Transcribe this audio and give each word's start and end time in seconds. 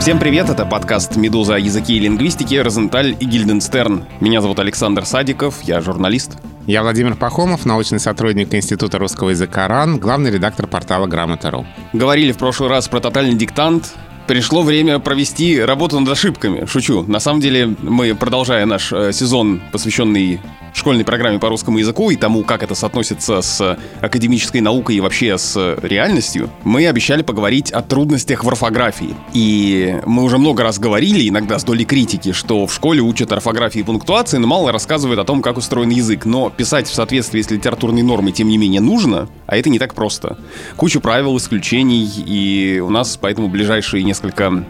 Всем 0.00 0.18
привет, 0.18 0.48
это 0.48 0.64
подкаст 0.64 1.16
«Медуза. 1.16 1.56
Языки 1.56 1.94
и 1.94 1.98
лингвистики. 1.98 2.54
Розенталь 2.54 3.14
и 3.20 3.26
Гильденстерн». 3.26 4.06
Меня 4.20 4.40
зовут 4.40 4.58
Александр 4.58 5.04
Садиков, 5.04 5.60
я 5.62 5.82
журналист. 5.82 6.38
Я 6.66 6.80
Владимир 6.80 7.16
Пахомов, 7.16 7.66
научный 7.66 8.00
сотрудник 8.00 8.54
Института 8.54 8.96
русского 8.96 9.28
языка 9.28 9.68
РАН, 9.68 9.98
главный 9.98 10.30
редактор 10.30 10.66
портала 10.66 11.06
«Грамота.ру». 11.06 11.66
Говорили 11.92 12.32
в 12.32 12.38
прошлый 12.38 12.70
раз 12.70 12.88
про 12.88 13.00
тотальный 13.00 13.34
диктант, 13.34 13.92
пришло 14.30 14.62
время 14.62 15.00
провести 15.00 15.58
работу 15.60 15.98
над 15.98 16.08
ошибками. 16.08 16.64
Шучу. 16.64 17.02
На 17.02 17.18
самом 17.18 17.40
деле, 17.40 17.74
мы, 17.82 18.14
продолжая 18.14 18.64
наш 18.64 18.92
э, 18.92 19.10
сезон, 19.12 19.60
посвященный 19.72 20.40
школьной 20.72 21.04
программе 21.04 21.38
по 21.38 21.48
русскому 21.48 21.78
языку 21.78 22.10
и 22.10 22.16
тому, 22.16 22.44
как 22.44 22.62
это 22.62 22.74
соотносится 22.74 23.42
с 23.42 23.78
академической 24.00 24.60
наукой 24.60 24.96
и 24.96 25.00
вообще 25.00 25.36
с 25.36 25.76
реальностью, 25.82 26.50
мы 26.64 26.86
обещали 26.86 27.22
поговорить 27.22 27.72
о 27.72 27.82
трудностях 27.82 28.44
в 28.44 28.48
орфографии. 28.48 29.14
И 29.32 29.96
мы 30.06 30.22
уже 30.22 30.38
много 30.38 30.62
раз 30.62 30.78
говорили, 30.78 31.28
иногда 31.28 31.58
с 31.58 31.64
долей 31.64 31.84
критики, 31.84 32.32
что 32.32 32.66
в 32.66 32.72
школе 32.74 33.00
учат 33.00 33.32
орфографии 33.32 33.80
и 33.80 33.82
пунктуации, 33.82 34.38
но 34.38 34.46
мало 34.46 34.72
рассказывают 34.72 35.18
о 35.18 35.24
том, 35.24 35.42
как 35.42 35.56
устроен 35.56 35.90
язык. 35.90 36.24
Но 36.24 36.50
писать 36.50 36.86
в 36.86 36.94
соответствии 36.94 37.42
с 37.42 37.50
литературной 37.50 38.02
нормой, 38.02 38.32
тем 38.32 38.48
не 38.48 38.58
менее, 38.58 38.80
нужно, 38.80 39.28
а 39.46 39.56
это 39.56 39.70
не 39.70 39.78
так 39.78 39.94
просто. 39.94 40.38
Куча 40.76 41.00
правил, 41.00 41.36
исключений, 41.36 42.08
и 42.26 42.80
у 42.80 42.90
нас 42.90 43.18
поэтому 43.20 43.48
ближайшие 43.48 44.02
несколько 44.04 44.19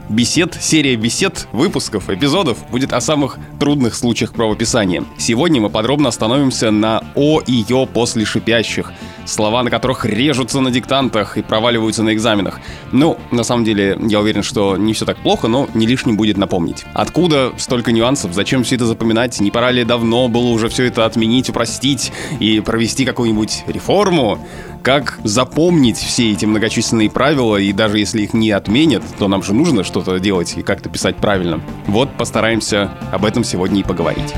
бесед, 0.09 0.56
серия 0.60 0.96
бесед, 0.96 1.48
выпусков, 1.52 2.10
эпизодов 2.10 2.58
будет 2.70 2.92
о 2.92 3.00
самых 3.00 3.38
трудных 3.58 3.95
случаях 3.95 4.32
правописания. 4.32 5.04
Сегодня 5.18 5.60
мы 5.60 5.70
подробно 5.70 6.08
остановимся 6.08 6.70
на 6.70 7.04
«о» 7.14 7.41
и 7.41 7.64
«ё» 7.68 7.86
после 7.86 8.24
шипящих. 8.24 8.92
Слова, 9.27 9.62
на 9.62 9.70
которых 9.70 10.05
режутся 10.05 10.60
на 10.60 10.70
диктантах 10.70 11.36
и 11.36 11.42
проваливаются 11.42 12.02
на 12.02 12.14
экзаменах. 12.14 12.60
Ну, 12.91 13.18
на 13.30 13.44
самом 13.44 13.64
деле, 13.64 13.98
я 14.00 14.20
уверен, 14.20 14.42
что 14.42 14.77
не 14.77 14.92
все 14.92 15.05
так 15.05 15.18
плохо, 15.18 15.46
но 15.46 15.69
не 15.75 15.86
лишним 15.86 16.16
будет 16.16 16.36
напомнить. 16.36 16.84
Откуда 16.94 17.53
столько 17.58 17.92
нюансов? 17.92 18.32
Зачем 18.32 18.64
все 18.64 18.77
это 18.77 18.86
запоминать? 18.86 19.41
Не 19.41 19.50
пора 19.50 19.70
ли 19.70 19.84
давно 19.84 20.28
было 20.28 20.48
уже 20.48 20.69
все 20.69 20.84
это 20.84 21.05
отменить, 21.05 21.48
упростить 21.48 22.12
и 22.41 22.60
провести 22.60 23.05
какую-нибудь 23.05 23.64
реформу? 23.66 24.38
Как 24.83 25.19
запомнить 25.25 25.98
все 25.98 26.33
эти 26.33 26.47
многочисленные 26.47 27.11
правила, 27.11 27.59
и 27.59 27.73
даже 27.73 27.98
если 27.98 28.23
их 28.23 28.33
не 28.33 28.50
отменят, 28.50 29.03
то 29.19 29.28
нам 29.28 29.42
же 29.42 29.53
нужно 29.53 29.84
что-то 29.84 30.19
делать 30.19 30.55
и 30.56 30.62
как-то 30.62 30.89
писать 30.89 31.17
правильно. 31.17 31.61
Вот 31.87 32.17
постараемся 32.17 32.91
об 33.12 33.27
этом 33.27 33.45
сегодня 33.45 33.81
и 33.81 33.83
поговорить. 33.83 34.34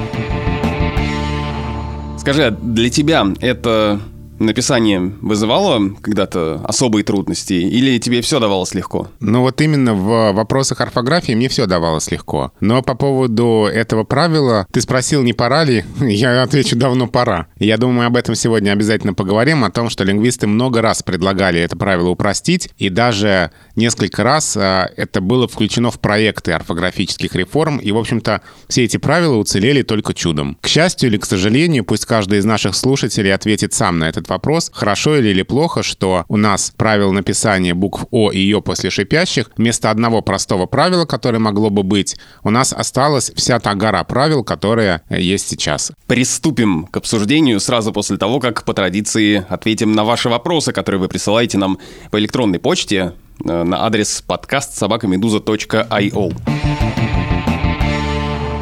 Скажи, 2.18 2.44
а 2.44 2.50
для 2.50 2.90
тебя 2.90 3.26
это 3.40 4.00
написание 4.42 5.12
вызывало 5.20 5.94
когда-то 6.00 6.60
особые 6.64 7.04
трудности, 7.04 7.54
или 7.54 7.98
тебе 7.98 8.22
все 8.22 8.40
давалось 8.40 8.74
легко? 8.74 9.08
Ну 9.20 9.40
вот 9.40 9.60
именно 9.60 9.94
в 9.94 10.32
вопросах 10.32 10.80
орфографии 10.80 11.32
мне 11.32 11.48
все 11.48 11.66
давалось 11.66 12.10
легко. 12.10 12.52
Но 12.60 12.82
по 12.82 12.94
поводу 12.94 13.68
этого 13.72 14.04
правила, 14.04 14.66
ты 14.72 14.80
спросил, 14.80 15.22
не 15.22 15.32
пора 15.32 15.64
ли? 15.64 15.84
Я 16.00 16.42
отвечу, 16.42 16.76
давно 16.76 17.06
пора. 17.06 17.46
Я 17.58 17.76
думаю, 17.76 18.06
об 18.06 18.16
этом 18.16 18.34
сегодня 18.34 18.72
обязательно 18.72 19.14
поговорим, 19.14 19.64
о 19.64 19.70
том, 19.70 19.88
что 19.90 20.04
лингвисты 20.04 20.46
много 20.46 20.82
раз 20.82 21.02
предлагали 21.02 21.60
это 21.60 21.76
правило 21.76 22.08
упростить, 22.08 22.70
и 22.78 22.88
даже 22.88 23.50
несколько 23.76 24.22
раз 24.22 24.56
а, 24.56 24.90
это 24.96 25.20
было 25.20 25.48
включено 25.48 25.90
в 25.90 26.00
проекты 26.00 26.52
орфографических 26.52 27.34
реформ, 27.34 27.78
и, 27.78 27.92
в 27.92 27.98
общем-то, 27.98 28.42
все 28.68 28.84
эти 28.84 28.96
правила 28.96 29.36
уцелели 29.36 29.82
только 29.82 30.14
чудом. 30.14 30.56
К 30.60 30.68
счастью 30.68 31.10
или 31.10 31.16
к 31.16 31.24
сожалению, 31.24 31.84
пусть 31.84 32.06
каждый 32.06 32.38
из 32.38 32.44
наших 32.44 32.74
слушателей 32.74 33.32
ответит 33.32 33.72
сам 33.74 33.98
на 33.98 34.08
этот 34.08 34.28
вопрос, 34.28 34.70
хорошо 34.72 35.16
или, 35.16 35.28
или 35.28 35.42
плохо, 35.42 35.82
что 35.82 36.24
у 36.28 36.36
нас 36.36 36.72
правило 36.76 37.12
написания 37.12 37.74
букв 37.74 38.06
О 38.10 38.30
и 38.30 38.40
Ё 38.40 38.60
после 38.60 38.90
шипящих, 38.90 39.50
вместо 39.56 39.90
одного 39.90 40.22
простого 40.22 40.66
правила, 40.66 41.04
которое 41.04 41.38
могло 41.38 41.70
бы 41.70 41.82
быть, 41.82 42.16
у 42.42 42.50
нас 42.50 42.72
осталась 42.72 43.32
вся 43.34 43.58
та 43.60 43.74
гора 43.74 44.04
правил, 44.04 44.44
которая 44.44 45.02
есть 45.10 45.48
сейчас. 45.48 45.92
Приступим 46.06 46.86
к 46.86 46.96
обсуждению 46.96 47.60
сразу 47.60 47.92
после 47.92 48.16
того, 48.16 48.40
как 48.40 48.64
по 48.64 48.74
традиции 48.74 49.44
ответим 49.48 49.92
на 49.92 50.04
ваши 50.04 50.28
вопросы, 50.28 50.72
которые 50.72 51.00
вы 51.00 51.08
присылаете 51.08 51.58
нам 51.58 51.78
по 52.10 52.18
электронной 52.18 52.58
почте 52.58 53.12
э, 53.31 53.31
на 53.44 53.86
адрес 53.86 54.22
подкаст 54.22 54.74
собакамедуза.io. 54.74 56.32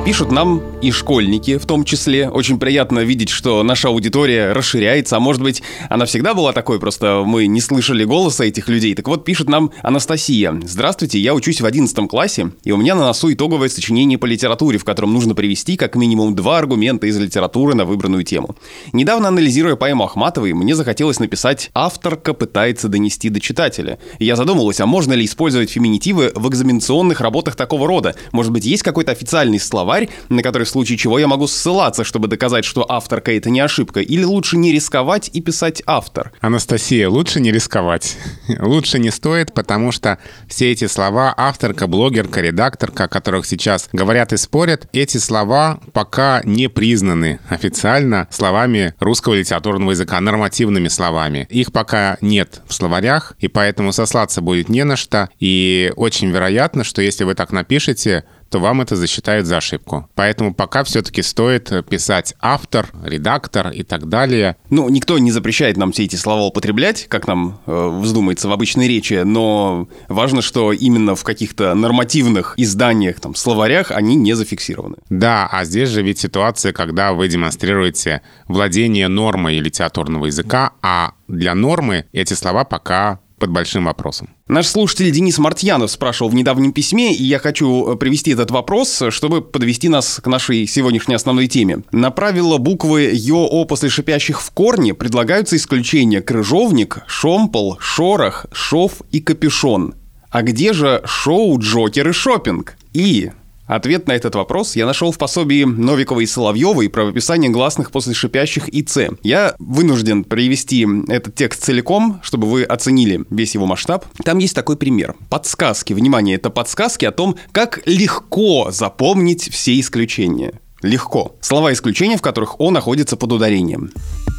Пишут 0.05 0.33
нам 0.33 0.62
и 0.81 0.91
школьники 0.91 1.59
в 1.59 1.66
том 1.66 1.84
числе. 1.84 2.31
Очень 2.31 2.59
приятно 2.59 3.00
видеть, 3.00 3.28
что 3.28 3.62
наша 3.62 3.88
аудитория 3.88 4.53
расширяется. 4.53 5.19
А 5.19 5.21
может 5.21 5.43
быть, 5.43 5.62
она 5.91 6.06
всегда 6.06 6.33
была 6.33 6.53
такой, 6.55 6.81
просто 6.81 7.22
мы 7.25 7.47
не 7.47 7.61
слышали 7.61 8.05
голоса 8.05 8.44
этих 8.44 8.69
людей. 8.69 8.94
Так 8.94 9.06
вот, 9.06 9.25
пишет 9.27 9.49
нам 9.50 9.71
Анастасия. 9.83 10.59
Здравствуйте, 10.65 11.19
я 11.19 11.34
учусь 11.34 11.60
в 11.60 11.66
11 11.66 12.09
классе, 12.09 12.50
и 12.65 12.72
у 12.72 12.78
меня 12.78 12.94
на 12.94 13.03
носу 13.03 13.33
итоговое 13.33 13.69
сочинение 13.69 14.16
по 14.16 14.25
литературе, 14.25 14.78
в 14.78 14.84
котором 14.84 15.12
нужно 15.12 15.34
привести 15.34 15.77
как 15.77 15.94
минимум 15.97 16.34
два 16.34 16.59
аргумента 16.59 17.06
из 17.06 17.19
литературы 17.19 17.75
на 17.75 17.84
выбранную 17.84 18.25
тему. 18.25 18.56
Недавно, 18.93 19.28
анализируя 19.28 19.77
поэму 19.77 20.05
Ахматовой, 20.05 20.55
мне 20.55 20.75
захотелось 20.75 21.21
написать 21.21 21.71
«Авторка 21.75 22.33
пытается 22.33 22.89
донести 22.89 23.28
до 23.28 23.39
читателя». 23.39 23.99
И 24.19 24.25
я 24.25 24.34
задумалась, 24.34 24.81
а 24.81 24.87
можно 24.87 25.12
ли 25.12 25.27
использовать 25.27 25.71
феминитивы 25.71 26.33
в 26.34 26.49
экзаменационных 26.49 27.21
работах 27.21 27.55
такого 27.55 27.87
рода? 27.87 28.16
Может 28.33 28.50
быть, 28.50 28.65
есть 28.65 28.83
какой-то 28.83 29.12
официальный 29.12 29.60
словарь, 29.60 29.90
на 30.28 30.43
который 30.43 30.65
в 30.65 30.69
случае 30.69 30.99
чего 30.99 31.19
я 31.19 31.27
могу 31.27 31.47
ссылаться, 31.47 32.05
чтобы 32.05 32.28
доказать, 32.28 32.65
что 32.65 32.87
авторка 32.91 33.33
это 33.33 33.51
не 33.51 33.61
ошибка, 33.61 34.01
или 34.01 34.25
лучше 34.25 34.56
не 34.56 34.73
рисковать 34.73 35.31
и 35.33 35.41
писать 35.41 35.83
автор? 35.87 36.33
Анастасия, 36.41 37.09
лучше 37.09 37.41
не 37.41 37.53
рисковать. 37.53 38.17
лучше 38.59 38.99
не 38.99 39.11
стоит, 39.11 39.53
потому 39.53 39.93
что 39.93 40.19
все 40.49 40.71
эти 40.73 40.87
слова 40.87 41.34
авторка, 41.37 41.87
блогерка, 41.87 42.41
редакторка, 42.41 43.05
о 43.05 43.09
которых 43.09 43.47
сейчас 43.47 43.89
говорят 43.93 44.33
и 44.33 44.37
спорят, 44.37 44.89
эти 44.93 45.19
слова 45.19 45.81
пока 45.93 46.43
не 46.45 46.69
признаны 46.69 47.41
официально 47.49 48.28
словами 48.31 48.95
русского 49.01 49.34
литературного 49.34 49.91
языка, 49.91 50.21
нормативными 50.21 50.89
словами. 50.89 51.47
Их 51.51 51.72
пока 51.72 52.17
нет 52.21 52.62
в 52.67 52.75
словарях, 52.75 53.34
и 53.39 53.49
поэтому 53.49 53.93
сослаться 53.93 54.41
будет 54.41 54.69
не 54.69 54.84
на 54.84 54.97
что. 54.97 55.28
И 55.39 55.93
очень 55.97 56.31
вероятно, 56.31 56.84
что 56.84 57.03
если 57.03 57.25
вы 57.25 57.34
так 57.34 57.53
напишете, 57.53 58.25
то 58.50 58.59
вам 58.59 58.81
это 58.81 58.97
засчитают 58.97 59.47
за 59.47 59.59
ошибку. 59.59 60.09
Поэтому 60.15 60.53
пока 60.53 60.84
все-таки 60.84 61.22
стоит 61.22 61.72
писать 61.88 62.34
автор, 62.41 62.88
редактор 63.05 63.71
и 63.71 63.83
так 63.83 64.09
далее. 64.09 64.56
Ну, 64.69 64.88
никто 64.88 65.19
не 65.19 65.31
запрещает 65.31 65.77
нам 65.77 65.93
все 65.93 66.05
эти 66.05 66.16
слова 66.16 66.43
употреблять, 66.43 67.06
как 67.09 67.27
нам 67.27 67.60
э, 67.66 67.89
вздумается 68.00 68.49
в 68.49 68.53
обычной 68.53 68.89
речи, 68.89 69.22
но 69.25 69.89
важно, 70.09 70.43
что 70.43 70.72
именно 70.72 71.15
в 71.15 71.22
каких-то 71.22 71.75
нормативных 71.75 72.55
изданиях, 72.56 73.21
там, 73.21 73.34
словарях 73.34 73.93
они 73.93 74.16
не 74.16 74.34
зафиксированы. 74.34 74.97
Да, 75.09 75.49
а 75.50 75.65
здесь 75.65 75.89
же 75.89 76.03
ведь 76.03 76.19
ситуация, 76.19 76.72
когда 76.72 77.12
вы 77.12 77.28
демонстрируете 77.28 78.22
владение 78.49 79.09
нормой 79.09 79.59
литературного 79.59 80.27
языка, 80.27 80.72
а 80.83 81.12
для 81.28 81.55
нормы 81.55 82.06
эти 82.12 82.34
слова 82.34 82.65
пока 82.65 83.21
под 83.41 83.51
большим 83.51 83.87
вопросом. 83.87 84.31
Наш 84.47 84.69
слушатель 84.69 85.11
Денис 85.11 85.39
Мартьянов 85.39 85.91
спрашивал 85.91 86.31
в 86.31 86.34
недавнем 86.34 86.73
письме, 86.73 87.12
и 87.12 87.25
я 87.25 87.41
хочу 87.41 87.95
э, 87.95 87.97
привести 87.97 88.31
этот 88.31 88.53
вопрос, 88.53 89.03
чтобы 89.09 89.41
подвести 89.41 89.89
нас 89.89 90.21
к 90.23 90.27
нашей 90.28 90.67
сегодняшней 90.67 91.17
основной 91.17 91.49
теме. 91.49 91.83
На 91.91 92.12
правила 92.12 92.59
буквы 92.59 93.11
ЙО 93.12 93.65
после 93.65 93.89
шипящих 93.89 94.41
в 94.41 94.51
корне 94.53 94.95
предлагаются 94.95 95.56
исключения 95.56 96.21
крыжовник, 96.21 96.99
шомпол, 97.09 97.78
шорох, 97.81 98.47
шов 98.53 99.03
и 99.11 99.21
капюшон. 99.21 99.95
А 100.31 100.43
где 100.43 100.72
же 100.72 101.03
шоу, 101.05 101.59
джокер 101.59 102.11
и 102.11 102.12
шопинг? 102.12 102.77
И 102.93 103.33
Ответ 103.70 104.08
на 104.08 104.12
этот 104.16 104.34
вопрос 104.34 104.75
я 104.75 104.84
нашел 104.84 105.12
в 105.12 105.19
пособии 105.19 105.62
Новиковой 105.62 106.25
и 106.25 106.26
Соловьевой 106.26 106.88
про 106.88 107.06
описание 107.06 107.53
гласных 107.53 107.92
после 107.92 108.14
шипящих 108.14 108.69
и 108.69 108.82
«ц». 108.82 109.10
Я 109.22 109.54
вынужден 109.60 110.25
привести 110.25 110.88
этот 111.06 111.36
текст 111.36 111.62
целиком, 111.62 112.19
чтобы 112.25 112.50
вы 112.50 112.64
оценили 112.64 113.25
весь 113.30 113.54
его 113.54 113.66
масштаб. 113.66 114.06
Там 114.25 114.38
есть 114.38 114.56
такой 114.56 114.77
пример. 114.77 115.15
Подсказки. 115.28 115.92
Внимание, 115.92 116.34
это 116.34 116.50
подсказки 116.50 117.04
о 117.04 117.12
том, 117.12 117.36
как 117.53 117.80
легко 117.86 118.72
запомнить 118.72 119.48
все 119.53 119.78
исключения. 119.78 120.54
Легко. 120.83 121.36
Слова 121.41 121.72
исключения, 121.72 122.16
в 122.16 122.22
которых 122.22 122.59
«о» 122.59 122.72
находится 122.72 123.16
под 123.16 123.30
ударением. 123.30 123.92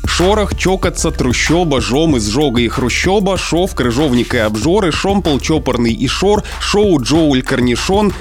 Шорох, 0.05 0.57
чокаться, 0.57 1.09
трущоба, 1.09 1.79
жом, 1.79 2.17
изжога 2.17 2.59
и 2.59 2.67
хрущоба, 2.67 3.37
шов, 3.37 3.75
крыжовник 3.75 4.33
и 4.33 4.39
обжоры, 4.39 4.91
шомпол, 4.91 5.39
чопорный 5.39 5.93
и 5.93 6.07
шор, 6.07 6.43
шоу, 6.59 7.01
джоуль, 7.01 7.43
корнишон, 7.43 8.11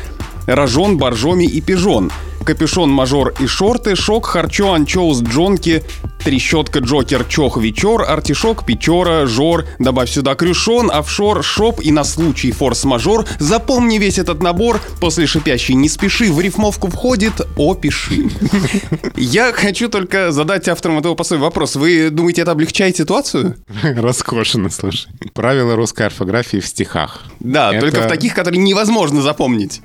рожон, 0.54 0.98
боржоми 0.98 1.44
и 1.44 1.60
пижон. 1.60 2.10
капюшон, 2.44 2.90
мажор 2.90 3.34
и 3.38 3.46
шорты, 3.46 3.94
шок, 3.94 4.26
харчо, 4.26 4.72
анчоус, 4.72 5.22
джонки, 5.22 5.84
трещотка, 6.24 6.80
джокер, 6.80 7.24
чох, 7.24 7.58
вечер, 7.58 8.02
артишок, 8.02 8.64
печора, 8.64 9.26
жор, 9.26 9.66
добавь 9.78 10.10
сюда 10.10 10.34
крюшон, 10.34 10.90
офшор, 10.90 11.42
шоп 11.42 11.80
и 11.82 11.92
на 11.92 12.04
случай 12.04 12.50
форс-мажор 12.52 13.26
запомни 13.38 13.98
весь 13.98 14.18
этот 14.18 14.42
набор, 14.42 14.80
после 15.00 15.26
шипящей 15.26 15.74
не 15.74 15.88
спеши, 15.88 16.32
в 16.32 16.40
рифмовку 16.40 16.88
входит 16.88 17.40
опиши. 17.56 18.30
Я 19.16 19.52
хочу 19.52 19.88
только 19.88 20.32
задать 20.32 20.68
авторам 20.68 20.98
этого 20.98 21.14
пособия 21.14 21.42
вопрос. 21.42 21.76
Вы 21.76 22.10
думаете, 22.10 22.42
это 22.42 22.52
облегчает 22.52 22.96
ситуацию? 22.96 23.56
Роскошно, 23.82 24.70
слушай. 24.70 25.08
Правила 25.34 25.76
русской 25.76 26.06
орфографии 26.06 26.58
в 26.58 26.66
стихах. 26.66 27.24
Да, 27.38 27.78
только 27.78 28.02
в 28.02 28.08
таких, 28.08 28.34
которые 28.34 28.60
невозможно 28.60 29.22
запомнить. 29.22 29.80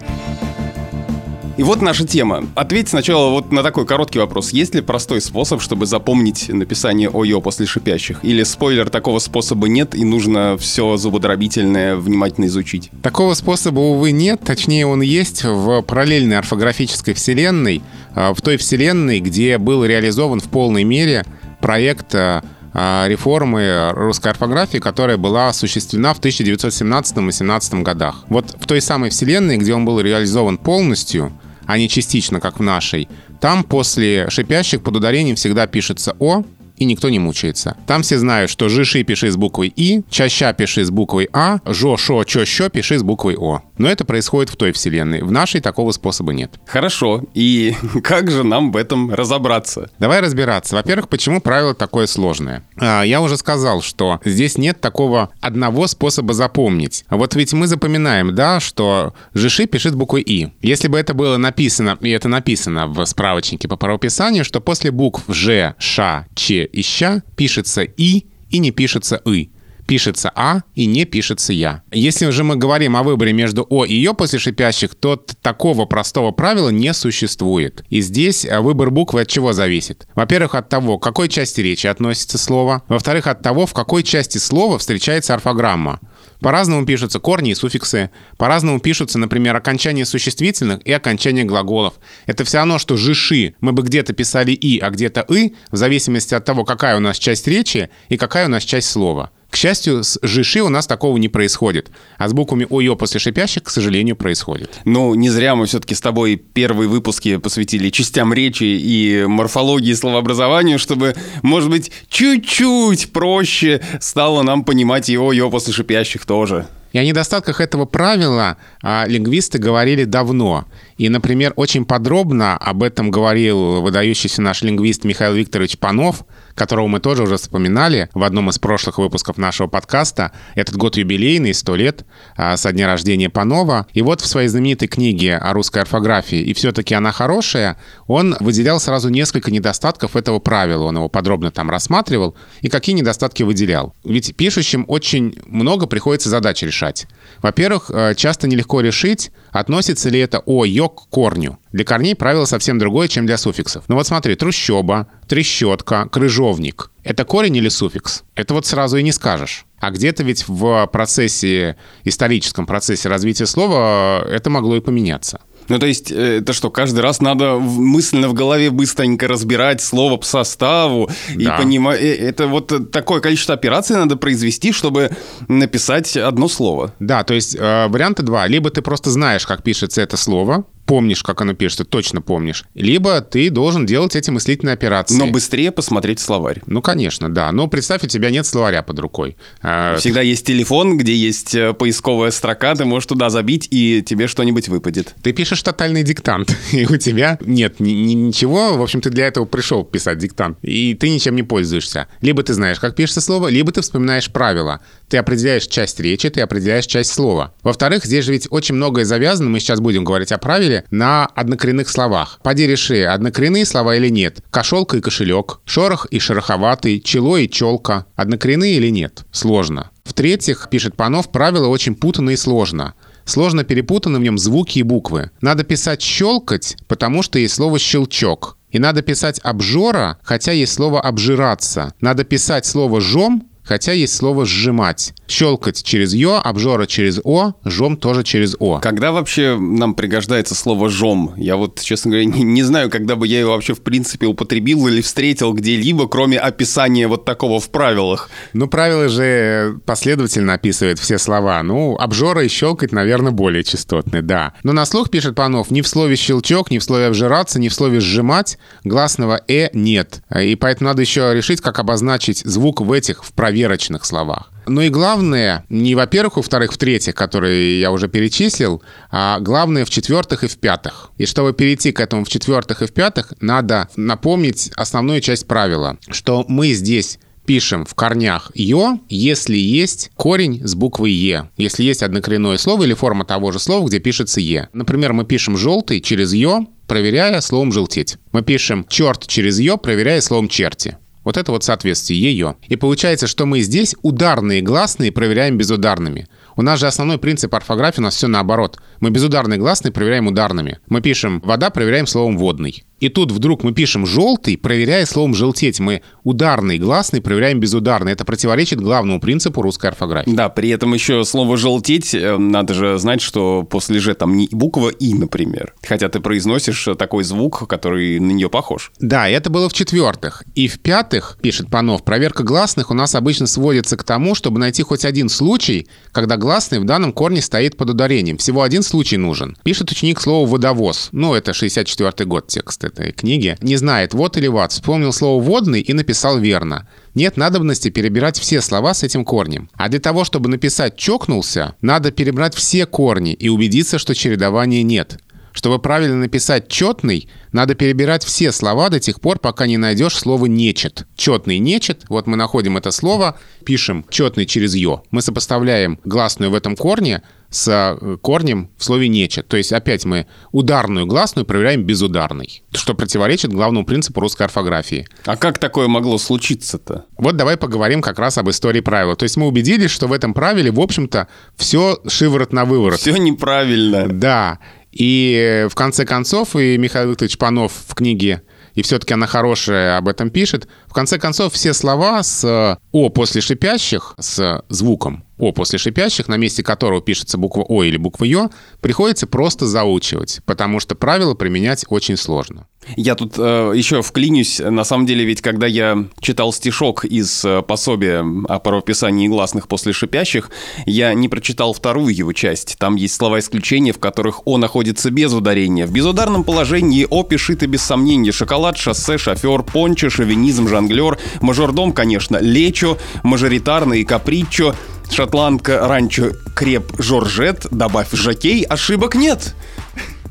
И 1.58 1.64
вот 1.64 1.82
наша 1.82 2.06
тема. 2.06 2.44
Ответь 2.56 2.90
сначала 2.90 3.30
вот 3.30 3.54
на 3.54 3.64
такой 3.64 3.86
короткий 3.86 4.20
вопрос. 4.20 4.52
Есть 4.52 4.76
ли 4.76 4.82
простой 4.82 5.22
способ, 5.22 5.62
чтобы 5.62 5.86
запомнить 5.86 6.50
написание 6.50 7.10
ОЙО 7.10 7.40
после 7.40 7.66
шипящих? 7.66 8.20
Или 8.24 8.44
спойлер, 8.44 8.90
такого 8.90 9.20
способа 9.20 9.70
нет, 9.70 9.96
и 9.96 10.04
нужно 10.04 10.58
все 10.58 10.98
зубодробительное 10.98 11.96
внимательно 11.96 12.46
изучить? 12.46 12.92
Такого 13.02 13.36
способа, 13.36 13.80
увы, 13.80 14.12
нет. 14.12 14.42
Точнее, 14.44 14.86
он 14.86 15.02
есть 15.02 15.46
в 15.46 15.82
параллельной 15.84 16.38
орфографической 16.38 17.14
вселенной, 17.14 17.82
а, 18.14 18.34
в 18.34 18.42
той 18.42 18.58
вселенной, 18.58 19.22
где 19.22 19.58
был 19.58 19.86
реализован 19.86 20.42
в 20.42 20.50
полной 20.50 20.84
мере 20.84 21.24
проект 21.62 22.14
а, 22.16 22.44
а, 22.74 23.06
реформы 23.08 23.92
русской 23.94 24.28
орфографии, 24.28 24.80
которая 24.80 25.16
была 25.16 25.48
осуществлена 25.48 26.14
в 26.14 26.20
1917-18 26.20 27.82
годах. 27.82 28.26
Вот 28.28 28.58
в 28.60 28.68
той 28.68 28.82
самой 28.82 29.10
вселенной, 29.10 29.56
где 29.56 29.74
он 29.74 29.86
был 29.86 30.02
реализован 30.02 30.58
полностью, 30.58 31.32
а 31.68 31.78
не 31.78 31.90
частично, 31.90 32.40
как 32.40 32.60
в 32.60 32.64
нашей, 32.64 33.08
там 33.40 33.64
после 33.64 34.30
шипящих 34.30 34.82
под 34.82 34.96
ударением 34.96 35.36
всегда 35.36 35.68
пишется 35.68 36.16
«о», 36.20 36.44
и 36.78 36.86
никто 36.86 37.10
не 37.10 37.20
мучается. 37.20 37.78
Там 37.88 38.02
все 38.02 38.18
знают, 38.18 38.52
что 38.52 38.70
жиши 38.70 39.04
пиши 39.04 39.32
с 39.32 39.38
буквой 39.38 39.72
«и», 39.76 40.02
чаща 40.10 40.54
пиши 40.54 40.84
с 40.84 40.90
буквой 40.90 41.30
«а», 41.32 41.60
жо, 41.66 41.98
шо, 41.98 42.24
чо, 42.24 42.46
що 42.46 42.70
пиши 42.70 43.00
с 43.00 43.04
буквой 43.04 43.36
«о». 43.36 43.62
Но 43.78 43.90
это 43.90 44.06
происходит 44.06 44.50
в 44.50 44.56
той 44.56 44.72
вселенной. 44.72 45.22
В 45.22 45.32
нашей 45.32 45.62
такого 45.62 45.92
способа 45.92 46.34
нет. 46.34 46.52
Хорошо. 46.66 47.24
И 47.34 47.76
как 48.04 48.32
же 48.32 48.44
нам 48.44 48.72
в 48.72 48.78
этом 48.78 49.14
разобраться? 49.14 49.90
Давай 50.00 50.22
разбираться. 50.22 50.76
Во-первых, 50.76 51.10
почему 51.10 51.42
правило 51.42 51.74
такое 51.74 52.08
сложное? 52.08 52.64
А, 52.78 53.04
Я 53.04 53.22
уже 53.22 53.38
сказал, 53.38 53.82
что 53.82 54.20
здесь 54.24 54.58
нет 54.58 54.80
такого 54.82 55.30
одного 55.42 55.88
способа 55.88 56.34
запомнить. 56.34 57.06
Вот 57.10 57.36
ведь 57.36 57.54
мы 57.54 57.68
запоминаем, 57.68 58.34
да, 58.36 58.60
что 58.60 59.14
Жиши 59.34 59.66
пишет 59.66 59.96
буквой 59.96 60.22
«и». 60.22 60.50
Если 60.62 60.88
бы 60.88 60.98
это 60.98 61.14
было 61.14 61.38
написано, 61.38 61.98
и 62.02 62.10
это 62.10 62.28
написано 62.30 62.88
в 62.88 63.06
справочнике 63.06 63.68
по 63.68 63.76
правописанию, 63.76 64.44
что 64.46 64.62
после 64.62 64.92
букв 64.92 65.24
Ж, 65.28 65.76
Ш, 65.78 66.28
Ч 66.36 66.66
и 66.66 66.82
Ща 66.82 67.24
пишется 67.36 67.84
«и» 67.84 68.26
и 68.50 68.60
не 68.60 68.72
пишется 68.72 69.22
«и». 69.26 69.50
Пишется 69.88 70.32
«а» 70.36 70.62
и 70.74 70.88
не 70.88 71.06
пишется 71.06 71.54
«я». 71.54 71.84
Если 71.92 72.30
же 72.32 72.44
мы 72.44 72.56
говорим 72.56 72.98
о 72.98 73.04
выборе 73.04 73.34
между 73.34 73.66
«о» 73.70 73.86
и 73.86 73.94
«ё» 73.96 74.16
после 74.16 74.40
шипящих, 74.40 74.96
то 74.96 75.16
такого 75.16 75.86
простого 75.86 76.32
правила 76.32 76.70
не 76.70 76.92
существует. 76.94 77.84
И 77.90 78.02
здесь 78.02 78.46
а, 78.46 78.62
выбор 78.62 78.90
буквы 78.90 79.22
от 79.22 79.28
чего 79.28 79.54
зависит? 79.54 80.08
Во-первых, 80.16 80.56
от 80.56 80.70
того, 80.70 80.98
к 80.98 81.04
какой 81.04 81.30
части 81.30 81.62
речи 81.62 81.86
относится 81.86 82.40
слово. 82.40 82.82
Во-вторых, 82.88 83.28
от 83.28 83.42
того, 83.44 83.68
в 83.68 83.74
какой 83.74 84.02
части 84.02 84.40
слова 84.40 84.80
встречается 84.80 85.36
орфограмма. 85.36 86.00
По-разному 86.40 86.86
пишутся 86.86 87.20
корни 87.20 87.52
и 87.52 87.56
суффиксы. 87.56 88.10
По-разному 88.38 88.80
пишутся, 88.80 89.20
например, 89.20 89.56
окончания 89.56 90.06
существительных 90.06 90.82
и 90.86 90.92
окончания 90.92 91.44
глаголов. 91.44 91.96
Это 92.26 92.44
все 92.44 92.58
равно, 92.58 92.80
что 92.80 92.98
жиши. 92.98 93.56
Мы 93.62 93.72
бы 93.72 93.84
где-то 93.84 94.14
писали 94.14 94.52
«и», 94.52 94.80
а 94.80 94.90
где-то 94.90 95.22
«и», 95.30 95.54
в 95.72 95.76
зависимости 95.76 96.34
от 96.34 96.44
того, 96.44 96.66
какая 96.66 96.98
у 96.98 97.00
нас 97.00 97.20
часть 97.20 97.48
речи 97.48 97.90
и 98.10 98.18
какая 98.18 98.48
у 98.48 98.50
нас 98.50 98.64
часть 98.64 98.90
слова. 98.90 99.32
К 99.56 99.58
счастью, 99.58 100.04
с 100.04 100.20
жиши 100.22 100.60
у 100.60 100.68
нас 100.68 100.86
такого 100.86 101.16
не 101.16 101.30
происходит. 101.30 101.90
А 102.18 102.28
с 102.28 102.34
буквами 102.34 102.68
ОЙО 102.70 102.96
после 102.98 103.22
шипящих, 103.22 103.64
к 103.64 103.70
сожалению, 103.70 104.18
происходит. 104.18 104.82
Ну, 104.84 105.16
не 105.16 105.30
зря 105.30 105.56
мы 105.56 105.66
все-таки 105.66 105.96
с 105.96 106.02
тобой 106.02 106.36
первые 106.36 106.90
выпуски 106.90 107.38
посвятили 107.38 107.90
частям 107.90 108.34
речи 108.34 108.66
и 108.66 109.24
морфологии 109.26 109.92
и 109.92 109.96
словообразованию, 109.96 110.78
чтобы, 110.78 111.16
может 111.42 111.70
быть, 111.70 111.90
чуть-чуть 112.10 113.14
проще 113.14 113.80
стало 114.02 114.42
нам 114.42 114.66
понимать 114.66 115.08
его, 115.08 115.32
ее 115.32 115.50
после 115.50 115.72
шипящих 115.72 116.26
тоже. 116.26 116.68
И 116.96 116.98
о 116.98 117.04
недостатках 117.04 117.60
этого 117.60 117.84
правила 117.84 118.56
а, 118.82 119.06
лингвисты 119.06 119.58
говорили 119.58 120.06
давно. 120.06 120.64
И, 120.98 121.10
например, 121.10 121.54
очень 121.56 121.86
подробно 121.86 122.56
об 122.56 122.82
этом 122.82 123.12
говорил 123.12 123.82
выдающийся 123.82 124.42
наш 124.42 124.62
лингвист 124.62 125.04
Михаил 125.04 125.34
Викторович 125.34 125.78
Панов, 125.78 126.26
которого 126.56 126.88
мы 126.88 127.02
тоже 127.02 127.24
уже 127.24 127.36
вспоминали 127.38 128.10
в 128.14 128.24
одном 128.24 128.50
из 128.50 128.60
прошлых 128.60 128.98
выпусков 128.98 129.38
нашего 129.38 129.68
подкаста. 129.68 130.32
Этот 130.56 130.78
год 130.78 130.96
юбилейный, 130.96 131.54
100 131.54 131.76
лет 131.76 132.06
а, 132.38 132.56
со 132.56 132.72
дня 132.72 132.88
рождения 132.88 133.30
Панова. 133.30 133.88
И 133.94 134.02
вот 134.02 134.22
в 134.22 134.26
своей 134.26 134.48
знаменитой 134.48 134.88
книге 134.88 135.36
о 135.36 135.52
русской 135.54 135.80
орфографии 135.80 136.40
«И 136.40 136.54
все-таки 136.54 136.96
она 136.96 137.12
хорошая» 137.12 137.78
он 138.08 138.36
выделял 138.40 138.80
сразу 138.80 139.10
несколько 139.10 139.52
недостатков 139.52 140.16
этого 140.16 140.40
правила. 140.40 140.84
Он 140.84 140.96
его 140.96 141.10
подробно 141.10 141.52
там 141.52 141.70
рассматривал 141.70 142.36
и 142.62 142.70
какие 142.70 142.96
недостатки 142.96 143.44
выделял. 143.44 143.94
Ведь 144.06 144.36
пишущим 144.36 144.86
очень 144.88 145.38
много 145.46 145.88
приходится 145.88 146.30
задач 146.30 146.62
решать. 146.64 147.08
Во-первых, 147.42 147.92
э, 147.94 148.14
часто 148.16 148.48
нелегко 148.48 148.80
решить, 148.82 149.32
относится 149.52 150.10
ли 150.10 150.20
это 150.20 150.40
«о», 150.46 150.64
«ё» 150.64 150.85
к 150.90 151.08
корню. 151.10 151.58
Для 151.72 151.84
корней 151.86 152.16
правило 152.16 152.46
совсем 152.46 152.80
другое, 152.80 153.08
чем 153.08 153.26
для 153.26 153.38
суффиксов. 153.38 153.84
Ну 153.88 153.96
вот 153.96 154.08
смотри, 154.08 154.36
трущоба, 154.36 155.08
трещотка, 155.28 156.08
крыжовник. 156.10 156.92
Это 157.04 157.26
корень 157.26 157.56
или 157.56 157.70
суффикс? 157.70 158.24
Это 158.36 158.54
вот 158.54 158.66
сразу 158.66 158.98
и 158.98 159.04
не 159.04 159.12
скажешь. 159.12 159.66
А 159.80 159.92
где-то 159.92 160.24
ведь 160.24 160.48
в 160.48 160.88
процессе, 160.88 161.76
историческом 162.04 162.66
процессе 162.66 163.10
развития 163.10 163.46
слова 163.46 164.24
э, 164.26 164.30
это 164.36 164.50
могло 164.50 164.76
и 164.76 164.80
поменяться. 164.80 165.42
Ну, 165.68 165.80
то 165.80 165.86
есть, 165.86 166.12
э, 166.12 166.38
это 166.40 166.54
что, 166.54 166.70
каждый 166.72 167.02
раз 167.02 167.22
надо 167.22 167.56
мысленно 167.60 168.30
в 168.30 168.34
голове 168.34 168.70
быстренько 168.72 169.28
разбирать 169.28 169.82
слово 169.82 170.18
по 170.18 170.26
составу 170.26 171.10
и 171.36 171.46
Да. 171.46 171.58
понимать... 171.58 172.02
Это 172.02 172.48
вот 172.48 172.92
такое 172.92 173.20
количество 173.20 173.54
операций 173.54 173.96
надо 173.96 174.16
произвести, 174.16 174.72
чтобы 174.72 175.12
написать 175.48 176.16
одно 176.18 176.48
слово. 176.48 176.94
Да, 177.00 177.24
то 177.24 177.34
есть 177.34 177.56
э, 177.56 177.88
варианта 177.88 178.24
два. 178.24 178.48
Либо 178.48 178.70
ты 178.70 178.82
просто 178.82 179.10
знаешь, 179.12 179.46
как 179.46 179.62
пишется 179.64 180.02
это 180.02 180.18
слово, 180.18 180.66
помнишь, 180.86 181.24
как 181.24 181.42
оно 181.42 181.54
пишется, 181.54 181.86
точно 181.86 182.22
помнишь. 182.22 182.66
Либо 182.74 183.22
ты 183.22 183.50
должен 183.50 183.86
делать 183.86 184.16
эти 184.16 184.30
мыслительные 184.30 184.74
операции. 184.74 185.16
Но 185.16 185.28
быстрее 185.28 185.72
посмотреть 185.72 186.20
словарь. 186.20 186.62
Ну, 186.66 186.82
конечно, 186.82 187.34
да. 187.34 187.52
Но 187.52 187.68
представь, 187.68 188.04
у 188.04 188.08
тебя 188.08 188.30
нет 188.30 188.46
словаря 188.46 188.84
под 188.84 189.00
рукой. 189.00 189.38
А, 189.62 189.98
Всегда 189.98 190.22
есть 190.22 190.46
телефон, 190.46 190.98
где 190.98 191.16
есть 191.16 191.56
э, 191.56 191.74
поисковая 191.74 192.32
строка, 192.32 192.76
ты 192.76 192.86
можешь 192.86 193.08
туда 193.08 193.30
забить, 193.30 193.68
и 193.72 194.04
тебе 194.06 194.28
что-нибудь 194.28 194.68
выпадет. 194.70 195.16
Ты 195.22 195.34
пишешь 195.34 195.62
тотальный 195.64 196.04
диктант, 196.04 196.56
и 196.72 196.86
у 196.86 196.98
тебя 196.98 197.38
нет 197.42 197.80
ни- 197.80 197.92
ни- 197.92 198.14
ничего. 198.14 198.74
В 198.78 198.82
общем, 198.82 199.02
ты 199.02 199.10
для 199.10 199.28
этого 199.28 199.46
пришел 199.46 199.84
писать 199.84 200.18
диктант, 200.20 200.58
и 200.62 200.94
ты 200.94 201.10
ничем 201.10 201.36
не 201.36 201.44
пользуешься. 201.44 202.08
Либо 202.22 202.44
ты 202.44 202.54
знаешь, 202.54 202.80
как 202.80 202.96
пишется 202.96 203.22
слово, 203.22 203.48
либо 203.48 203.72
ты 203.72 203.82
вспоминаешь 203.82 204.32
правила. 204.32 204.82
Ты 205.10 205.18
определяешь 205.18 205.68
часть 205.68 206.00
речи, 206.00 206.30
ты 206.30 206.42
определяешь 206.42 206.86
часть 206.86 207.12
слова. 207.12 207.54
Во-вторых, 207.64 208.06
здесь 208.06 208.26
же 208.26 208.32
ведь 208.32 208.48
очень 208.50 208.76
многое 208.76 209.06
завязано, 209.06 209.50
мы 209.50 209.60
сейчас 209.60 209.80
будем 209.80 210.04
говорить 210.04 210.32
о 210.32 210.38
правиле, 210.38 210.75
на 210.92 211.26
однокоренных 211.26 211.90
словах. 211.90 212.40
Поди 212.44 212.68
реши, 212.68 213.04
однокоренные 213.04 213.66
слова 213.66 213.96
или 213.96 214.10
нет. 214.10 214.40
Кошелка 214.52 214.98
и 214.98 215.02
кошелек, 215.02 215.60
шорох 215.66 216.06
и 216.08 216.20
шероховатый, 216.20 217.00
чело 217.00 217.38
и 217.38 217.50
челка. 217.50 218.06
Однокоренные 218.16 218.76
или 218.76 218.90
нет? 218.90 219.26
Сложно. 219.32 219.92
В-третьих, 220.04 220.68
пишет 220.70 220.96
Панов, 220.96 221.32
правило 221.32 221.68
очень 221.68 221.96
путано 221.96 222.32
и 222.32 222.36
сложно. 222.36 222.94
Сложно 223.26 223.64
перепутаны 223.64 224.20
в 224.20 224.22
нем 224.22 224.38
звуки 224.38 224.80
и 224.80 224.84
буквы. 224.84 225.32
Надо 225.42 225.64
писать 225.64 226.02
«щелкать», 226.02 226.78
потому 226.88 227.24
что 227.24 227.40
есть 227.40 227.56
слово 227.56 227.80
«щелчок». 227.80 228.58
И 228.70 228.78
надо 228.78 229.02
писать 229.02 229.40
«обжора», 229.44 230.20
хотя 230.22 230.52
есть 230.52 230.74
слово 230.74 231.02
«обжираться». 231.02 231.94
Надо 232.02 232.24
писать 232.24 232.66
слово 232.66 233.02
«жом», 233.02 233.50
хотя 233.66 233.92
есть 233.92 234.16
слово 234.16 234.46
«сжимать». 234.46 235.14
Щелкать 235.28 235.84
через 235.84 236.14
«ё», 236.14 236.40
обжора 236.44 236.86
через 236.86 237.20
«о», 237.24 237.54
жом 237.64 237.98
тоже 237.98 238.24
через 238.24 238.56
«о». 238.60 238.80
Когда 238.80 239.12
вообще 239.12 239.58
нам 239.58 239.96
пригождается 239.96 240.56
слово 240.56 240.90
«жом»? 240.90 241.34
Я 241.36 241.56
вот, 241.56 241.82
честно 241.82 242.12
говоря, 242.12 242.26
не, 242.26 242.44
не 242.44 242.64
знаю, 242.64 242.90
когда 242.90 243.16
бы 243.16 243.28
я 243.28 243.40
его 243.40 243.54
вообще 243.54 243.74
в 243.74 243.82
принципе 243.82 244.28
употребил 244.28 244.88
или 244.88 245.02
встретил 245.02 245.54
где-либо, 245.54 246.08
кроме 246.08 246.38
описания 246.38 247.08
вот 247.08 247.26
такого 247.26 247.60
в 247.60 247.70
правилах. 247.70 248.30
Ну, 248.54 248.68
правило 248.68 249.10
же 249.10 249.80
последовательно 249.86 250.54
описывает 250.54 251.00
все 251.00 251.18
слова. 251.18 251.62
Ну, 251.64 251.98
обжора 251.98 252.44
и 252.44 252.48
щелкать, 252.48 252.92
наверное, 252.92 253.32
более 253.32 253.64
частотны, 253.64 254.22
да. 254.22 254.54
Но 254.64 254.74
на 254.74 254.86
слух, 254.86 255.10
пишет 255.10 255.36
Панов, 255.36 255.72
ни 255.72 255.82
в 255.82 255.88
слове 255.88 256.16
«щелчок», 256.16 256.70
ни 256.70 256.78
в 256.78 256.84
слове 256.84 257.08
«обжираться», 257.08 257.60
ни 257.60 257.70
в 257.70 257.74
слове 257.74 258.00
«сжимать» 258.00 258.60
гласного 258.84 259.42
«э» 259.48 259.70
нет. 259.74 260.22
И 260.40 260.56
поэтому 260.56 260.90
надо 260.90 261.02
еще 261.02 261.34
решить, 261.34 261.62
как 261.62 261.80
обозначить 261.80 262.40
звук 262.40 262.82
в 262.82 262.92
этих, 262.92 263.24
в 263.24 263.34
проверенных 263.34 263.55
проверочных 263.56 264.04
словах. 264.04 264.52
Ну 264.68 264.82
и 264.82 264.90
главное, 264.90 265.64
не 265.70 265.96
во-первых, 265.96 266.38
во-вторых, 266.38 266.74
в-третьих, 266.74 267.16
которые 267.16 267.80
я 267.80 267.92
уже 267.92 268.10
перечислил, 268.10 268.82
а 269.12 269.40
главное 269.40 269.86
в 269.86 269.90
четвертых 269.90 270.44
и 270.44 270.48
в 270.48 270.58
пятых. 270.58 271.12
И 271.18 271.26
чтобы 271.26 271.54
перейти 271.54 271.94
к 271.94 272.02
этому 272.02 272.26
в 272.26 272.30
четвертых 272.30 272.82
и 272.82 272.86
в 272.86 272.92
пятых, 272.92 273.34
надо 273.40 273.88
напомнить 273.96 274.72
основную 274.76 275.22
часть 275.22 275.48
правила, 275.48 275.98
что 276.10 276.44
мы 276.50 276.74
здесь 276.74 277.18
пишем 277.46 277.86
в 277.86 277.94
корнях 277.94 278.52
«ё», 278.56 279.00
если 279.08 279.56
есть 279.56 280.12
корень 280.16 280.62
с 280.68 280.76
буквой 280.76 281.12
«е», 281.12 281.50
если 281.56 281.84
есть 281.84 282.04
однокоренное 282.04 282.58
слово 282.58 282.84
или 282.84 282.94
форма 282.94 283.24
того 283.24 283.52
же 283.52 283.60
слова, 283.60 283.88
где 283.88 284.00
пишется 284.00 284.42
«е». 284.42 284.68
Например, 284.74 285.14
мы 285.14 285.24
пишем 285.24 285.56
«желтый» 285.56 286.02
через 286.02 286.34
«ё», 286.34 286.66
проверяя 286.88 287.40
словом 287.40 287.72
«желтеть». 287.72 288.18
Мы 288.34 288.42
пишем 288.42 288.86
«черт» 288.90 289.26
через 289.28 289.60
«ё», 289.60 289.78
проверяя 289.78 290.20
словом 290.22 290.50
«черти». 290.50 290.98
Вот 291.26 291.36
это 291.36 291.52
вот 291.52 291.66
соответствие 291.66 292.22
ее. 292.22 292.56
И 292.68 292.78
получается, 292.78 293.28
что 293.28 293.46
мы 293.46 293.60
здесь 293.60 293.96
ударные 294.04 294.62
гласные 294.62 295.12
проверяем 295.12 295.58
безударными. 295.58 296.28
У 296.56 296.62
нас 296.62 296.80
же 296.80 296.88
основной 296.88 297.18
принцип 297.18 297.54
орфографии 297.54 298.00
у 298.00 298.04
нас 298.04 298.16
все 298.16 298.28
наоборот. 298.28 298.78
Мы 299.02 299.10
безударные 299.10 299.60
гласные 299.60 299.92
проверяем 299.92 300.28
ударными. 300.28 300.80
Мы 300.88 301.02
пишем 301.02 301.42
«вода», 301.44 301.70
проверяем 301.72 302.08
словом 302.08 302.38
«водный». 302.38 302.86
И 303.06 303.10
тут 303.10 303.32
вдруг 303.32 303.64
мы 303.64 303.72
пишем 303.72 304.08
«желтый», 304.08 304.58
проверяя 304.58 305.06
словом 305.06 305.36
«желтеть». 305.36 305.80
Мы 305.80 306.02
ударный 306.24 306.80
гласный 306.80 307.22
проверяем 307.22 307.60
безударный. 307.60 308.14
Это 308.14 308.26
противоречит 308.26 308.82
главному 308.82 309.20
принципу 309.20 309.62
русской 309.62 309.92
орфографии. 309.92 310.32
Да, 310.32 310.50
при 310.50 310.70
этом 310.70 310.92
еще 310.96 311.24
слово 311.24 311.56
«желтеть» 311.56 312.16
э, 312.16 312.36
надо 312.40 312.74
же 312.74 312.98
знать, 312.98 313.22
что 313.22 313.62
после 313.62 314.00
«ж» 314.00 314.16
там 314.16 314.36
не 314.36 314.50
буква 314.52 314.90
«и», 314.90 315.14
например. 315.14 315.76
Хотя 315.88 316.10
ты 316.10 316.20
произносишь 316.20 316.88
такой 316.98 317.24
звук, 317.24 317.68
который 317.68 318.20
на 318.20 318.32
нее 318.32 318.50
похож. 318.50 318.92
Да, 319.00 319.30
это 319.30 319.52
было 319.52 319.70
в-четвертых. 319.70 320.44
И 320.56 320.68
в-пятых, 320.68 321.38
пишет 321.44 321.70
Панов, 321.70 322.04
проверка 322.04 322.42
гласных 322.42 322.90
у 322.90 322.96
нас 322.96 323.14
обычно 323.14 323.46
сводится 323.46 323.98
к 323.98 324.04
тому, 324.04 324.34
чтобы 324.34 324.60
найти 324.60 324.82
хоть 324.82 325.06
один 325.06 325.30
случай, 325.30 325.88
когда 326.12 326.38
гласный 326.38 326.80
в 326.80 326.86
данном 326.86 327.14
корне 327.14 327.44
стоит 327.44 327.78
под 327.78 327.92
ударением. 327.92 328.38
Всего 328.38 328.64
один 328.64 328.82
случай 328.82 329.18
нужен. 329.18 329.56
Пишет 329.64 329.92
ученик 329.92 330.20
слово 330.20 330.50
«водовоз». 330.50 331.10
Ну, 331.12 331.36
это 331.36 331.54
64 331.54 332.28
год 332.28 332.48
текст 332.48 332.84
этой 333.00 333.12
книги. 333.12 333.58
Не 333.62 333.78
знает, 333.78 334.14
вот 334.14 334.38
или 334.38 334.48
ват. 334.48 334.72
Вспомнил 334.72 335.14
слово 335.14 335.42
«водный» 335.42 335.82
и 335.82 335.94
написал 335.94 336.40
верно. 336.40 336.88
Нет 337.14 337.38
надобности 337.38 337.90
перебирать 337.90 338.40
все 338.40 338.62
слова 338.62 338.94
с 338.94 339.04
этим 339.04 339.24
корнем. 339.26 339.70
А 339.74 339.90
для 339.90 340.00
того, 340.00 340.24
чтобы 340.24 340.50
написать 340.50 340.98
«чокнулся», 340.98 341.76
надо 341.82 342.12
перебрать 342.12 342.56
все 342.56 342.86
корни 342.86 343.34
и 343.34 343.50
убедиться, 343.50 344.00
что 344.00 344.16
чередования 344.16 344.84
нет. 344.84 345.20
Чтобы 345.56 345.80
правильно 345.80 346.18
написать 346.18 346.68
«четный», 346.68 347.30
надо 347.54 347.76
перебирать 347.76 348.26
все 348.26 348.52
слова 348.52 348.90
до 348.90 349.00
тех 349.00 349.22
пор, 349.22 349.40
пока 349.40 349.68
не 349.68 349.78
найдешь 349.78 350.18
слово 350.18 350.48
«нечет». 350.48 351.08
Четный 351.16 351.60
«нечет», 351.60 352.04
вот 352.10 352.28
мы 352.28 352.36
находим 352.36 352.76
это 352.76 352.92
слово, 352.92 353.40
пишем 353.64 354.06
«четный» 354.10 354.46
через 354.46 354.76
«ё». 354.76 355.04
Мы 355.12 355.22
сопоставляем 355.22 355.98
гласную 356.04 356.52
в 356.52 356.56
этом 356.56 356.76
корне 356.76 357.22
с 357.50 357.68
э, 357.70 358.18
корнем 358.22 358.70
в 358.78 358.84
слове 358.84 359.08
«нечет». 359.08 359.48
То 359.48 359.58
есть 359.58 359.72
опять 359.72 360.06
мы 360.06 360.28
ударную 360.52 361.06
гласную 361.06 361.46
проверяем 361.46 361.84
безударной, 361.84 362.64
что 362.74 362.94
противоречит 362.94 363.52
главному 363.52 363.86
принципу 363.86 364.20
русской 364.20 364.44
орфографии. 364.44 365.08
А 365.26 365.38
как 365.38 365.58
такое 365.58 365.88
могло 365.88 366.18
случиться-то? 366.18 367.06
Вот 367.18 367.38
давай 367.38 367.58
поговорим 367.58 368.02
как 368.02 368.20
раз 368.20 368.38
об 368.38 368.50
истории 368.50 368.82
правила. 368.82 369.16
То 369.16 369.24
есть 369.24 369.38
мы 369.38 369.48
убедились, 369.48 369.92
что 369.92 370.08
в 370.08 370.14
этом 370.14 370.34
правиле, 370.34 370.72
в 370.72 370.80
общем-то, 370.80 371.28
все 371.56 372.00
шиворот 372.08 372.54
на 372.54 372.66
выворот. 372.66 373.00
Все 373.00 373.16
неправильно. 373.18 374.08
Да. 374.08 374.60
И 374.92 375.68
в 375.70 375.76
конце 375.76 376.06
концов, 376.06 376.56
и 376.56 376.78
Михаил 376.78 377.10
Викторович 377.10 377.38
Панов 377.38 377.74
в 377.88 377.96
книге 377.96 378.42
и 378.76 378.82
все-таки 378.82 379.14
она 379.14 379.26
хорошая, 379.26 379.98
об 379.98 380.08
этом 380.08 380.30
пишет. 380.30 380.68
Конце 380.96 381.20
концов, 381.20 381.52
все 381.52 381.74
слова 381.74 382.24
с 382.24 382.80
«о» 382.94 383.10
после 383.10 383.42
шипящих, 383.42 384.16
с 384.18 384.64
звуком 384.70 385.26
«о» 385.38 385.52
после 385.52 385.78
шипящих, 385.78 386.30
на 386.30 386.38
месте 386.38 386.64
которого 386.64 387.02
пишется 387.02 387.38
буква 387.38 387.64
«о» 387.68 387.84
или 387.84 387.98
буква 387.98 388.24
«ё», 388.24 388.50
приходится 388.80 389.28
просто 389.28 389.68
заучивать, 389.68 390.40
потому 390.46 390.80
что 390.80 390.96
правила 390.96 391.34
применять 391.34 391.84
очень 391.90 392.16
сложно. 392.16 392.68
Я 392.96 393.16
тут 393.16 393.34
э, 393.38 393.74
еще 393.76 394.02
вклинюсь. 394.02 394.60
На 394.60 394.84
самом 394.84 395.06
деле, 395.06 395.26
ведь 395.26 395.42
когда 395.42 395.66
я 395.66 396.06
читал 396.20 396.54
стишок 396.54 397.04
из 397.04 397.44
э, 397.44 397.64
пособия 397.64 398.24
о 398.48 398.60
правописании 398.60 399.28
гласных 399.28 399.68
после 399.68 399.92
шипящих, 399.92 400.52
я 400.86 401.14
не 401.14 401.28
прочитал 401.28 401.74
вторую 401.74 402.16
его 402.16 402.32
часть. 402.32 402.78
Там 402.78 402.96
есть 402.96 403.16
слова 403.16 403.40
исключения, 403.40 403.92
в 403.92 404.00
которых 404.00 404.46
«о» 404.46 404.58
находится 404.58 405.10
без 405.10 405.34
ударения. 405.34 405.88
В 405.88 405.92
безударном 405.92 406.44
положении 406.44 407.08
«о» 407.10 407.24
пишит 407.24 407.64
и 407.64 407.66
без 407.66 407.82
сомнения. 407.82 408.32
Шоколад, 408.32 408.78
шоссе, 408.78 409.18
шофер, 409.18 409.64
пончо, 409.64 410.10
шовинизм, 410.10 410.68
жонглер, 410.86 411.18
мажордом, 411.42 411.92
конечно, 411.92 412.38
лечо, 412.40 412.98
мажоритарный 413.24 414.04
капричо, 414.04 414.76
шотландка, 415.12 415.88
ранчо, 415.88 416.32
креп, 416.56 416.94
жоржет, 417.00 417.66
добавь 417.72 418.10
жакей, 418.12 418.64
ошибок 418.64 419.16
нет. 419.16 419.56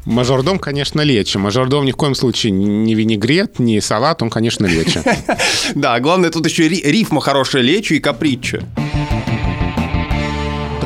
Мажордом, 0.04 0.58
конечно, 0.58 1.00
лечо. 1.00 1.38
Мажордом 1.38 1.86
ни 1.86 1.92
в 1.92 1.96
коем 1.96 2.14
случае 2.14 2.52
не 2.52 2.94
винегрет, 2.94 3.58
не 3.58 3.80
салат, 3.80 4.22
он, 4.22 4.30
конечно, 4.30 4.66
лечо. 4.66 5.02
Да, 5.74 5.98
главное, 5.98 6.30
тут 6.30 6.46
еще 6.46 6.68
рифма 6.68 7.20
хорошая 7.20 7.62
лечо 7.62 7.94
и 7.94 8.00
капричо. 8.00 8.60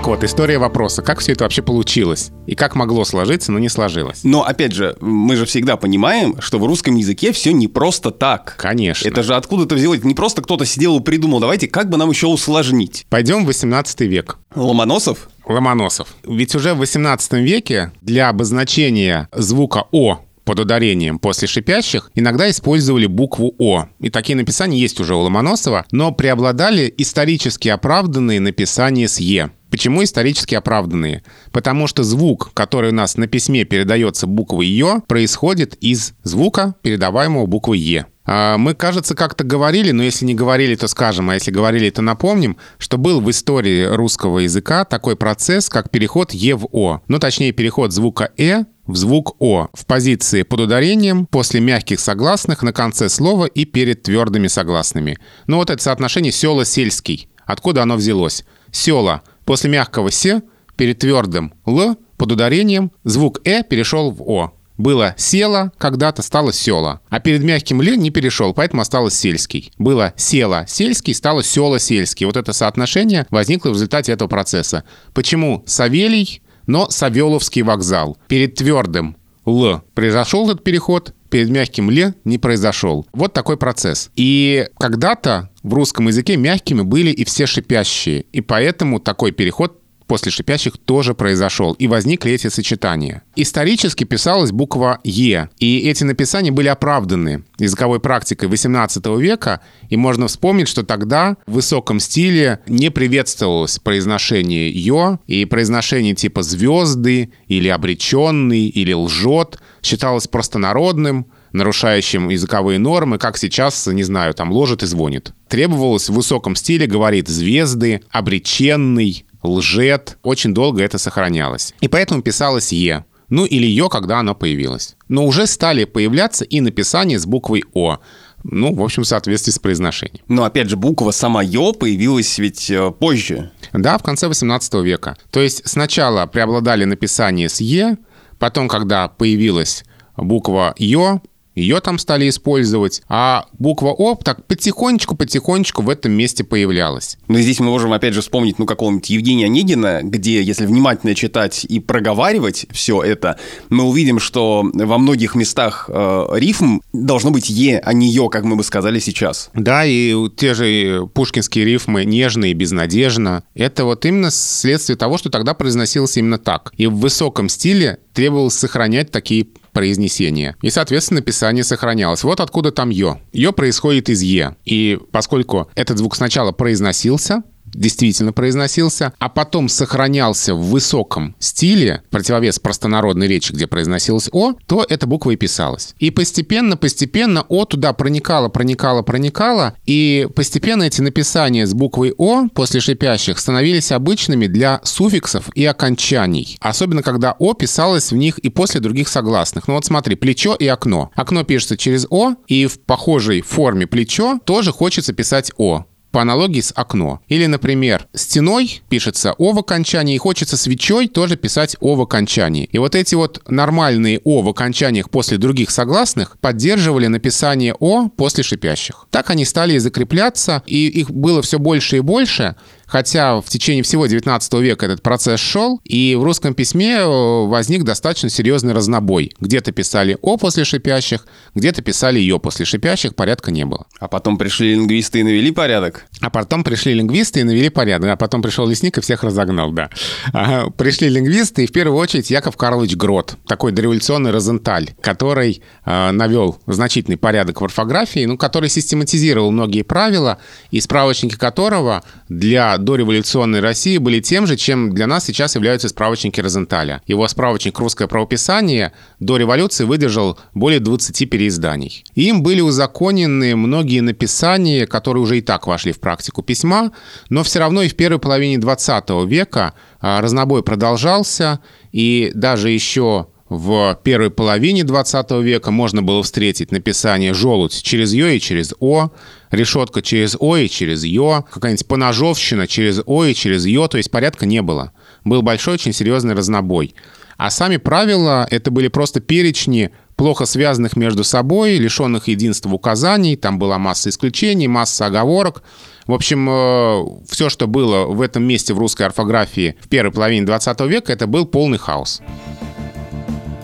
Вот, 0.08 0.24
история 0.24 0.56
вопроса. 0.56 1.02
Как 1.02 1.18
все 1.18 1.32
это 1.32 1.44
вообще 1.44 1.60
получилось? 1.60 2.30
И 2.46 2.54
как 2.54 2.74
могло 2.74 3.04
сложиться, 3.04 3.52
но 3.52 3.58
не 3.58 3.68
сложилось? 3.68 4.20
Но, 4.24 4.42
опять 4.42 4.72
же, 4.72 4.96
мы 5.02 5.36
же 5.36 5.44
всегда 5.44 5.76
понимаем, 5.76 6.40
что 6.40 6.58
в 6.58 6.64
русском 6.64 6.96
языке 6.96 7.30
все 7.30 7.52
не 7.52 7.68
просто 7.68 8.10
так. 8.10 8.56
Конечно. 8.56 9.06
Это 9.06 9.22
же 9.22 9.34
откуда-то 9.34 9.74
взялось. 9.74 10.02
Не 10.02 10.14
просто 10.14 10.40
кто-то 10.40 10.64
сидел 10.64 10.98
и 10.98 11.02
придумал, 11.02 11.40
давайте, 11.40 11.68
как 11.68 11.90
бы 11.90 11.98
нам 11.98 12.08
еще 12.08 12.26
усложнить. 12.26 13.04
Пойдем 13.10 13.44
в 13.44 13.48
18 13.48 14.00
век. 14.00 14.38
Ломоносов? 14.54 15.28
Ломоносов. 15.44 16.08
Ведь 16.24 16.54
уже 16.54 16.72
в 16.72 16.78
18 16.78 17.34
веке 17.34 17.92
для 18.00 18.30
обозначения 18.30 19.28
звука 19.34 19.84
«о» 19.92 20.20
под 20.48 20.60
ударением 20.60 21.18
после 21.18 21.46
шипящих 21.46 22.10
иногда 22.14 22.48
использовали 22.48 23.04
букву 23.04 23.54
«О». 23.58 23.88
И 24.00 24.08
такие 24.08 24.36
написания 24.36 24.78
есть 24.78 24.98
уже 25.00 25.14
у 25.14 25.18
Ломоносова, 25.18 25.84
но 25.90 26.12
преобладали 26.12 26.90
исторически 26.96 27.68
оправданные 27.68 28.40
написания 28.40 29.06
с 29.08 29.20
«Е». 29.20 29.50
Почему 29.70 30.02
исторически 30.02 30.54
оправданные? 30.54 31.22
Потому 31.52 31.86
что 31.86 32.02
звук, 32.02 32.52
который 32.54 32.90
у 32.90 32.94
нас 32.94 33.16
на 33.16 33.26
письме 33.26 33.64
передается 33.64 34.26
буквой 34.26 34.66
«ё», 34.66 35.00
происходит 35.06 35.74
из 35.74 36.14
звука, 36.22 36.74
передаваемого 36.82 37.46
буквой 37.46 37.78
«е». 37.78 38.06
А, 38.30 38.58
мы, 38.58 38.74
кажется, 38.74 39.14
как-то 39.14 39.42
говорили, 39.42 39.90
но 39.90 40.02
если 40.02 40.26
не 40.26 40.34
говорили, 40.34 40.74
то 40.74 40.86
скажем, 40.86 41.30
а 41.30 41.34
если 41.34 41.50
говорили, 41.50 41.88
то 41.88 42.02
напомним, 42.02 42.58
что 42.76 42.98
был 42.98 43.22
в 43.22 43.30
истории 43.30 43.84
русского 43.84 44.40
языка 44.40 44.84
такой 44.84 45.16
процесс, 45.16 45.70
как 45.70 45.90
переход 45.90 46.32
«е» 46.34 46.54
в 46.54 46.68
«о». 46.72 47.00
Ну, 47.08 47.18
точнее, 47.18 47.52
переход 47.52 47.92
звука 47.92 48.30
«э» 48.36 48.64
в 48.86 48.96
звук 48.96 49.36
«о» 49.38 49.68
в 49.72 49.86
позиции 49.86 50.42
под 50.42 50.60
ударением, 50.60 51.24
после 51.24 51.60
мягких 51.60 52.00
согласных 52.00 52.62
на 52.62 52.74
конце 52.74 53.08
слова 53.08 53.46
и 53.46 53.64
перед 53.64 54.02
твердыми 54.02 54.48
согласными. 54.48 55.18
Ну, 55.46 55.56
вот 55.56 55.70
это 55.70 55.82
соотношение 55.82 56.30
«села-сельский». 56.30 57.30
Откуда 57.46 57.82
оно 57.82 57.96
взялось? 57.96 58.44
«Села» 58.70 59.22
после 59.48 59.70
мягкого 59.70 60.10
«се» 60.10 60.42
перед 60.76 60.98
твердым 60.98 61.54
«л» 61.64 61.96
под 62.18 62.32
ударением 62.32 62.92
звук 63.04 63.40
«э» 63.46 63.62
перешел 63.62 64.10
в 64.10 64.20
«о». 64.20 64.52
Было 64.76 65.14
«села», 65.16 65.72
когда-то 65.78 66.20
стало 66.20 66.52
«села». 66.52 67.00
А 67.08 67.18
перед 67.18 67.42
мягким 67.42 67.80
«ле» 67.80 67.96
не 67.96 68.10
перешел, 68.10 68.52
поэтому 68.52 68.82
осталось 68.82 69.14
«сельский». 69.14 69.72
Было 69.78 70.12
«села», 70.16 70.66
«сельский», 70.68 71.14
стало 71.14 71.42
«села», 71.42 71.78
«сельский». 71.78 72.26
Вот 72.26 72.36
это 72.36 72.52
соотношение 72.52 73.26
возникло 73.30 73.70
в 73.70 73.72
результате 73.72 74.12
этого 74.12 74.28
процесса. 74.28 74.84
Почему 75.14 75.62
Савелий, 75.64 76.42
но 76.66 76.90
Савеловский 76.90 77.62
вокзал? 77.62 78.18
Перед 78.28 78.56
твердым 78.56 79.16
«л» 79.46 79.80
произошел 79.94 80.44
этот 80.50 80.62
переход, 80.62 81.14
перед 81.28 81.50
мягким 81.50 81.90
«ле» 81.90 82.14
не 82.24 82.38
произошел. 82.38 83.06
Вот 83.12 83.32
такой 83.32 83.56
процесс. 83.56 84.10
И 84.16 84.68
когда-то 84.78 85.50
в 85.62 85.74
русском 85.74 86.08
языке 86.08 86.36
мягкими 86.36 86.82
были 86.82 87.10
и 87.10 87.24
все 87.24 87.46
шипящие. 87.46 88.22
И 88.32 88.40
поэтому 88.40 89.00
такой 89.00 89.32
переход 89.32 89.80
после 90.08 90.32
шипящих 90.32 90.78
тоже 90.78 91.14
произошел, 91.14 91.74
и 91.74 91.86
возникли 91.86 92.32
эти 92.32 92.48
сочетания. 92.48 93.22
Исторически 93.36 94.04
писалась 94.04 94.50
буква 94.50 94.98
«Е», 95.04 95.50
и 95.58 95.88
эти 95.88 96.02
написания 96.02 96.50
были 96.50 96.68
оправданы 96.68 97.44
языковой 97.58 98.00
практикой 98.00 98.48
XVIII 98.48 99.20
века, 99.20 99.60
и 99.88 99.96
можно 99.96 100.26
вспомнить, 100.26 100.68
что 100.68 100.82
тогда 100.82 101.36
в 101.46 101.52
высоком 101.52 102.00
стиле 102.00 102.60
не 102.66 102.90
приветствовалось 102.90 103.78
произношение 103.78 104.70
«ё», 104.70 105.18
и 105.26 105.44
произношение 105.44 106.14
типа 106.14 106.42
«звезды» 106.42 107.32
или 107.46 107.68
«обреченный» 107.68 108.66
или 108.68 108.92
«лжет» 108.92 109.60
считалось 109.82 110.26
простонародным, 110.26 111.26
нарушающим 111.52 112.28
языковые 112.28 112.78
нормы, 112.78 113.18
как 113.18 113.36
сейчас, 113.38 113.86
не 113.86 114.02
знаю, 114.02 114.34
там 114.34 114.52
ложит 114.52 114.82
и 114.82 114.86
звонит. 114.86 115.32
Требовалось 115.48 116.08
в 116.08 116.14
высоком 116.14 116.56
стиле 116.56 116.86
говорить 116.86 117.28
«звезды», 117.28 118.02
«обреченный», 118.10 119.24
лжет. 119.42 120.18
Очень 120.22 120.54
долго 120.54 120.82
это 120.82 120.98
сохранялось. 120.98 121.74
И 121.80 121.88
поэтому 121.88 122.22
писалось 122.22 122.72
«е». 122.72 123.04
Ну 123.28 123.44
или 123.44 123.66
«ё», 123.66 123.88
когда 123.88 124.20
оно 124.20 124.34
появилось. 124.34 124.96
Но 125.08 125.26
уже 125.26 125.46
стали 125.46 125.84
появляться 125.84 126.44
и 126.44 126.60
написания 126.60 127.18
с 127.18 127.26
буквой 127.26 127.64
«о». 127.74 127.98
ну, 128.44 128.74
в 128.74 128.82
общем, 128.82 129.02
в 129.02 129.06
соответствии 129.06 129.52
с 129.52 129.58
произношением. 129.58 130.24
Но, 130.28 130.44
опять 130.44 130.70
же, 130.70 130.76
буква 130.76 131.10
сама 131.10 131.42
«ё» 131.42 131.72
появилась 131.72 132.38
ведь 132.38 132.70
э, 132.70 132.90
позже. 132.90 133.50
Да, 133.72 133.98
в 133.98 134.02
конце 134.02 134.28
18 134.28 134.74
века. 134.74 135.16
То 135.30 135.40
есть 135.40 135.68
сначала 135.68 136.26
преобладали 136.26 136.84
написания 136.84 137.48
с 137.48 137.60
«е», 137.60 137.98
потом, 138.38 138.68
когда 138.68 139.08
появилась 139.08 139.84
буква 140.16 140.74
«ё», 140.78 141.20
ее 141.58 141.80
там 141.80 141.98
стали 141.98 142.28
использовать, 142.28 143.02
а 143.08 143.46
буква 143.58 143.90
О 143.90 144.14
так 144.14 144.46
потихонечку-потихонечку 144.46 145.82
в 145.82 145.90
этом 145.90 146.12
месте 146.12 146.44
появлялась. 146.44 147.18
Но 147.28 147.38
здесь 147.40 147.60
мы 147.60 147.66
можем 147.66 147.92
опять 147.92 148.14
же 148.14 148.20
вспомнить, 148.20 148.58
ну, 148.58 148.66
какого-нибудь 148.66 149.10
Евгения 149.10 149.46
Онегина, 149.46 150.00
где, 150.02 150.42
если 150.42 150.66
внимательно 150.66 151.14
читать 151.14 151.64
и 151.64 151.80
проговаривать 151.80 152.66
все 152.70 153.02
это, 153.02 153.38
мы 153.68 153.84
увидим, 153.84 154.18
что 154.18 154.68
во 154.72 154.98
многих 154.98 155.34
местах 155.34 155.90
э, 155.92 156.26
рифм 156.34 156.80
должно 156.92 157.30
быть 157.30 157.50
Е, 157.50 157.78
а 157.78 157.92
не 157.92 158.08
Ё, 158.08 158.28
как 158.28 158.44
мы 158.44 158.56
бы 158.56 158.64
сказали 158.64 158.98
сейчас. 158.98 159.50
Да, 159.54 159.84
и 159.84 160.14
те 160.36 160.54
же 160.54 161.08
пушкинские 161.14 161.64
рифмы 161.64 162.04
«нежно» 162.04 162.46
и 162.46 162.54
«безнадежно»— 162.54 163.42
это 163.54 163.84
вот 163.84 164.04
именно 164.04 164.30
следствие 164.30 164.96
того, 164.96 165.18
что 165.18 165.30
тогда 165.30 165.54
произносилось 165.54 166.16
именно 166.16 166.38
так. 166.38 166.72
И 166.76 166.86
в 166.86 166.96
высоком 166.96 167.48
стиле 167.48 167.98
требовалось 168.12 168.54
сохранять 168.54 169.10
такие 169.10 169.46
произнесения. 169.78 170.56
И, 170.60 170.70
соответственно, 170.70 171.20
написание 171.20 171.62
сохранялось. 171.62 172.24
Вот 172.24 172.40
откуда 172.40 172.72
там 172.72 172.90
«ё». 172.90 173.20
«Ё» 173.32 173.52
происходит 173.52 174.08
из 174.08 174.22
«е». 174.22 174.56
И 174.64 174.98
поскольку 175.12 175.70
этот 175.76 175.98
звук 175.98 176.16
сначала 176.16 176.50
произносился, 176.50 177.44
действительно 177.74 178.32
произносился, 178.32 179.12
а 179.18 179.28
потом 179.28 179.68
сохранялся 179.68 180.54
в 180.54 180.62
высоком 180.70 181.34
стиле, 181.38 182.02
противовес 182.10 182.58
простонародной 182.58 183.26
речи, 183.26 183.52
где 183.52 183.66
произносилось 183.66 184.28
«о», 184.32 184.54
то 184.66 184.84
эта 184.88 185.06
буква 185.06 185.32
и 185.32 185.36
писалась. 185.36 185.94
И 185.98 186.10
постепенно, 186.10 186.76
постепенно 186.76 187.44
«о» 187.48 187.64
туда 187.64 187.92
проникало, 187.92 188.48
проникало, 188.48 189.02
проникало, 189.02 189.74
и 189.86 190.28
постепенно 190.34 190.84
эти 190.84 191.00
написания 191.00 191.66
с 191.66 191.74
буквой 191.74 192.14
«о» 192.16 192.48
после 192.48 192.80
шипящих 192.80 193.38
становились 193.38 193.92
обычными 193.92 194.46
для 194.46 194.80
суффиксов 194.84 195.50
и 195.54 195.64
окончаний. 195.64 196.56
Особенно, 196.60 197.02
когда 197.02 197.34
«о» 197.38 197.54
писалось 197.54 198.12
в 198.12 198.16
них 198.16 198.38
и 198.38 198.48
после 198.48 198.80
других 198.80 199.08
согласных. 199.08 199.68
Ну 199.68 199.74
вот 199.74 199.84
смотри, 199.84 200.16
плечо 200.16 200.54
и 200.54 200.66
окно. 200.66 201.10
Окно 201.14 201.44
пишется 201.44 201.76
через 201.76 202.06
«о», 202.10 202.34
и 202.46 202.66
в 202.66 202.80
похожей 202.80 203.42
форме 203.42 203.86
плечо 203.86 204.38
тоже 204.44 204.72
хочется 204.72 205.12
писать 205.12 205.52
«о» 205.56 205.84
по 206.18 206.22
аналогии 206.22 206.60
с 206.60 206.72
окно. 206.74 207.20
Или, 207.28 207.46
например, 207.46 208.08
стеной 208.12 208.82
пишется 208.88 209.34
«о» 209.38 209.52
в 209.52 209.58
окончании, 209.60 210.16
и 210.16 210.18
хочется 210.18 210.56
свечой 210.56 211.06
тоже 211.06 211.36
писать 211.36 211.76
«о» 211.78 211.94
в 211.94 212.00
окончании. 212.00 212.68
И 212.72 212.78
вот 212.78 212.96
эти 212.96 213.14
вот 213.14 213.40
нормальные 213.46 214.20
«о» 214.24 214.42
в 214.42 214.48
окончаниях 214.48 215.10
после 215.10 215.38
других 215.38 215.70
согласных 215.70 216.36
поддерживали 216.40 217.06
написание 217.06 217.72
«о» 217.78 218.08
после 218.08 218.42
шипящих. 218.42 219.06
Так 219.12 219.30
они 219.30 219.44
стали 219.44 219.78
закрепляться, 219.78 220.64
и 220.66 220.88
их 220.88 221.12
было 221.12 221.40
все 221.40 221.60
больше 221.60 221.98
и 221.98 222.00
больше, 222.00 222.56
хотя 222.88 223.40
в 223.40 223.48
течение 223.48 223.82
всего 223.84 224.06
19 224.06 224.54
века 224.54 224.86
этот 224.86 225.02
процесс 225.02 225.38
шел, 225.38 225.80
и 225.84 226.16
в 226.16 226.24
русском 226.24 226.54
письме 226.54 226.96
э, 226.96 227.46
возник 227.46 227.84
достаточно 227.84 228.30
серьезный 228.30 228.72
разнобой. 228.72 229.32
Где-то 229.40 229.72
писали 229.72 230.18
«о» 230.22 230.36
после 230.38 230.64
шипящих, 230.64 231.26
где-то 231.54 231.82
писали 231.82 232.18
«ё» 232.18 232.38
после 232.38 232.64
шипящих, 232.64 233.14
порядка 233.14 233.50
не 233.50 233.64
было. 233.64 233.86
А 234.00 234.08
потом 234.08 234.38
пришли 234.38 234.74
лингвисты 234.74 235.20
и 235.20 235.22
навели 235.22 235.52
порядок? 235.52 236.06
А 236.20 236.30
потом 236.30 236.64
пришли 236.64 236.94
лингвисты 236.94 237.40
и 237.40 237.44
навели 237.44 237.68
порядок. 237.68 238.10
А 238.10 238.16
потом 238.16 238.42
пришел 238.42 238.66
лесник 238.66 238.98
и 238.98 239.00
всех 239.00 239.22
разогнал, 239.22 239.70
да. 239.72 239.90
Ага, 240.32 240.70
пришли 240.70 241.08
лингвисты, 241.08 241.64
и 241.64 241.66
в 241.66 241.72
первую 241.72 241.98
очередь 241.98 242.30
Яков 242.30 242.56
Карлович 242.56 242.96
Грот, 242.96 243.36
такой 243.46 243.72
дореволюционный 243.72 244.30
розенталь, 244.30 244.90
который 245.00 245.62
э, 245.84 246.10
навел 246.10 246.58
значительный 246.66 247.18
порядок 247.18 247.60
в 247.60 247.64
орфографии, 247.64 248.24
ну, 248.24 248.38
который 248.38 248.70
систематизировал 248.70 249.50
многие 249.50 249.82
правила, 249.82 250.38
и 250.70 250.80
справочники 250.80 251.36
которого 251.36 252.02
для 252.28 252.77
дореволюционной 252.78 253.60
России 253.60 253.98
были 253.98 254.20
тем 254.20 254.46
же, 254.46 254.56
чем 254.56 254.94
для 254.94 255.06
нас 255.06 255.26
сейчас 255.26 255.54
являются 255.54 255.88
справочники 255.88 256.40
Розенталя. 256.40 257.02
Его 257.06 257.26
справочник 257.28 257.78
«Русское 257.78 258.08
правописание» 258.08 258.92
до 259.20 259.36
революции 259.36 259.84
выдержал 259.84 260.38
более 260.54 260.80
20 260.80 261.28
переизданий. 261.28 262.04
Им 262.14 262.42
были 262.42 262.60
узаконены 262.60 263.56
многие 263.56 264.00
написания, 264.00 264.86
которые 264.86 265.22
уже 265.22 265.38
и 265.38 265.40
так 265.40 265.66
вошли 265.66 265.92
в 265.92 266.00
практику 266.00 266.42
письма, 266.42 266.92
но 267.28 267.42
все 267.42 267.58
равно 267.58 267.82
и 267.82 267.88
в 267.88 267.96
первой 267.96 268.18
половине 268.18 268.58
20 268.58 269.10
века 269.26 269.74
а, 270.00 270.20
разнобой 270.20 270.62
продолжался, 270.62 271.60
и 271.92 272.30
даже 272.34 272.70
еще 272.70 273.26
в 273.48 273.98
первой 274.02 274.30
половине 274.30 274.84
20 274.84 275.30
века 275.42 275.70
можно 275.70 276.02
было 276.02 276.22
встретить 276.22 276.70
написание 276.70 277.32
«желудь» 277.32 277.82
через 277.82 278.12
«ё» 278.12 278.28
и 278.28 278.40
через 278.40 278.74
«о», 278.78 279.10
решетка 279.50 280.02
через 280.02 280.36
«о» 280.38 280.56
и 280.56 280.68
через 280.68 281.04
«ё», 281.04 281.44
какая-нибудь 281.50 281.86
поножовщина 281.86 282.66
через 282.66 283.00
«о» 283.06 283.24
и 283.24 283.34
через 283.34 283.66
«ё», 283.66 283.88
то 283.88 283.96
есть 283.96 284.10
порядка 284.10 284.46
не 284.46 284.62
было. 284.62 284.92
Был 285.24 285.42
большой, 285.42 285.74
очень 285.74 285.92
серьезный 285.92 286.34
разнобой. 286.34 286.94
А 287.36 287.50
сами 287.50 287.76
правила— 287.76 288.46
это 288.50 288.70
были 288.70 288.88
просто 288.88 289.20
перечни 289.20 289.92
плохо 290.16 290.44
связанных 290.44 290.96
между 290.96 291.22
собой, 291.22 291.76
лишенных 291.76 292.26
единства 292.26 292.70
указаний, 292.70 293.36
там 293.36 293.58
была 293.58 293.78
масса 293.78 294.10
исключений, 294.10 294.66
масса 294.66 295.06
оговорок. 295.06 295.62
В 296.08 296.12
общем, 296.12 296.48
э, 296.50 297.04
все, 297.30 297.48
что 297.48 297.68
было 297.68 298.06
в 298.06 298.20
этом 298.20 298.42
месте 298.42 298.74
в 298.74 298.78
русской 298.78 299.04
орфографии 299.04 299.76
в 299.80 299.88
первой 299.88 300.10
половине 300.10 300.44
20 300.44 300.80
века, 300.88 301.12
это 301.12 301.28
был 301.28 301.46
полный 301.46 301.78
хаос. 301.78 302.20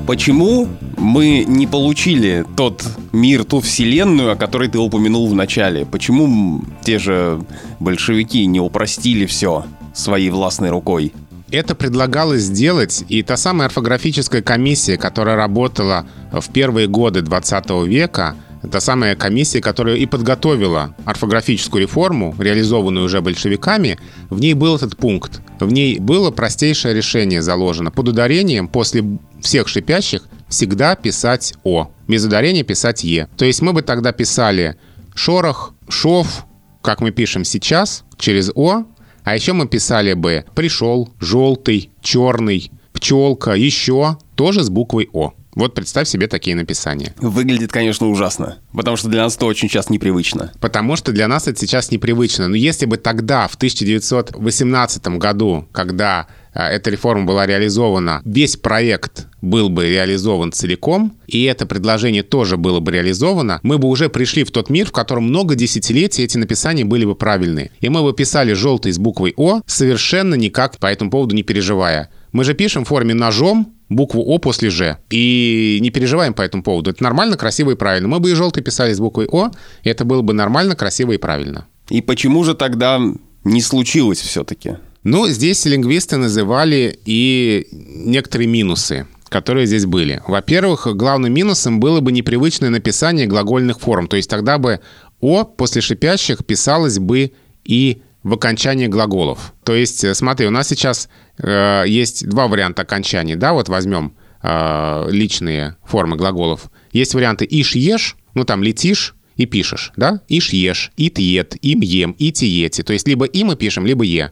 Почему 0.06 0.68
мы 0.98 1.44
не 1.48 1.66
получили 1.66 2.44
тот 2.56 2.84
мир, 3.12 3.44
ту 3.44 3.60
вселенную, 3.60 4.32
о 4.32 4.36
которой 4.36 4.68
ты 4.68 4.78
упомянул 4.78 5.26
в 5.28 5.34
начале? 5.34 5.86
Почему 5.86 6.62
те 6.84 6.98
же 6.98 7.40
большевики 7.80 8.44
не 8.44 8.60
упростили 8.60 9.24
все 9.24 9.64
своей 9.94 10.28
властной 10.28 10.68
рукой? 10.68 11.14
Это 11.50 11.74
предлагалось 11.74 12.42
сделать, 12.42 13.02
и 13.08 13.22
та 13.22 13.38
самая 13.38 13.68
орфографическая 13.68 14.42
комиссия, 14.42 14.98
которая 14.98 15.36
работала 15.36 16.04
в 16.32 16.50
первые 16.50 16.86
годы 16.86 17.22
20 17.22 17.70
века, 17.86 18.36
та 18.70 18.80
самая 18.80 19.16
комиссия, 19.16 19.60
которая 19.60 19.96
и 19.96 20.06
подготовила 20.06 20.94
орфографическую 21.04 21.82
реформу, 21.82 22.34
реализованную 22.38 23.06
уже 23.06 23.20
большевиками, 23.20 23.98
в 24.30 24.40
ней 24.40 24.54
был 24.54 24.76
этот 24.76 24.96
пункт. 24.96 25.40
В 25.60 25.72
ней 25.72 25.98
было 25.98 26.30
простейшее 26.30 26.94
решение 26.94 27.40
заложено. 27.40 27.90
Под 27.90 28.08
ударением 28.08 28.68
после 28.68 29.04
всех 29.44 29.68
шипящих 29.68 30.22
всегда 30.48 30.96
писать 30.96 31.54
«о». 31.62 31.90
Без 32.08 32.24
ударения 32.24 32.64
писать 32.64 33.04
«е». 33.04 33.28
То 33.36 33.44
есть 33.44 33.62
мы 33.62 33.72
бы 33.72 33.82
тогда 33.82 34.12
писали 34.12 34.76
«шорох», 35.14 35.74
«шов», 35.88 36.46
как 36.82 37.00
мы 37.00 37.10
пишем 37.10 37.44
сейчас, 37.44 38.04
через 38.18 38.50
«о», 38.54 38.84
а 39.22 39.34
еще 39.34 39.52
мы 39.52 39.68
писали 39.68 40.14
бы 40.14 40.44
«пришел», 40.54 41.10
«желтый», 41.20 41.90
«черный», 42.00 42.70
«пчелка», 42.92 43.52
«еще», 43.52 44.18
тоже 44.34 44.64
с 44.64 44.70
буквой 44.70 45.08
«о». 45.12 45.34
Вот 45.54 45.74
представь 45.74 46.08
себе 46.08 46.26
такие 46.26 46.56
написания. 46.56 47.14
Выглядит, 47.18 47.70
конечно, 47.70 48.08
ужасно, 48.08 48.58
потому 48.72 48.96
что 48.96 49.08
для 49.08 49.22
нас 49.22 49.36
это 49.36 49.46
очень 49.46 49.68
сейчас 49.68 49.88
непривычно. 49.88 50.52
Потому 50.60 50.96
что 50.96 51.12
для 51.12 51.28
нас 51.28 51.46
это 51.46 51.60
сейчас 51.60 51.92
непривычно. 51.92 52.48
Но 52.48 52.56
если 52.56 52.86
бы 52.86 52.96
тогда, 52.96 53.46
в 53.46 53.54
1918 53.54 55.06
году, 55.18 55.68
когда 55.70 56.26
эта 56.54 56.90
реформа 56.90 57.24
была 57.24 57.46
реализована, 57.46 58.22
весь 58.24 58.56
проект 58.56 59.26
был 59.42 59.68
бы 59.68 59.90
реализован 59.90 60.52
целиком, 60.52 61.16
и 61.26 61.44
это 61.44 61.66
предложение 61.66 62.22
тоже 62.22 62.56
было 62.56 62.80
бы 62.80 62.92
реализовано, 62.92 63.60
мы 63.62 63.78
бы 63.78 63.88
уже 63.88 64.08
пришли 64.08 64.44
в 64.44 64.50
тот 64.50 64.70
мир, 64.70 64.86
в 64.86 64.92
котором 64.92 65.24
много 65.24 65.54
десятилетий 65.54 66.22
эти 66.22 66.38
написания 66.38 66.84
были 66.84 67.04
бы 67.04 67.14
правильные. 67.14 67.70
И 67.80 67.88
мы 67.88 68.02
бы 68.02 68.12
писали 68.14 68.52
желтый 68.54 68.92
с 68.92 68.98
буквой 68.98 69.34
«О», 69.36 69.60
совершенно 69.66 70.34
никак 70.34 70.78
по 70.78 70.86
этому 70.86 71.10
поводу 71.10 71.34
не 71.34 71.42
переживая. 71.42 72.10
Мы 72.32 72.44
же 72.44 72.54
пишем 72.54 72.84
в 72.84 72.88
форме 72.88 73.14
ножом, 73.14 73.74
букву 73.88 74.22
О 74.22 74.38
после 74.38 74.70
Ж. 74.70 74.98
И 75.10 75.78
не 75.80 75.90
переживаем 75.90 76.34
по 76.34 76.42
этому 76.42 76.62
поводу. 76.62 76.90
Это 76.90 77.02
нормально, 77.02 77.36
красиво 77.36 77.72
и 77.72 77.76
правильно. 77.76 78.08
Мы 78.08 78.20
бы 78.20 78.30
и 78.30 78.34
желтый 78.34 78.62
писали 78.62 78.92
с 78.92 78.98
буквой 78.98 79.26
О, 79.30 79.50
и 79.82 79.88
это 79.88 80.04
было 80.04 80.22
бы 80.22 80.32
нормально, 80.32 80.74
красиво 80.74 81.12
и 81.12 81.18
правильно. 81.18 81.66
И 81.90 82.00
почему 82.00 82.44
же 82.44 82.54
тогда 82.54 83.00
не 83.44 83.60
случилось 83.60 84.20
все-таки? 84.20 84.76
Ну, 85.04 85.26
здесь 85.28 85.64
лингвисты 85.66 86.16
называли 86.16 86.98
и 87.04 87.68
некоторые 87.70 88.48
минусы 88.48 89.06
которые 89.30 89.66
здесь 89.66 89.84
были. 89.84 90.22
Во-первых, 90.28 90.86
главным 90.94 91.34
минусом 91.34 91.80
было 91.80 91.98
бы 91.98 92.12
непривычное 92.12 92.70
написание 92.70 93.26
глагольных 93.26 93.80
форм. 93.80 94.06
То 94.06 94.14
есть 94.14 94.30
тогда 94.30 94.58
бы 94.58 94.78
«о» 95.20 95.42
после 95.42 95.80
шипящих 95.80 96.46
писалось 96.46 97.00
бы 97.00 97.32
и 97.64 98.02
в 98.22 98.32
окончании 98.32 98.86
глаголов. 98.86 99.52
То 99.64 99.74
есть, 99.74 100.04
э, 100.04 100.14
смотри, 100.14 100.46
у 100.46 100.50
нас 100.50 100.68
сейчас 100.68 101.08
э, 101.38 101.82
есть 101.88 102.28
два 102.28 102.46
варианта 102.46 102.82
окончаний, 102.82 103.34
да, 103.34 103.54
вот 103.54 103.68
возьмем 103.68 104.14
э, 104.40 105.06
личные 105.10 105.76
формы 105.84 106.14
глаголов. 106.16 106.70
Есть 106.92 107.14
варианты 107.14 107.44
«ишь 107.44 107.74
ешь», 107.74 108.16
ну 108.34 108.44
там 108.44 108.62
«летишь», 108.62 109.16
и 109.36 109.46
пишешь, 109.46 109.92
да? 109.96 110.20
«Ишь 110.28 110.50
ешь», 110.52 110.92
«ит 110.96 111.18
ет», 111.18 111.56
«им 111.60 111.80
ем», 111.80 112.14
«ити 112.20 112.44
ете». 112.44 112.84
То 112.84 112.92
есть 112.92 113.08
либо 113.08 113.24
«и» 113.24 113.42
мы 113.42 113.56
пишем, 113.56 113.84
либо 113.84 114.04
«е» 114.04 114.30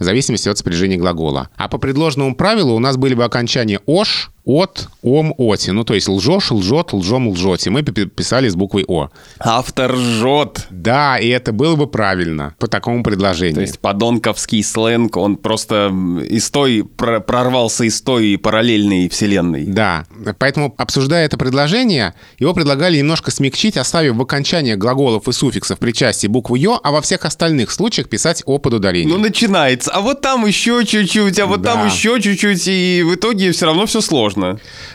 в 0.00 0.04
зависимости 0.04 0.48
от 0.48 0.58
спряжения 0.58 0.96
глагола. 0.96 1.50
А 1.56 1.68
по 1.68 1.78
предложенному 1.78 2.34
правилу 2.34 2.74
у 2.74 2.80
нас 2.80 2.96
были 2.96 3.14
бы 3.14 3.22
окончания 3.24 3.80
«ош», 3.86 4.32
от, 4.50 4.88
ом, 5.02 5.32
оти. 5.38 5.70
Ну, 5.70 5.84
то 5.84 5.94
есть 5.94 6.08
лжешь, 6.08 6.50
лжет, 6.50 6.92
лжем, 6.92 7.28
лжете. 7.28 7.70
Мы 7.70 7.82
писали 7.82 8.48
с 8.48 8.56
буквой 8.56 8.84
О. 8.88 9.08
Автор 9.38 9.96
жжет. 9.96 10.66
Да, 10.70 11.18
и 11.18 11.28
это 11.28 11.52
было 11.52 11.76
бы 11.76 11.86
правильно 11.86 12.54
по 12.58 12.66
такому 12.66 13.04
предложению. 13.04 13.54
То 13.54 13.60
есть 13.60 13.78
подонковский 13.78 14.64
сленг, 14.64 15.16
он 15.16 15.36
просто 15.36 15.92
из 16.28 16.50
той, 16.50 16.84
прорвался 16.84 17.84
из 17.84 18.02
той 18.02 18.38
параллельной 18.38 19.08
вселенной. 19.08 19.66
Да, 19.66 20.06
поэтому, 20.38 20.74
обсуждая 20.76 21.26
это 21.26 21.38
предложение, 21.38 22.14
его 22.38 22.52
предлагали 22.52 22.98
немножко 22.98 23.30
смягчить, 23.30 23.76
оставив 23.76 24.16
в 24.16 24.22
окончании 24.22 24.74
глаголов 24.74 25.28
и 25.28 25.32
суффиксов 25.32 25.78
причастие 25.78 26.28
букву 26.28 26.56
«ё», 26.56 26.80
а 26.82 26.90
во 26.90 27.00
всех 27.00 27.24
остальных 27.24 27.70
случаях 27.70 28.08
писать 28.08 28.42
«о» 28.46 28.58
под 28.58 28.74
ударением. 28.74 29.16
Ну, 29.16 29.18
начинается. 29.18 29.92
А 29.92 30.00
вот 30.00 30.20
там 30.20 30.44
еще 30.46 30.84
чуть-чуть, 30.84 31.38
а 31.38 31.46
вот 31.46 31.62
да. 31.62 31.74
там 31.74 31.86
еще 31.86 32.20
чуть-чуть, 32.20 32.66
и 32.66 33.04
в 33.06 33.14
итоге 33.14 33.52
все 33.52 33.66
равно 33.66 33.86
все 33.86 34.00
сложно. 34.00 34.39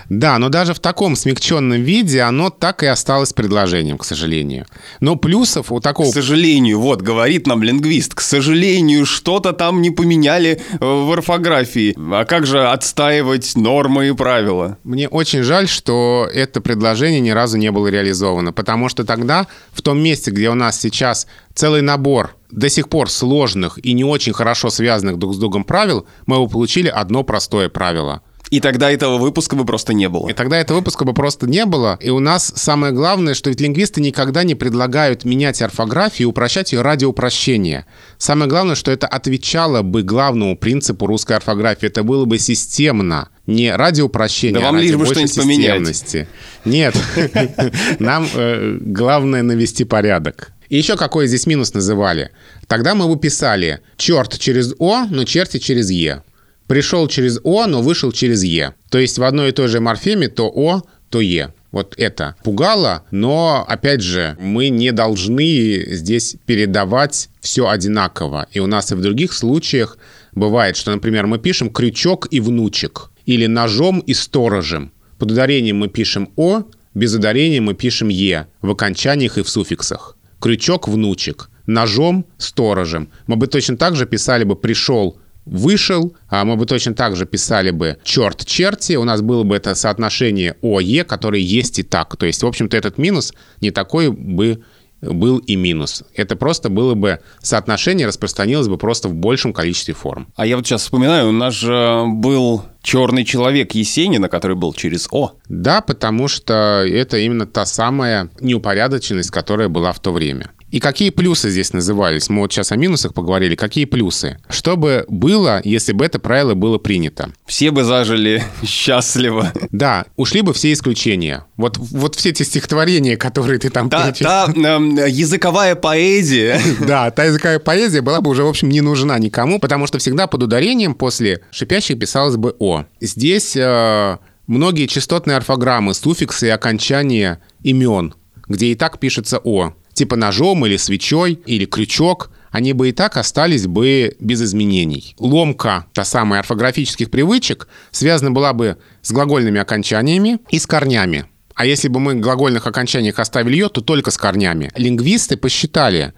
Да, 0.10 0.38
но 0.38 0.50
даже 0.50 0.74
в 0.74 0.80
таком 0.80 1.16
смягченном 1.16 1.82
виде 1.82 2.22
оно 2.22 2.50
так 2.50 2.84
и 2.84 2.86
осталось 2.86 3.34
предложением, 3.34 3.98
к 3.98 4.06
сожалению. 4.06 4.66
Но 5.00 5.16
плюсов 5.16 5.72
у 5.72 5.80
такого... 5.80 6.10
К 6.12 6.14
сожалению, 6.14 6.80
вот, 6.80 7.02
говорит 7.02 7.48
нам 7.48 7.64
лингвист, 7.64 8.14
к 8.14 8.22
сожалению, 8.22 9.06
что-то 9.06 9.54
там 9.54 9.82
не 9.82 9.92
поменяли 9.92 10.62
э, 10.72 10.78
в 10.80 11.12
орфографии. 11.12 11.96
А 11.98 12.26
как 12.26 12.46
же 12.46 12.68
отстаивать 12.68 13.56
нормы 13.56 14.10
и 14.10 14.14
правила? 14.14 14.78
Мне 14.84 15.08
очень 15.08 15.44
жаль, 15.44 15.68
что 15.68 16.28
это 16.34 16.62
предложение 16.62 17.20
ни 17.20 17.32
разу 17.32 17.58
не 17.58 17.72
было 17.72 17.88
реализовано, 17.88 18.54
потому 18.54 18.90
что 18.90 19.04
тогда 19.04 19.48
в 19.72 19.82
том 19.82 20.00
месте, 20.02 20.32
где 20.32 20.50
у 20.50 20.56
нас 20.56 20.80
сейчас 20.80 21.28
целый 21.54 21.82
набор 21.82 22.36
до 22.52 22.70
сих 22.70 22.90
пор 22.90 23.10
сложных 23.10 23.84
и 23.84 23.94
не 23.94 24.04
очень 24.04 24.34
хорошо 24.34 24.70
связанных 24.70 25.18
друг 25.18 25.34
с 25.34 25.38
другом 25.38 25.64
правил, 25.64 26.06
мы 26.26 26.40
бы 26.40 26.48
получили 26.48 26.88
одно 26.88 27.24
простое 27.24 27.70
правило– 27.70 28.22
и 28.52 28.60
тогда 28.60 28.92
этого 28.92 29.18
выпуска 29.18 29.56
бы 29.56 29.66
просто 29.66 29.94
не 29.94 30.08
было. 30.08 30.30
И 30.30 30.34
тогда 30.34 30.58
этого 30.58 30.78
выпуска 30.78 31.04
бы 31.04 31.14
просто 31.14 31.48
не 31.48 31.66
было. 31.66 31.98
И 32.00 32.10
у 32.10 32.20
нас 32.20 32.54
самое 32.56 32.94
главное, 32.94 33.34
что 33.34 33.50
ведь 33.50 33.60
лингвисты 33.60 34.02
никогда 34.02 34.44
не 34.44 34.56
предлагают 34.56 35.26
менять 35.26 35.62
орфографию 35.62 36.28
и 36.28 36.30
упрощать 36.30 36.72
ее 36.72 36.82
ради 36.82 37.06
упрощения. 37.06 37.86
Самое 38.18 38.50
главное, 38.50 38.76
что 38.76 38.92
это 38.92 39.08
отвечало 39.08 39.82
бы 39.82 40.04
главному 40.04 40.58
принципу 40.58 41.08
русской 41.08 41.34
орфографии. 41.38 41.88
Это 41.88 42.04
было 42.04 42.26
бы 42.26 42.38
системно. 42.38 43.30
Не 43.48 43.76
ради 43.76 44.02
упрощения, 44.02 44.60
да 44.60 44.70
а 44.70 44.72
ради 44.72 44.86
лишь 44.86 44.96
бы 44.96 45.06
большей 45.06 45.28
системности. 45.28 46.28
Нет. 46.66 46.96
Нам 48.00 48.28
э, 48.34 48.78
главное 48.80 49.44
навести 49.44 49.84
порядок. 49.84 50.52
И 50.70 50.78
еще 50.78 50.98
какой 50.98 51.28
здесь 51.28 51.46
минус 51.46 51.74
называли. 51.74 52.32
Тогда 52.68 52.96
мы 52.96 53.08
бы 53.08 53.20
писали 53.20 53.82
«черт 53.98 54.38
через 54.40 54.74
О, 54.80 55.06
но 55.06 55.24
черти 55.26 55.60
через 55.60 55.92
Е» 55.92 56.24
пришел 56.68 57.08
через 57.08 57.40
О, 57.44 57.68
но 57.68 57.82
вышел 57.82 58.12
через 58.12 58.44
Е. 58.44 58.74
То 58.90 58.98
есть 58.98 59.18
в 59.18 59.24
одной 59.24 59.50
и 59.50 59.52
той 59.52 59.68
же 59.68 59.80
морфеме 59.80 60.28
то 60.28 60.52
О, 60.54 60.82
то 61.10 61.22
Е. 61.22 61.54
Вот 61.72 61.94
это 61.98 62.36
пугало, 62.42 63.04
но, 63.12 63.66
опять 63.68 64.00
же, 64.00 64.38
мы 64.40 64.70
не 64.70 64.94
должны 64.94 65.84
здесь 65.88 66.38
передавать 66.46 67.28
все 67.42 67.68
одинаково. 67.68 68.48
И 68.54 68.62
у 68.62 68.68
нас 68.68 68.94
и 68.94 68.96
в 68.96 69.02
других 69.02 69.34
случаях 69.34 69.98
бывает, 70.32 70.78
что, 70.78 70.92
например, 70.92 71.28
мы 71.28 71.38
пишем 71.38 71.70
крючок 71.70 72.30
и 72.32 72.40
внучек, 72.40 73.12
или 73.26 73.46
ножом 73.48 74.00
и 74.00 74.14
сторожем. 74.14 74.94
Под 75.18 75.32
ударением 75.32 75.80
мы 75.80 75.90
пишем 75.90 76.30
О, 76.38 76.64
без 76.94 77.14
ударения 77.14 77.60
мы 77.60 77.74
пишем 77.74 78.08
Е 78.08 78.48
в 78.62 78.72
окончаниях 78.72 79.38
и 79.38 79.44
в 79.44 79.50
суффиксах. 79.50 80.18
Крючок, 80.40 80.88
внучек, 80.88 81.50
ножом, 81.66 82.26
сторожем. 82.38 83.10
Мы 83.28 83.36
бы 83.36 83.48
точно 83.48 83.76
так 83.76 83.98
же 83.98 84.06
писали 84.06 84.46
бы 84.46 84.56
«пришел 84.56 85.18
вышел, 85.46 86.16
а 86.28 86.44
мы 86.46 86.56
бы 86.56 86.66
точно 86.66 86.94
так 86.94 87.16
же 87.16 87.26
писали 87.26 87.72
бы 87.72 87.98
черт 88.04 88.46
черти, 88.46 88.96
у 88.96 89.04
нас 89.04 89.22
было 89.22 89.44
бы 89.44 89.56
это 89.56 89.76
соотношение 89.76 90.56
ОЕ, 90.62 91.04
которое 91.04 91.42
есть 91.42 91.80
и 91.80 91.84
так. 91.84 92.16
То 92.18 92.26
есть, 92.26 92.44
в 92.44 92.48
общем-то, 92.48 92.76
этот 92.76 92.98
минус 92.98 93.34
не 93.62 93.72
такой 93.72 94.10
бы 94.10 94.64
был 95.02 95.38
и 95.38 95.56
минус. 95.56 96.04
Это 96.16 96.36
просто 96.36 96.70
было 96.70 96.96
бы 96.96 97.20
соотношение 97.42 98.08
распространилось 98.08 98.68
бы 98.68 98.78
просто 98.78 99.08
в 99.08 99.14
большем 99.14 99.54
количестве 99.54 99.94
форм. 99.94 100.28
А 100.36 100.46
я 100.46 100.58
вот 100.58 100.66
сейчас 100.66 100.84
вспоминаю, 100.84 101.30
у 101.30 101.32
нас 101.32 101.54
же 101.54 102.04
был 102.08 102.64
черный 102.82 103.26
человек 103.26 103.74
Есенина, 103.74 104.30
который 104.30 104.56
был 104.56 104.74
через 104.74 105.08
О. 105.12 105.34
Да, 105.48 105.82
потому 105.82 106.28
что 106.28 106.84
это 106.88 107.18
именно 107.18 107.46
та 107.46 107.66
самая 107.66 108.30
неупорядоченность, 108.40 109.32
которая 109.32 109.70
была 109.70 109.92
в 109.92 110.00
то 110.00 110.12
время. 110.12 110.52
И 110.76 110.82
какие 110.82 111.10
плюсы 111.10 111.52
здесь 111.52 111.72
назывались? 111.72 112.28
Мы 112.28 112.42
вот 112.42 112.52
сейчас 112.52 112.74
о 112.74 112.76
минусах 112.76 113.14
поговорили. 113.14 113.56
Какие 113.56 113.86
плюсы? 113.86 114.40
Что 114.50 114.76
бы 114.76 115.06
было, 115.08 115.62
если 115.64 115.94
бы 115.94 116.04
это 116.04 116.20
правило 116.20 116.54
было 116.54 116.78
принято? 116.78 117.32
Все 117.46 117.72
бы 117.72 117.86
зажили 117.86 118.44
счастливо. 118.66 119.54
Да, 119.72 120.04
ушли 120.18 120.42
бы 120.42 120.54
все 120.54 120.74
исключения. 120.74 121.46
Вот, 121.56 121.78
вот 121.78 122.16
все 122.16 122.32
эти 122.32 122.44
стихотворения, 122.44 123.16
которые 123.16 123.58
ты 123.58 123.70
там... 123.70 123.90
Та, 123.90 124.12
та 124.12 124.52
э, 124.54 125.10
языковая 125.10 125.76
поэзия. 125.76 126.60
Да, 126.86 127.10
та 127.10 127.24
языковая 127.24 127.60
поэзия 127.60 128.02
была 128.02 128.20
бы 128.20 128.30
уже, 128.30 128.44
в 128.44 128.48
общем, 128.50 128.68
не 128.68 128.82
нужна 128.82 129.18
никому, 129.18 129.60
потому 129.62 129.88
что 129.88 129.98
всегда 129.98 130.28
под 130.28 130.44
ударением 130.44 130.94
после 130.94 131.40
шипящих 131.52 131.98
писалось 131.98 132.36
бы 132.36 132.54
«о». 132.60 132.84
Здесь 133.00 133.56
э, 133.56 134.18
многие 134.46 134.88
частотные 134.88 135.38
орфограммы, 135.38 135.94
суффиксы 135.94 136.48
и 136.48 136.50
окончания 136.50 137.40
имен, 137.64 138.14
где 138.50 138.66
и 138.66 138.76
так 138.76 139.00
пишется 139.00 139.40
«о» 139.42 139.74
типа 139.96 140.16
ножом 140.16 140.66
или 140.66 140.78
свечой 140.78 141.40
или 141.46 141.66
крючок, 141.66 142.30
они 142.52 142.74
бы 142.74 142.90
и 142.90 142.92
так 142.92 143.18
остались 143.18 143.66
бы 143.66 144.16
без 144.20 144.42
изменений. 144.42 145.16
Ломка, 145.18 145.88
та 145.94 146.06
самая 146.06 146.42
орфографических 146.42 147.10
привычек, 147.10 147.68
связана 147.92 148.32
была 148.32 148.54
бы 148.54 148.78
с 149.02 149.12
глагольными 149.12 149.60
окончаниями 149.60 150.40
и 150.50 150.60
с 150.60 150.68
корнями. 150.68 151.26
А 151.56 151.66
если 151.66 151.88
бы 151.88 152.00
мы 152.02 152.16
глагольных 152.16 152.68
окончаниях 152.68 153.18
оставили 153.18 153.54
ее, 153.54 153.70
то 153.70 153.80
только 153.80 154.12
с 154.12 154.18
корнями. 154.18 154.72
Лингвисты 154.76 155.38
посчитали, 155.38 156.14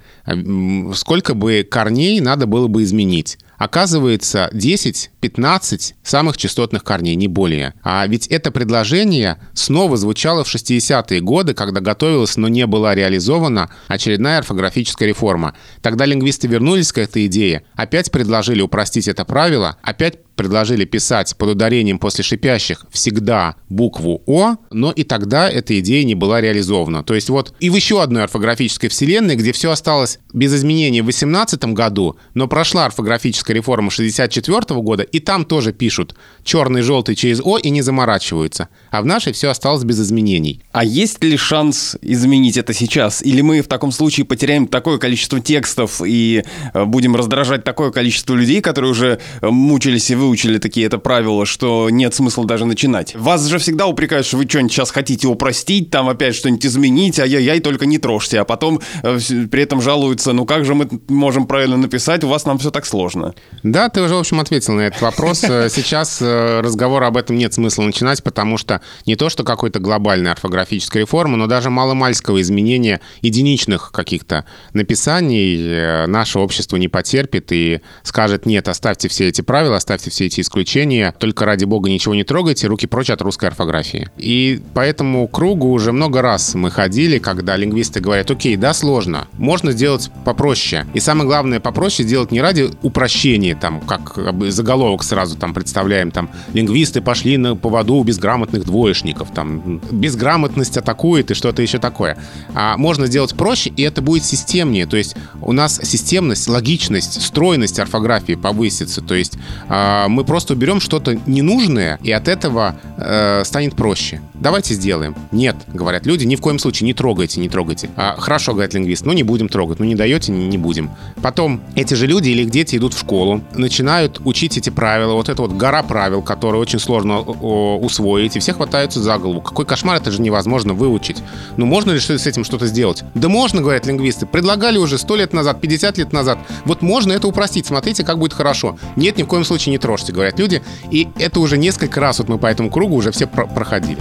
сколько 0.96 1.36
бы 1.36 1.66
корней 1.70 2.20
надо 2.20 2.48
было 2.48 2.68
бы 2.68 2.82
изменить. 2.84 3.38
Оказывается, 3.58 4.50
10-15 4.54 5.94
самых 6.04 6.38
частотных 6.38 6.84
корней, 6.84 7.16
не 7.16 7.28
более. 7.28 7.74
А 7.84 8.06
ведь 8.08 8.28
это 8.28 8.52
предложение 8.52 9.38
снова 9.54 9.98
звучало 9.98 10.44
в 10.44 10.54
60-е 10.54 11.22
годы, 11.22 11.54
когда 11.54 11.82
готовилась, 11.82 12.38
но 12.38 12.48
не 12.48 12.66
была 12.68 12.94
реализована 12.96 13.70
очередная 13.88 14.40
орфографическая 14.40 15.08
реформа. 15.08 15.56
Тогда 15.82 16.06
лингвисты 16.06 16.48
вернулись 16.48 16.92
к 16.92 17.00
этой 17.00 17.26
идее, 17.26 17.64
опять 17.76 18.12
предложили 18.12 18.62
упростить 18.62 19.08
это 19.08 19.26
правило, 19.26 19.78
опять 19.82 20.20
предложили 20.38 20.86
писать 20.86 21.36
под 21.36 21.50
ударением 21.50 22.00
после 22.00 22.24
шипящих 22.24 22.86
всегда 22.92 23.56
букву 23.68 24.22
О, 24.26 24.56
но 24.72 24.92
и 24.92 25.04
тогда 25.04 25.50
эта 25.50 25.78
идея 25.80 26.06
не 26.06 26.16
была 26.16 26.40
реализована. 26.40 27.04
То 27.04 27.16
есть 27.16 27.30
вот 27.30 27.54
и 27.60 27.70
в 27.70 27.76
еще 27.76 28.02
одной 28.02 28.24
орфографической 28.24 28.90
вселенной, 28.90 29.36
где 29.36 29.52
все 29.52 29.72
осталось 29.72 30.20
без 30.32 30.56
изменений 30.56 31.02
в 31.02 31.06
18 31.06 31.62
году, 31.74 32.18
но 32.36 32.48
прошла 32.48 32.86
орфографическая 32.86 33.56
реформа 33.56 33.90
64 33.92 34.80
года, 34.82 35.04
и 35.04 35.20
там 35.20 35.44
тоже 35.44 35.74
пишут 35.74 36.16
черный, 36.44 36.84
желтый 36.84 37.16
через 37.16 37.42
О 37.44 37.58
и 37.58 37.70
не 37.70 37.82
заморачиваются. 37.82 38.70
А 38.92 39.02
в 39.02 39.06
нашей 39.06 39.34
все 39.34 39.50
осталось 39.50 39.84
без 39.84 40.00
изменений. 40.00 40.62
А 40.72 40.86
есть 40.86 41.24
ли 41.24 41.36
шанс 41.36 41.98
изменить 42.02 42.58
это 42.58 42.74
сейчас? 42.74 43.24
Или 43.24 43.42
мы 43.42 43.62
в 43.62 43.68
таком 43.68 43.92
случае 43.92 44.26
потеряем 44.26 44.68
такое 44.68 45.00
количество 45.00 45.40
текстов 45.40 46.02
и 46.06 46.44
э, 46.74 46.86
будем 46.86 47.16
раздражать 47.16 47.64
такое 47.64 47.90
количество 47.90 48.36
людей, 48.36 48.62
которые 48.62 48.92
уже 48.92 49.20
э, 49.42 49.48
мучились 49.50 50.12
и 50.12 50.16
вы 50.16 50.27
выучили 50.28 50.58
такие 50.58 50.86
это 50.86 50.98
правила, 50.98 51.46
что 51.46 51.90
нет 51.90 52.14
смысла 52.14 52.46
даже 52.46 52.66
начинать. 52.66 53.16
Вас 53.16 53.46
же 53.46 53.60
всегда 53.60 53.88
упрекают, 53.88 54.26
что 54.26 54.38
вы 54.38 54.44
что-нибудь 54.48 54.74
сейчас 54.74 54.92
хотите 54.92 55.28
упростить, 55.28 55.90
там 55.90 56.10
опять 56.10 56.36
что-нибудь 56.36 56.66
изменить, 56.66 57.20
ай-яй-яй, 57.20 57.62
только 57.62 57.86
не 57.86 57.98
трожьте, 57.98 58.40
а 58.40 58.46
потом 58.46 58.82
э, 59.04 59.20
при 59.50 59.64
этом 59.64 59.82
жалуются, 59.82 60.34
ну 60.34 60.46
как 60.46 60.66
же 60.66 60.76
мы 60.76 60.90
можем 61.08 61.48
правильно 61.48 61.78
написать, 61.78 62.24
у 62.24 62.28
вас 62.28 62.46
нам 62.46 62.58
все 62.58 62.72
так 62.72 62.86
сложно. 62.86 63.34
Да, 63.64 63.90
ты 63.90 64.02
уже, 64.02 64.16
в 64.16 64.20
общем, 64.20 64.40
ответил 64.40 64.74
на 64.74 64.82
этот 64.82 65.02
вопрос. 65.02 65.44
Э, 65.46 65.70
сейчас 65.70 66.22
э, 66.22 66.60
разговор 66.62 67.04
об 67.04 67.16
этом 67.16 67.38
нет 67.38 67.54
смысла 67.54 67.84
начинать, 67.84 68.22
потому 68.22 68.58
что 68.58 68.82
не 69.06 69.16
то, 69.16 69.30
что 69.30 69.44
какой-то 69.44 69.80
глобальной 69.80 70.32
орфографической 70.32 71.02
реформы, 71.02 71.38
но 71.38 71.48
даже 71.48 71.70
маломальского 71.70 72.42
изменения 72.42 73.00
единичных 73.22 73.92
каких-то 73.94 74.46
написаний 74.74 76.06
наше 76.08 76.40
общество 76.40 76.76
не 76.76 76.90
потерпит 76.90 77.52
и 77.52 77.82
скажет, 78.04 78.46
нет, 78.46 78.68
оставьте 78.68 79.08
все 79.08 79.30
эти 79.30 79.42
правила, 79.42 79.78
оставьте 79.78 80.10
все 80.10 80.17
все 80.18 80.26
эти 80.26 80.42
исключения. 80.42 81.14
Только 81.18 81.46
ради 81.46 81.66
бога 81.66 81.90
ничего 81.90 82.16
не 82.16 82.24
трогайте, 82.24 82.68
руки 82.68 82.88
прочь 82.88 83.10
от 83.10 83.22
русской 83.22 83.46
орфографии. 83.46 84.10
И 84.18 84.62
по 84.74 84.80
этому 84.80 85.28
кругу 85.28 85.72
уже 85.72 85.92
много 85.92 86.22
раз 86.22 86.56
мы 86.56 86.72
ходили, 86.72 87.20
когда 87.20 87.56
лингвисты 87.56 88.00
говорят, 88.00 88.30
окей, 88.32 88.56
да, 88.56 88.74
сложно, 88.74 89.28
можно 89.38 89.72
сделать 89.72 90.10
попроще. 90.26 90.86
И 90.94 91.00
самое 91.00 91.28
главное, 91.28 91.60
попроще 91.60 92.08
сделать 92.08 92.32
не 92.32 92.42
ради 92.42 92.70
упрощения, 92.82 93.56
там, 93.56 93.80
как 93.82 94.18
заголовок 94.50 94.78
заголовок 94.78 95.04
сразу 95.04 95.36
там 95.38 95.54
представляем, 95.54 96.12
там, 96.12 96.30
лингвисты 96.54 97.02
пошли 97.02 97.38
на 97.38 97.56
поводу 97.56 97.96
у 97.96 98.04
безграмотных 98.04 98.66
двоечников, 98.66 99.30
там, 99.34 99.80
безграмотность 99.92 100.78
атакует 100.78 101.32
и 101.32 101.34
что-то 101.34 101.62
еще 101.62 101.80
такое. 101.80 102.18
А 102.54 102.78
можно 102.78 103.08
сделать 103.08 103.36
проще, 103.36 103.70
и 103.70 103.82
это 103.84 104.02
будет 104.02 104.24
системнее, 104.24 104.86
то 104.86 104.98
есть 104.98 105.16
у 105.42 105.52
нас 105.52 105.80
системность, 105.84 106.48
логичность, 106.48 107.22
стройность 107.22 107.80
орфографии 107.80 108.34
повысится, 108.34 109.02
то 109.02 109.16
есть 109.16 109.38
э, 109.70 110.07
мы 110.12 110.24
просто 110.24 110.54
уберем 110.54 110.80
что-то 110.80 111.18
ненужное, 111.26 112.00
и 112.04 112.12
от 112.12 112.28
этого 112.28 112.76
э, 112.98 113.44
станет 113.44 113.76
проще. 113.76 114.22
Давайте 114.34 114.74
сделаем. 114.76 115.16
Нет, 115.32 115.56
говорят 115.68 116.06
люди, 116.06 116.26
ни 116.26 116.36
в 116.36 116.42
коем 116.42 116.60
случае 116.60 116.86
не 116.86 116.94
трогайте, 116.94 117.40
не 117.40 117.50
трогайте. 117.50 117.90
А, 117.96 118.16
хорошо, 118.18 118.54
говорит 118.54 118.74
лингвист, 118.74 119.06
ну 119.06 119.14
не 119.14 119.24
будем 119.24 119.50
трогать, 119.50 119.80
ну 119.80 119.86
не 119.86 119.96
даете, 119.96 120.32
не 120.32 120.58
будем. 120.58 120.92
Потом 121.22 121.62
эти 121.76 121.96
же 121.96 122.06
люди 122.06 122.30
или 122.30 122.44
их 122.44 122.52
дети 122.52 122.76
идут 122.76 122.94
в 122.94 123.00
школу, 123.00 123.42
начинают 123.56 124.22
учить 124.26 124.58
эти 124.58 124.70
правила, 124.70 125.14
вот 125.14 125.30
это 125.30 125.42
вот 125.42 125.54
гора 125.54 125.82
правил, 125.82 126.22
которые 126.22 126.62
очень 126.62 126.80
сложно 126.80 127.20
усвоить, 127.22 128.36
и 128.36 128.40
все 128.40 128.54
хватаются 128.54 129.02
за 129.02 129.18
голову. 129.18 129.42
Какой 129.42 129.66
кошмар, 129.66 129.98
это 129.98 130.12
же 130.12 130.22
невозможно 130.22 130.74
выучить. 130.74 131.18
Ну 131.58 131.66
можно 131.66 131.92
ли 131.92 132.00
с 132.00 132.10
этим 132.10 132.44
что-то 132.44 132.68
сделать? 132.68 133.04
Да 133.16 133.30
можно, 133.30 133.62
говорят 133.62 133.86
лингвисты. 133.88 134.26
Предлагали 134.26 134.78
уже 134.78 134.98
100 134.98 135.16
лет 135.16 135.34
назад, 135.34 135.62
50 135.62 135.98
лет 135.98 136.14
назад. 136.14 136.38
Вот 136.66 136.82
можно 136.82 137.12
это 137.12 137.28
упростить, 137.28 137.66
смотрите, 137.66 138.04
как 138.04 138.20
будет 138.20 138.34
хорошо. 138.34 138.78
Нет, 138.96 139.18
ни 139.18 139.24
в 139.24 139.28
коем 139.28 139.44
случае 139.44 139.72
не 139.72 139.78
трожьте, 139.98 140.14
говорят 140.14 140.40
люди. 140.40 140.62
И 140.92 141.08
это 141.18 141.40
уже 141.40 141.58
несколько 141.58 142.00
раз 142.00 142.20
вот 142.20 142.30
мы 142.30 142.38
по 142.38 142.48
этому 142.48 142.70
кругу 142.70 142.96
уже 142.96 143.12
все 143.12 143.28
про 143.28 143.46
проходили. 143.48 144.00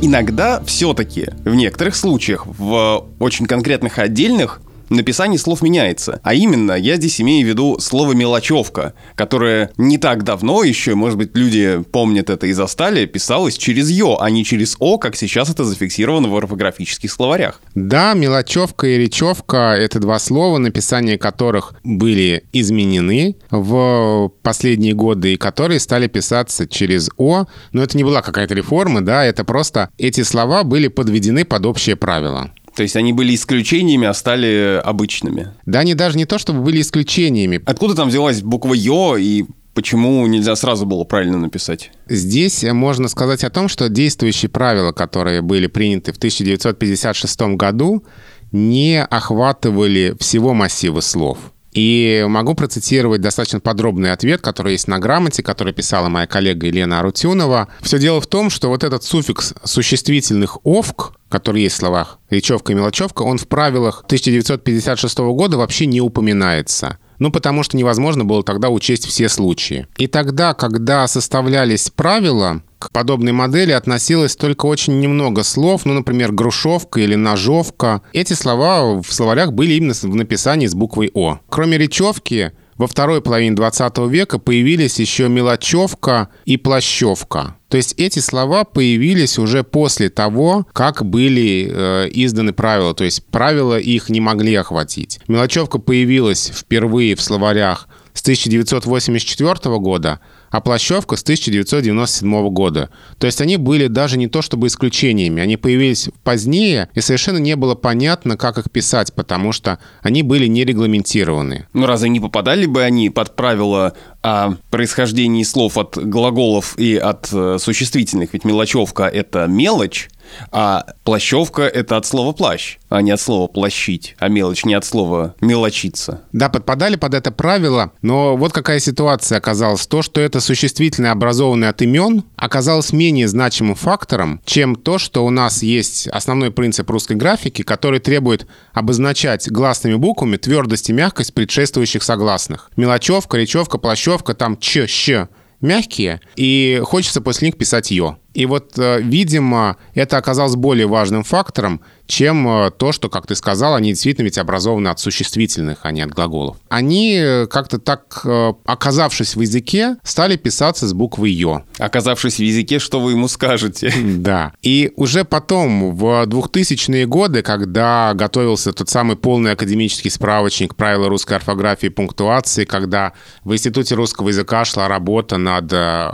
Иногда 0.00 0.62
все-таки, 0.64 1.30
в 1.44 1.54
некоторых 1.54 1.96
случаях, 1.96 2.46
в 2.46 3.06
очень 3.18 3.46
конкретных 3.46 3.98
отдельных 3.98 4.60
написание 4.88 5.38
слов 5.38 5.62
меняется. 5.62 6.20
А 6.22 6.34
именно, 6.34 6.72
я 6.72 6.96
здесь 6.96 7.20
имею 7.20 7.46
в 7.46 7.48
виду 7.48 7.78
слово 7.80 8.12
«мелочевка», 8.12 8.94
которое 9.14 9.70
не 9.76 9.98
так 9.98 10.24
давно 10.24 10.62
еще, 10.62 10.94
может 10.94 11.18
быть, 11.18 11.36
люди 11.36 11.82
помнят 11.92 12.30
это 12.30 12.46
и 12.46 12.52
застали, 12.52 13.06
писалось 13.06 13.56
через 13.56 13.90
«ё», 13.90 14.16
а 14.20 14.30
не 14.30 14.44
через 14.44 14.76
«о», 14.78 14.98
как 14.98 15.16
сейчас 15.16 15.50
это 15.50 15.64
зафиксировано 15.64 16.28
в 16.28 16.36
орфографических 16.36 17.10
словарях. 17.10 17.60
Да, 17.74 18.14
мелочевка 18.14 18.86
и 18.86 18.98
речевка— 18.98 19.74
это 19.78 20.00
два 20.00 20.18
слова, 20.18 20.58
написание 20.58 21.18
которых 21.18 21.74
были 21.82 22.44
изменены 22.52 23.36
в 23.50 24.30
последние 24.42 24.94
годы 24.94 25.34
и 25.34 25.36
которые 25.36 25.80
стали 25.80 26.06
писаться 26.06 26.66
через 26.66 27.10
«о». 27.16 27.46
Но 27.72 27.82
это 27.82 27.96
не 27.96 28.04
была 28.04 28.22
какая-то 28.22 28.54
реформа, 28.54 29.00
да, 29.00 29.24
это 29.24 29.44
просто 29.44 29.90
эти 29.98 30.22
слова 30.22 30.64
были 30.64 30.88
подведены 30.88 31.44
под 31.44 31.66
общее 31.66 31.96
правило. 31.96 32.50
То 32.76 32.82
есть 32.82 32.96
они 32.96 33.12
были 33.12 33.34
исключениями, 33.34 34.06
а 34.06 34.14
стали 34.14 34.80
обычными. 34.84 35.48
Да, 35.64 35.80
они 35.80 35.94
даже 35.94 36.16
не 36.16 36.24
то, 36.24 36.38
чтобы 36.38 36.60
были 36.60 36.80
исключениями. 36.80 37.62
Откуда 37.66 37.94
там 37.94 38.08
взялась 38.08 38.42
буква 38.42 38.74
«ё» 38.74 39.16
и 39.16 39.44
Почему 39.74 40.24
нельзя 40.28 40.54
сразу 40.54 40.86
было 40.86 41.02
правильно 41.02 41.36
написать? 41.36 41.90
Здесь 42.08 42.62
можно 42.62 43.08
сказать 43.08 43.42
о 43.42 43.50
том, 43.50 43.66
что 43.66 43.88
действующие 43.88 44.48
правила, 44.48 44.92
которые 44.92 45.42
были 45.42 45.66
приняты 45.66 46.12
в 46.12 46.16
1956 46.16 47.40
году, 47.56 48.04
не 48.52 49.02
охватывали 49.02 50.14
всего 50.20 50.54
массива 50.54 51.00
слов. 51.00 51.38
И 51.72 52.24
могу 52.28 52.54
процитировать 52.54 53.20
достаточно 53.20 53.58
подробный 53.58 54.12
ответ, 54.12 54.40
который 54.40 54.72
есть 54.72 54.86
на 54.86 55.00
грамоте, 55.00 55.42
который 55.42 55.72
писала 55.72 56.08
моя 56.08 56.28
коллега 56.28 56.68
Елена 56.68 57.00
Арутюнова. 57.00 57.66
Все 57.82 57.98
дело 57.98 58.20
в 58.20 58.28
том, 58.28 58.48
что 58.48 58.68
вот 58.68 58.84
этот 58.84 59.02
суффикс 59.02 59.54
существительных 59.64 60.64
«овк», 60.64 61.14
который 61.34 61.62
есть 61.62 61.74
в 61.74 61.78
словах 61.78 62.20
речевка 62.30 62.70
и 62.70 62.76
мелочевка, 62.76 63.22
он 63.22 63.38
в 63.38 63.48
правилах 63.48 64.04
1956 64.06 65.18
года 65.18 65.58
вообще 65.58 65.86
не 65.86 66.00
упоминается. 66.00 66.98
Ну, 67.18 67.32
потому 67.32 67.64
что 67.64 67.76
невозможно 67.76 68.24
было 68.24 68.44
тогда 68.44 68.70
учесть 68.70 69.04
все 69.04 69.28
случаи. 69.28 69.88
И 69.96 70.06
тогда, 70.06 70.54
когда 70.54 71.08
составлялись 71.08 71.90
правила, 71.90 72.62
к 72.78 72.92
подобной 72.92 73.32
модели 73.32 73.72
относилось 73.72 74.36
только 74.36 74.66
очень 74.66 75.00
немного 75.00 75.42
слов, 75.42 75.86
ну, 75.86 75.94
например, 75.94 76.30
грушевка 76.30 77.00
или 77.00 77.16
ножовка. 77.16 78.02
Эти 78.12 78.34
слова 78.34 79.02
в 79.02 79.12
словарях 79.12 79.52
были 79.52 79.72
именно 79.74 79.94
в 79.94 80.14
написании 80.14 80.68
с 80.68 80.74
буквой 80.74 81.10
«О». 81.14 81.40
Кроме 81.48 81.78
речевки, 81.78 82.52
во 82.76 82.86
второй 82.86 83.20
половине 83.20 83.54
20 83.54 83.98
века 84.08 84.38
появились 84.38 84.98
еще 84.98 85.28
мелочевка 85.28 86.28
и 86.44 86.56
плащевка. 86.56 87.56
То 87.68 87.76
есть 87.76 87.94
эти 87.96 88.18
слова 88.18 88.64
появились 88.64 89.38
уже 89.38 89.64
после 89.64 90.08
того, 90.08 90.66
как 90.72 91.04
были 91.04 91.68
э, 91.70 92.08
изданы 92.12 92.52
правила. 92.52 92.94
То 92.94 93.04
есть 93.04 93.26
правила 93.26 93.78
их 93.78 94.08
не 94.08 94.20
могли 94.20 94.54
охватить. 94.54 95.20
Мелочевка 95.28 95.78
появилась 95.78 96.52
впервые 96.54 97.16
в 97.16 97.20
словарях 97.20 97.88
с 98.12 98.22
1984 98.22 99.78
года, 99.78 100.20
а 100.54 100.60
Плащевка 100.60 101.16
с 101.16 101.22
1997 101.24 102.48
года. 102.50 102.88
То 103.18 103.26
есть 103.26 103.40
они 103.40 103.56
были 103.56 103.88
даже 103.88 104.16
не 104.16 104.28
то 104.28 104.40
чтобы 104.40 104.68
исключениями, 104.68 105.42
они 105.42 105.56
появились 105.56 106.10
позднее, 106.22 106.88
и 106.94 107.00
совершенно 107.00 107.38
не 107.38 107.56
было 107.56 107.74
понятно, 107.74 108.36
как 108.36 108.58
их 108.58 108.70
писать, 108.70 109.12
потому 109.14 109.50
что 109.50 109.80
они 110.00 110.22
были 110.22 110.46
не 110.46 110.64
регламентированы. 110.64 111.66
Ну 111.72 111.86
разве 111.86 112.08
не 112.08 112.20
попадали 112.20 112.66
бы 112.66 112.84
они 112.84 113.10
под 113.10 113.34
правила 113.34 113.94
о 114.22 114.52
происхождении 114.70 115.42
слов 115.42 115.76
от 115.76 115.98
глаголов 115.98 116.78
и 116.78 116.94
от 116.94 117.30
э, 117.32 117.56
существительных? 117.58 118.32
Ведь 118.32 118.44
мелочевка— 118.44 119.02
это 119.12 119.48
мелочь, 119.48 120.08
а 120.50 120.86
плащевка— 121.04 121.62
это 121.62 121.96
от 121.96 122.06
слова 122.06 122.32
«плащ», 122.32 122.78
а 122.88 123.02
не 123.02 123.10
от 123.10 123.20
слова 123.20 123.46
«плащить», 123.46 124.16
а 124.18 124.28
мелочь 124.28 124.64
не 124.64 124.74
от 124.74 124.84
слова 124.84 125.34
«мелочиться». 125.40 126.22
Да, 126.32 126.48
подпадали 126.48 126.96
под 126.96 127.14
это 127.14 127.30
правило, 127.32 127.92
но 128.02 128.36
вот 128.36 128.52
какая 128.52 128.80
ситуация 128.80 129.38
оказалась. 129.38 129.86
То, 129.86 130.02
что 130.02 130.20
это 130.20 130.40
существительное, 130.40 131.12
образованное 131.12 131.70
от 131.70 131.82
имен, 131.82 132.24
оказалось 132.36 132.92
менее 132.92 133.28
значимым 133.28 133.74
фактором, 133.74 134.40
чем 134.44 134.76
то, 134.76 134.98
что 134.98 135.24
у 135.24 135.30
нас 135.30 135.62
есть 135.62 136.08
основной 136.08 136.50
принцип 136.50 136.88
русской 136.90 137.16
графики, 137.16 137.62
который 137.62 138.00
требует 138.00 138.46
обозначать 138.72 139.50
гласными 139.50 139.94
буквами 139.94 140.36
твердость 140.36 140.90
и 140.90 140.92
мягкость 140.92 141.34
предшествующих 141.34 142.02
согласных. 142.02 142.70
Мелочевка, 142.76 143.36
речевка, 143.36 143.78
плащевка, 143.78 144.34
там 144.34 144.56
ч, 144.58 144.86
щ 144.86 145.28
мягкие, 145.64 146.20
и 146.36 146.80
хочется 146.84 147.20
после 147.20 147.48
них 147.48 147.56
писать 147.56 147.90
«ё». 147.90 148.18
И 148.34 148.46
вот, 148.46 148.78
э, 148.78 149.00
видимо, 149.00 149.76
это 149.94 150.18
оказалось 150.18 150.56
более 150.56 150.86
важным 150.86 151.22
фактором, 151.22 151.80
чем 152.06 152.46
э, 152.48 152.70
то, 152.70 152.92
что, 152.92 153.08
как 153.08 153.26
ты 153.26 153.34
сказал, 153.34 153.74
они 153.74 153.90
действительно 153.90 154.24
ведь 154.24 154.38
образованы 154.38 154.88
от 154.88 154.98
существительных, 155.00 155.80
а 155.82 155.92
не 155.92 156.02
от 156.02 156.10
глаголов. 156.10 156.56
Они 156.68 157.16
э, 157.16 157.46
как-то 157.46 157.78
так, 157.78 158.24
оказавшись 158.64 159.36
в 159.36 159.40
языке, 159.40 159.96
стали 160.02 160.36
писаться 160.36 160.86
с 160.86 160.92
буквы 160.92 161.28
«ё». 161.28 161.62
Оказавшись 161.78 162.36
в 162.36 162.42
языке, 162.42 162.78
что 162.78 163.00
вы 163.00 163.12
ему 163.12 163.28
скажете? 163.28 163.92
Да. 164.24 164.52
И 164.62 164.92
уже 164.96 165.24
потом, 165.24 165.94
в 165.96 166.24
2000-е 166.26 167.06
годы, 167.06 167.42
когда 167.42 168.12
готовился 168.14 168.72
тот 168.72 168.88
самый 168.88 169.16
полный 169.16 169.52
академический 169.52 170.10
справочник 170.10 170.76
правила 170.76 171.08
русской 171.08 171.34
орфографии 171.34 171.86
и 171.86 171.90
пунктуации, 171.90 172.64
когда 172.64 173.12
в 173.42 173.52
Институте 173.52 173.96
русского 173.96 174.28
языка 174.28 174.64
шла 174.64 174.88
работа 174.88 175.36
над 175.36 175.72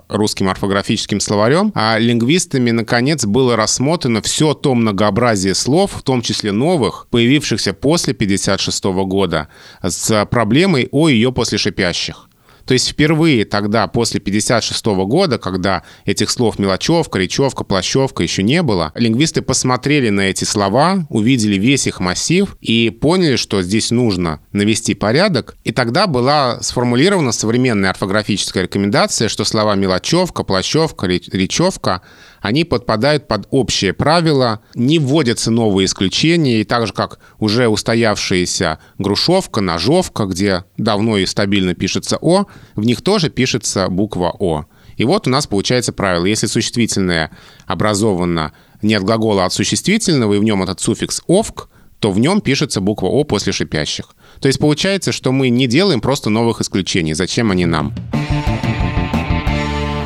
русским 0.09 0.49
орфографическим 0.49 1.21
словарем, 1.21 1.73
а 1.75 1.99
лингвистами, 1.99 2.71
наконец, 2.71 3.25
было 3.25 3.55
рассмотрено 3.55 4.23
все 4.23 4.55
то 4.55 4.75
многообразие 4.75 5.55
слов, 5.55 5.80
в 5.87 6.03
том 6.03 6.23
числе 6.23 6.53
новых, 6.53 7.07
появившихся 7.11 7.73
после 7.73 8.13
1956 8.13 8.85
года, 9.07 9.49
с 9.83 10.27
проблемой 10.27 10.89
о 10.91 11.09
ее 11.09 11.33
после 11.33 11.59
шипящих. 11.59 12.31
То 12.71 12.75
есть 12.75 12.91
впервые 12.91 13.45
тогда, 13.45 13.89
после 13.89 14.21
56 14.21 14.87
года, 15.05 15.39
когда 15.39 15.83
этих 16.05 16.31
слов 16.31 16.57
мелочевка, 16.61 17.19
речевка, 17.19 17.65
плащевка 17.65 18.23
еще 18.23 18.45
не 18.45 18.63
было, 18.63 18.93
лингвисты 18.95 19.43
посмотрели 19.43 20.09
на 20.11 20.21
эти 20.21 20.45
слова, 20.45 21.05
увидели 21.09 21.57
весь 21.57 21.89
их 21.89 21.99
массив 21.99 22.57
и 22.61 22.91
поняли, 22.91 23.35
что 23.35 23.63
здесь 23.63 23.91
нужно 23.91 24.39
навести 24.53 24.95
порядок. 24.95 25.57
И 25.65 25.73
тогда 25.73 26.07
была 26.07 26.63
сформулирована 26.63 27.33
современная 27.33 27.91
орфографическая 27.91 28.63
рекомендация, 28.63 29.29
что 29.29 29.45
слова 29.45 29.75
мелочевка, 29.75 30.45
плащевка, 30.45 31.09
речевка 31.09 32.03
они 32.41 32.65
подпадают 32.65 33.29
под 33.29 33.47
общее 33.51 33.93
правило, 33.93 34.61
не 34.75 34.99
вводятся 34.99 35.51
новые 35.51 35.87
исключения, 35.87 36.61
и 36.61 36.65
так 36.65 36.87
же, 36.87 36.93
как 36.93 37.19
уже 37.39 37.69
устоявшаяся 37.69 38.79
грушевка, 38.99 39.61
ножовка, 39.61 40.25
где 40.25 40.65
давно 40.77 41.19
и 41.19 41.27
стабильно 41.27 41.75
пишется 41.75 42.19
«о», 42.21 42.47
в 42.75 42.85
них 42.85 43.03
тоже 43.03 43.31
пишется 43.31 43.89
буква 43.89 44.35
«о». 44.39 44.65
И 44.97 45.05
вот 45.05 45.27
у 45.27 45.31
нас 45.31 45.47
получается 45.47 45.93
правило. 45.93 46.27
Если 46.27 46.47
существительное 46.47 47.31
образовано 47.67 48.53
не 48.83 48.95
от 48.95 49.03
глагола, 49.03 49.45
а 49.45 49.47
от 49.47 49.53
существительного, 49.53 50.35
и 50.35 50.39
в 50.39 50.45
нем 50.45 50.63
этот 50.63 50.81
суффикс 50.81 51.23
«овк», 51.27 51.69
то 52.01 52.11
в 52.11 52.19
нем 52.19 52.41
пишется 52.41 52.81
буква 52.81 53.07
«о» 53.07 53.25
после 53.25 53.53
шипящих. 53.53 54.15
То 54.41 54.49
есть 54.49 54.59
получается, 54.59 55.13
что 55.13 55.33
мы 55.33 55.51
не 55.51 55.67
делаем 55.67 56.01
просто 56.01 56.31
новых 56.31 56.63
исключений. 56.63 57.13
Зачем 57.13 57.51
они 57.51 57.67
нам? 57.67 57.95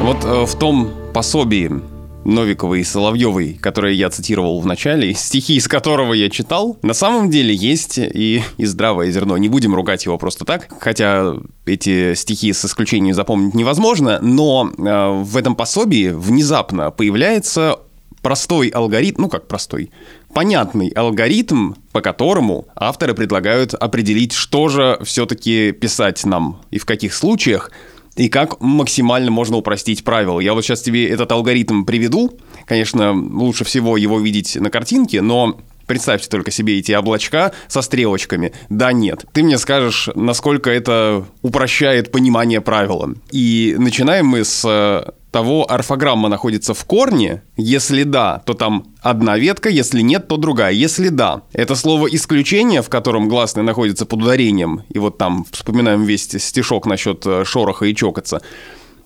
Вот 0.00 0.24
э, 0.24 0.44
в 0.44 0.58
том 0.58 0.92
пособии 1.14 1.93
Новиковой 2.24 2.80
и 2.80 2.84
Соловьевой, 2.84 3.54
которые 3.54 3.96
я 3.96 4.10
цитировал 4.10 4.60
в 4.60 4.66
начале, 4.66 5.14
стихи 5.14 5.56
из 5.56 5.68
которого 5.68 6.12
я 6.12 6.30
читал, 6.30 6.78
на 6.82 6.94
самом 6.94 7.30
деле 7.30 7.54
есть 7.54 7.98
и, 7.98 8.42
и 8.56 8.64
здравое 8.64 9.10
зерно. 9.10 9.36
Не 9.36 9.48
будем 9.48 9.74
ругать 9.74 10.04
его 10.04 10.18
просто 10.18 10.44
так, 10.44 10.68
хотя 10.80 11.34
эти 11.66 12.14
стихи 12.14 12.52
с 12.52 12.64
исключением 12.64 13.14
запомнить 13.14 13.54
невозможно, 13.54 14.18
но 14.20 14.70
э, 14.70 15.22
в 15.22 15.36
этом 15.36 15.56
пособии 15.56 16.10
внезапно 16.10 16.90
появляется 16.90 17.78
простой 18.24 18.68
алгоритм, 18.68 19.22
ну 19.22 19.28
как 19.28 19.46
простой, 19.46 19.90
понятный 20.32 20.88
алгоритм, 20.88 21.74
по 21.92 22.00
которому 22.00 22.66
авторы 22.74 23.14
предлагают 23.14 23.74
определить, 23.74 24.32
что 24.32 24.68
же 24.68 24.98
все-таки 25.04 25.72
писать 25.72 26.24
нам 26.24 26.62
и 26.70 26.78
в 26.78 26.86
каких 26.86 27.12
случаях, 27.12 27.70
и 28.16 28.28
как 28.28 28.60
максимально 28.60 29.30
можно 29.30 29.56
упростить 29.56 30.04
правила. 30.04 30.40
Я 30.40 30.54
вот 30.54 30.62
сейчас 30.64 30.82
тебе 30.82 31.08
этот 31.08 31.30
алгоритм 31.32 31.84
приведу. 31.84 32.38
Конечно, 32.66 33.12
лучше 33.12 33.64
всего 33.64 33.96
его 33.96 34.20
видеть 34.20 34.56
на 34.56 34.70
картинке, 34.70 35.20
но 35.20 35.58
Представьте 35.86 36.28
только 36.28 36.50
себе 36.50 36.78
эти 36.78 36.92
облачка 36.92 37.52
со 37.68 37.82
стрелочками. 37.82 38.52
Да, 38.68 38.92
нет. 38.92 39.24
Ты 39.32 39.42
мне 39.42 39.58
скажешь, 39.58 40.08
насколько 40.14 40.70
это 40.70 41.24
упрощает 41.42 42.10
понимание 42.10 42.60
правила. 42.60 43.14
И 43.30 43.74
начинаем 43.78 44.26
мы 44.26 44.44
с 44.44 44.64
э, 44.64 45.10
того 45.30 45.68
орфограмма 45.68 46.28
находится 46.28 46.74
в 46.74 46.84
корне, 46.84 47.42
если 47.56 48.04
да, 48.04 48.38
то 48.46 48.54
там 48.54 48.86
одна 49.02 49.36
ветка, 49.36 49.68
если 49.68 50.00
нет, 50.00 50.28
то 50.28 50.36
другая. 50.36 50.72
Если 50.72 51.08
да, 51.08 51.42
это 51.52 51.74
слово 51.74 52.06
исключение, 52.06 52.82
в 52.82 52.88
котором 52.88 53.28
гласный 53.28 53.64
находится 53.64 54.06
под 54.06 54.22
ударением, 54.22 54.82
и 54.90 54.98
вот 55.00 55.18
там 55.18 55.44
вспоминаем 55.50 56.04
весь 56.04 56.28
стишок 56.30 56.86
насчет 56.86 57.26
э, 57.26 57.44
шороха 57.44 57.84
и 57.86 57.94
чокаться. 57.94 58.42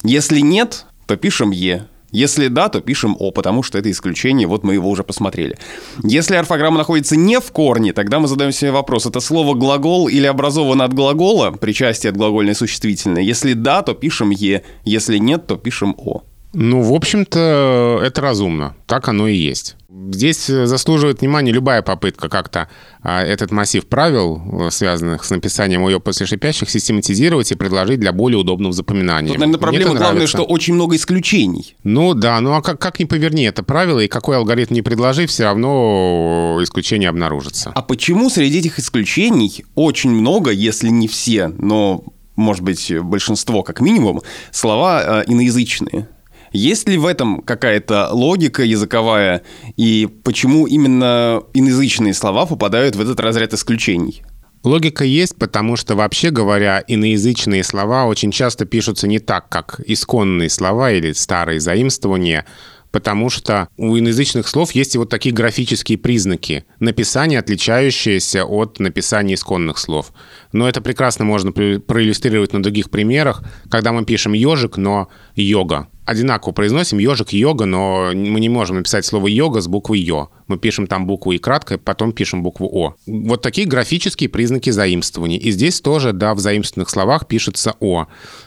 Если 0.03 0.41
нет, 0.41 0.85
то 1.07 1.17
пишем 1.17 1.51
«е». 1.51 1.89
Если 2.11 2.49
да, 2.49 2.69
то 2.69 2.81
пишем 2.81 3.17
«о», 3.19 3.31
потому 3.31 3.63
что 3.63 3.79
это 3.79 3.91
исключение, 3.91 4.47
вот 4.47 4.65
мы 4.65 4.75
его 4.75 4.89
уже 4.89 5.05
посмотрели. 5.05 5.59
Если 6.03 6.37
орфограмма 6.37 6.79
находится 6.79 7.17
не 7.17 7.39
в 7.39 7.53
корне, 7.53 7.93
тогда 7.93 8.19
мы 8.19 8.29
задаем 8.29 8.53
себе 8.53 8.71
вопрос, 8.71 9.07
это 9.07 9.21
слово 9.21 9.55
«глагол» 9.55 10.09
или 10.09 10.27
образовано 10.27 10.85
от 10.85 10.95
глагола, 10.95 11.51
причастие 11.51 12.11
от 12.11 12.17
глагольной 12.17 12.55
существительной. 12.55 13.25
Если 13.25 13.53
да, 13.53 13.83
то 13.83 13.93
пишем 13.93 14.31
«е», 14.31 14.65
если 14.85 15.19
нет, 15.19 15.47
то 15.47 15.57
пишем 15.57 15.95
«о». 15.99 16.23
Ну, 16.55 16.83
в 16.83 16.95
общем-то, 16.95 18.01
это 18.03 18.21
разумно. 18.21 18.75
Так 18.87 19.09
оно 19.09 19.29
и 19.29 19.37
есть. 19.37 19.77
Здесь 20.11 20.47
заслуживает 20.47 21.21
внимания 21.21 21.51
любая 21.51 21.83
попытка 21.83 22.29
как-то 22.29 22.69
а, 23.03 23.23
этот 23.23 23.51
массив 23.51 23.87
правил, 23.87 24.41
э, 24.67 24.71
связанных 24.71 25.25
с 25.25 25.31
написанием 25.31 25.87
ее 25.87 25.99
после 25.99 26.27
шипящих, 26.27 26.71
систематизировать 26.71 27.53
и 27.53 27.55
предложить 27.55 28.01
для 28.01 28.13
более 28.13 28.39
удобного 28.39 28.73
запоминания. 28.73 29.29
Тут, 29.29 29.39
наверное, 29.39 29.61
проблема 29.61 29.95
главная, 29.95 30.27
что 30.27 30.43
очень 30.43 30.75
много 30.75 30.97
исключений. 30.97 31.75
Ну 31.85 32.15
да, 32.15 32.41
ну 32.41 32.55
а 32.55 32.63
как, 32.63 32.79
как 32.79 32.99
ни 33.01 33.05
поверни 33.05 33.45
это 33.45 33.63
правило, 33.63 34.01
и 34.01 34.09
какой 34.09 34.37
алгоритм 34.37 34.75
не 34.75 34.83
предложи, 34.83 35.27
все 35.27 35.45
равно 35.45 36.59
исключение 36.63 37.09
обнаружится. 37.09 37.73
А 37.75 37.83
почему 37.83 38.31
среди 38.31 38.59
этих 38.59 38.79
исключений 38.79 39.65
очень 39.75 40.11
много, 40.11 40.51
если 40.51 40.89
не 40.89 41.09
все, 41.09 41.49
но, 41.49 42.05
может 42.37 42.63
быть, 42.63 42.93
большинство 43.01 43.63
как 43.63 43.81
минимум, 43.81 44.23
слова 44.53 45.23
э, 45.23 45.25
иноязычные? 45.27 46.09
Есть 46.53 46.89
ли 46.89 46.99
в 46.99 47.07
этом 47.07 47.43
какая-то 47.43 48.11
логика 48.13 48.63
языковая, 48.63 49.43
и 49.77 50.09
почему 50.25 50.67
именно 50.67 51.43
иноязычные 51.55 52.15
слова 52.15 52.47
попадают 52.47 52.97
в 52.97 53.01
этот 53.01 53.21
разряд 53.21 53.53
исключений? 53.53 54.23
Логика 54.65 55.05
есть, 55.05 55.37
потому 55.37 55.77
что, 55.77 55.95
вообще 55.95 56.31
говоря, 56.31 56.83
иноязычные 56.87 57.63
слова 57.63 58.07
очень 58.07 58.33
часто 58.33 58.65
пишутся 58.65 59.07
не 59.07 59.21
так, 59.21 59.49
как 59.49 59.81
исконные 59.87 60.51
слова 60.51 60.91
или 60.91 61.13
старые 61.13 61.61
заимствования, 61.61 62.45
потому 62.91 63.31
что 63.31 63.69
у 63.77 63.97
иноязычных 63.97 64.49
слов 64.49 64.73
есть 64.73 64.95
и 64.97 64.99
вот 64.99 65.11
такие 65.11 65.33
графические 65.35 65.97
признаки 65.97 66.65
написания, 66.81 67.39
отличающиеся 67.39 68.45
от 68.45 68.81
написания 68.81 69.35
исконных 69.35 69.79
слов. 69.79 70.13
Но 70.53 70.69
это 70.69 70.81
прекрасно 70.81 71.25
можно 71.25 71.53
проиллюстрировать 71.53 72.53
на 72.53 72.63
других 72.63 72.91
примерах, 72.91 73.43
когда 73.71 73.93
мы 73.93 74.05
пишем 74.05 74.33
«ежик», 74.33 74.77
но 74.77 75.09
«йога» 75.37 75.89
одинаково 76.09 76.53
произносим 76.53 76.99
ежик, 76.99 77.33
йога, 77.33 77.67
но 77.67 78.13
мы 78.15 78.41
не 78.41 78.49
можем 78.49 78.77
написать 78.77 79.05
слово 79.05 79.27
йога 79.27 79.61
с 79.61 79.69
буквой 79.69 80.01
Ё. 80.01 80.31
Мы 80.47 80.59
пишем 80.59 80.87
там 80.87 81.07
букву 81.07 81.33
И 81.33 81.39
кратко, 81.39 81.77
потом 81.77 82.13
пишем 82.13 82.43
букву 82.43 82.67
О. 82.73 82.95
Вот 83.07 83.43
такие 83.43 83.67
графические 83.67 84.31
признаки 84.31 84.71
заимствования. 84.71 85.39
И 85.39 85.51
здесь 85.51 85.83
тоже, 85.83 86.15
да, 86.15 86.35
в 86.35 86.39
заимствованных 86.39 86.89
словах 86.89 87.27
пишется 87.27 87.75
О. 87.81 88.07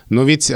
Но 0.10 0.24
ведь, 0.24 0.50
э, 0.50 0.54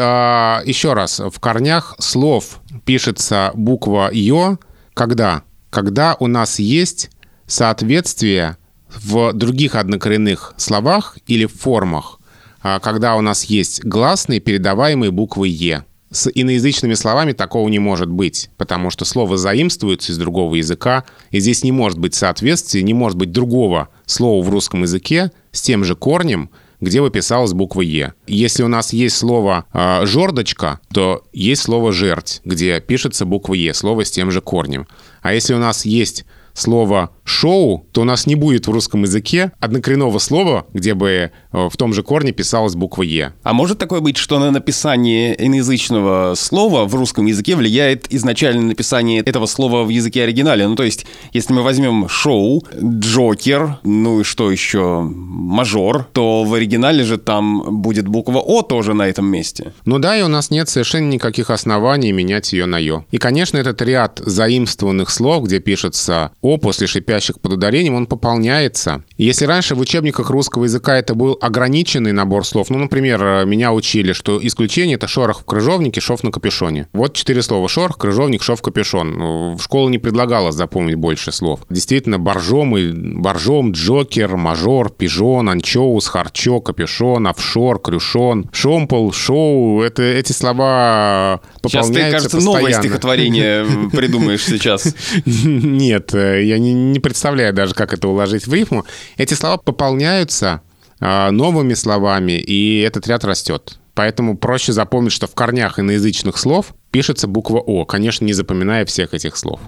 еще 0.65 0.93
раз, 0.93 1.19
в 1.19 1.39
корнях 1.39 1.95
слов 1.99 2.59
пишется 2.85 3.51
буква 3.53 4.09
Ё, 4.11 4.57
когда? 4.95 5.43
Когда 5.69 6.17
у 6.19 6.25
нас 6.25 6.57
есть 6.57 7.11
соответствие 7.45 8.57
в 8.89 9.33
других 9.33 9.75
однокоренных 9.75 10.55
словах 10.57 11.19
или 11.27 11.45
формах, 11.45 12.19
а, 12.63 12.79
когда 12.79 13.15
у 13.15 13.21
нас 13.21 13.43
есть 13.43 13.83
гласные, 13.83 14.39
передаваемые 14.39 15.11
буквой 15.11 15.51
«е». 15.51 15.85
С 16.15 16.31
иноязычными 16.33 16.93
словами 16.93 17.33
такого 17.33 17.67
не 17.67 17.77
может 17.77 18.09
быть, 18.09 18.49
потому 18.55 18.89
что 18.89 19.03
слово 19.03 19.35
заимствуется 19.35 20.13
из 20.13 20.17
другого 20.17 20.55
языка, 20.55 21.03
и 21.29 21.41
здесь 21.41 21.61
не 21.61 21.73
может 21.73 21.99
быть 21.99 22.15
соответствия, 22.15 22.83
не 22.83 22.93
может 22.93 23.17
быть 23.17 23.33
другого 23.33 23.89
слова 24.05 24.41
в 24.41 24.49
русском 24.49 24.83
языке 24.83 25.33
с 25.51 25.61
тем 25.61 25.83
же 25.83 25.93
корнем, 25.93 26.51
где 26.79 27.01
выписалась 27.01 27.51
буква 27.51 27.81
«е». 27.81 28.13
Если 28.27 28.63
у 28.63 28.69
нас 28.69 28.93
есть 28.93 29.17
слово 29.17 29.65
э, 29.73 30.05
«жордочка», 30.05 30.79
то 30.93 31.25
есть 31.33 31.63
слово 31.63 31.91
«жерть», 31.91 32.39
где 32.45 32.79
пишется 32.79 33.25
буква 33.25 33.53
«е», 33.53 33.73
слово 33.73 34.05
с 34.05 34.11
тем 34.11 34.31
же 34.31 34.39
корнем. 34.39 34.87
А 35.21 35.33
если 35.33 35.53
у 35.53 35.59
нас 35.59 35.83
есть 35.83 36.23
слово 36.53 37.11
«шоу», 37.25 37.85
то 37.91 38.01
у 38.01 38.03
нас 38.03 38.27
не 38.27 38.35
будет 38.35 38.67
в 38.67 38.71
русском 38.71 39.01
языке 39.01 39.51
однокоренного 39.59 40.19
слова, 40.19 40.65
где 40.73 40.93
бы 40.93 41.09
э, 41.09 41.31
в 41.51 41.75
том 41.75 41.93
же 41.93 42.03
корне 42.03 42.31
писалась 42.31 42.75
буква 42.75 43.03
«е». 43.03 43.33
А 43.43 43.53
может 43.53 43.79
такое 43.79 43.99
быть, 43.99 44.17
что 44.17 44.39
на 44.39 44.51
написание 44.51 45.35
иноязычного 45.45 46.35
слова 46.35 46.85
в 46.85 46.95
русском 46.95 47.25
языке 47.25 47.55
влияет 47.55 48.13
изначальное 48.13 48.63
написание 48.63 49.21
этого 49.21 49.47
слова 49.47 49.83
в 49.83 49.89
языке 49.89 50.23
оригинале? 50.23 50.67
Ну, 50.67 50.75
то 50.75 50.83
есть, 50.83 51.05
если 51.33 51.53
мы 51.53 51.63
возьмем 51.63 52.07
«шоу», 52.07 52.63
«джокер», 52.81 53.79
ну 53.83 54.21
и 54.21 54.23
что 54.23 54.51
еще, 54.51 55.01
«мажор», 55.01 56.07
то 56.13 56.43
в 56.43 56.53
оригинале 56.53 57.03
же 57.03 57.17
там 57.17 57.81
будет 57.81 58.07
буква 58.07 58.39
«о» 58.39 58.61
тоже 58.61 58.93
на 58.93 59.07
этом 59.07 59.25
месте. 59.25 59.73
Ну 59.85 59.99
да, 59.99 60.17
и 60.17 60.21
у 60.21 60.27
нас 60.27 60.51
нет 60.51 60.69
совершенно 60.69 61.09
никаких 61.09 61.49
оснований 61.49 62.11
менять 62.11 62.53
ее 62.53 62.65
на 62.67 62.77
«ё». 62.77 63.03
И, 63.11 63.17
конечно, 63.17 63.57
этот 63.57 63.81
ряд 63.81 64.21
заимствованных 64.23 65.09
слов, 65.09 65.45
где 65.45 65.59
пишется 65.59 66.31
«о» 66.41 66.57
после 66.57 66.87
шипящих 67.15 67.39
под 67.39 67.53
ударением, 67.53 67.95
он 67.95 68.07
пополняется. 68.07 69.03
если 69.17 69.45
раньше 69.45 69.75
в 69.75 69.79
учебниках 69.79 70.29
русского 70.29 70.65
языка 70.65 70.97
это 70.97 71.15
был 71.15 71.37
ограниченный 71.41 72.11
набор 72.11 72.45
слов, 72.45 72.69
ну, 72.69 72.77
например, 72.77 73.45
меня 73.45 73.71
учили, 73.71 74.13
что 74.13 74.39
исключение— 74.45 74.95
это 74.97 75.07
шорох 75.07 75.41
в 75.41 75.45
крыжовнике, 75.45 76.01
шов 76.01 76.23
на 76.23 76.31
капюшоне. 76.31 76.87
Вот 76.93 77.13
четыре 77.13 77.41
слова— 77.41 77.67
шорох, 77.69 77.97
крыжовник, 77.97 78.43
шов, 78.43 78.61
капюшон. 78.61 79.17
Ну, 79.17 79.55
в 79.55 79.61
школу 79.63 79.89
не 79.89 79.97
предлагалось 79.97 80.55
запомнить 80.55 80.95
больше 80.95 81.31
слов. 81.31 81.61
Действительно, 81.69 82.19
боржом, 82.19 82.77
и 82.77 82.91
боржом, 82.91 83.71
джокер, 83.71 84.35
мажор, 84.35 84.89
пижон, 84.91 85.49
анчоус, 85.49 86.07
харчо, 86.07 86.59
капюшон, 86.59 87.27
офшор, 87.27 87.79
крюшон, 87.79 88.49
шомпол, 88.51 89.13
шоу— 89.13 89.81
это 89.83 90.03
эти 90.03 90.31
слова 90.31 91.41
пополняются 91.61 91.93
Сейчас 91.93 92.05
ты, 92.05 92.11
кажется, 92.11 92.37
постоянно. 92.37 92.59
новое 92.59 92.73
стихотворение 92.73 93.65
придумаешь 93.91 94.43
сейчас. 94.43 94.95
Нет, 95.25 96.13
я 96.13 96.57
не, 96.57 96.73
не 96.73 96.99
представляю 97.05 97.53
даже, 97.53 97.75
как 97.75 97.93
это 97.93 98.07
уложить 98.07 98.47
в 98.47 98.53
рифму. 98.53 98.83
Эти 99.15 99.35
слова 99.35 99.57
пополняются 99.57 100.61
э, 100.99 101.29
новыми 101.29 101.75
словами, 101.75 102.31
и 102.31 102.79
этот 102.79 103.07
ряд 103.07 103.23
растет. 103.23 103.77
Поэтому 103.93 104.35
проще 104.35 104.73
запомнить, 104.73 105.11
что 105.11 105.27
в 105.27 105.35
корнях 105.35 105.77
иноязычных 105.77 106.35
слов 106.35 106.73
пишется 106.89 107.27
буква 107.27 107.59
О, 107.59 107.85
конечно, 107.85 108.25
не 108.25 108.33
запоминая 108.33 108.85
всех 108.85 109.13
этих 109.13 109.37
слов. 109.37 109.59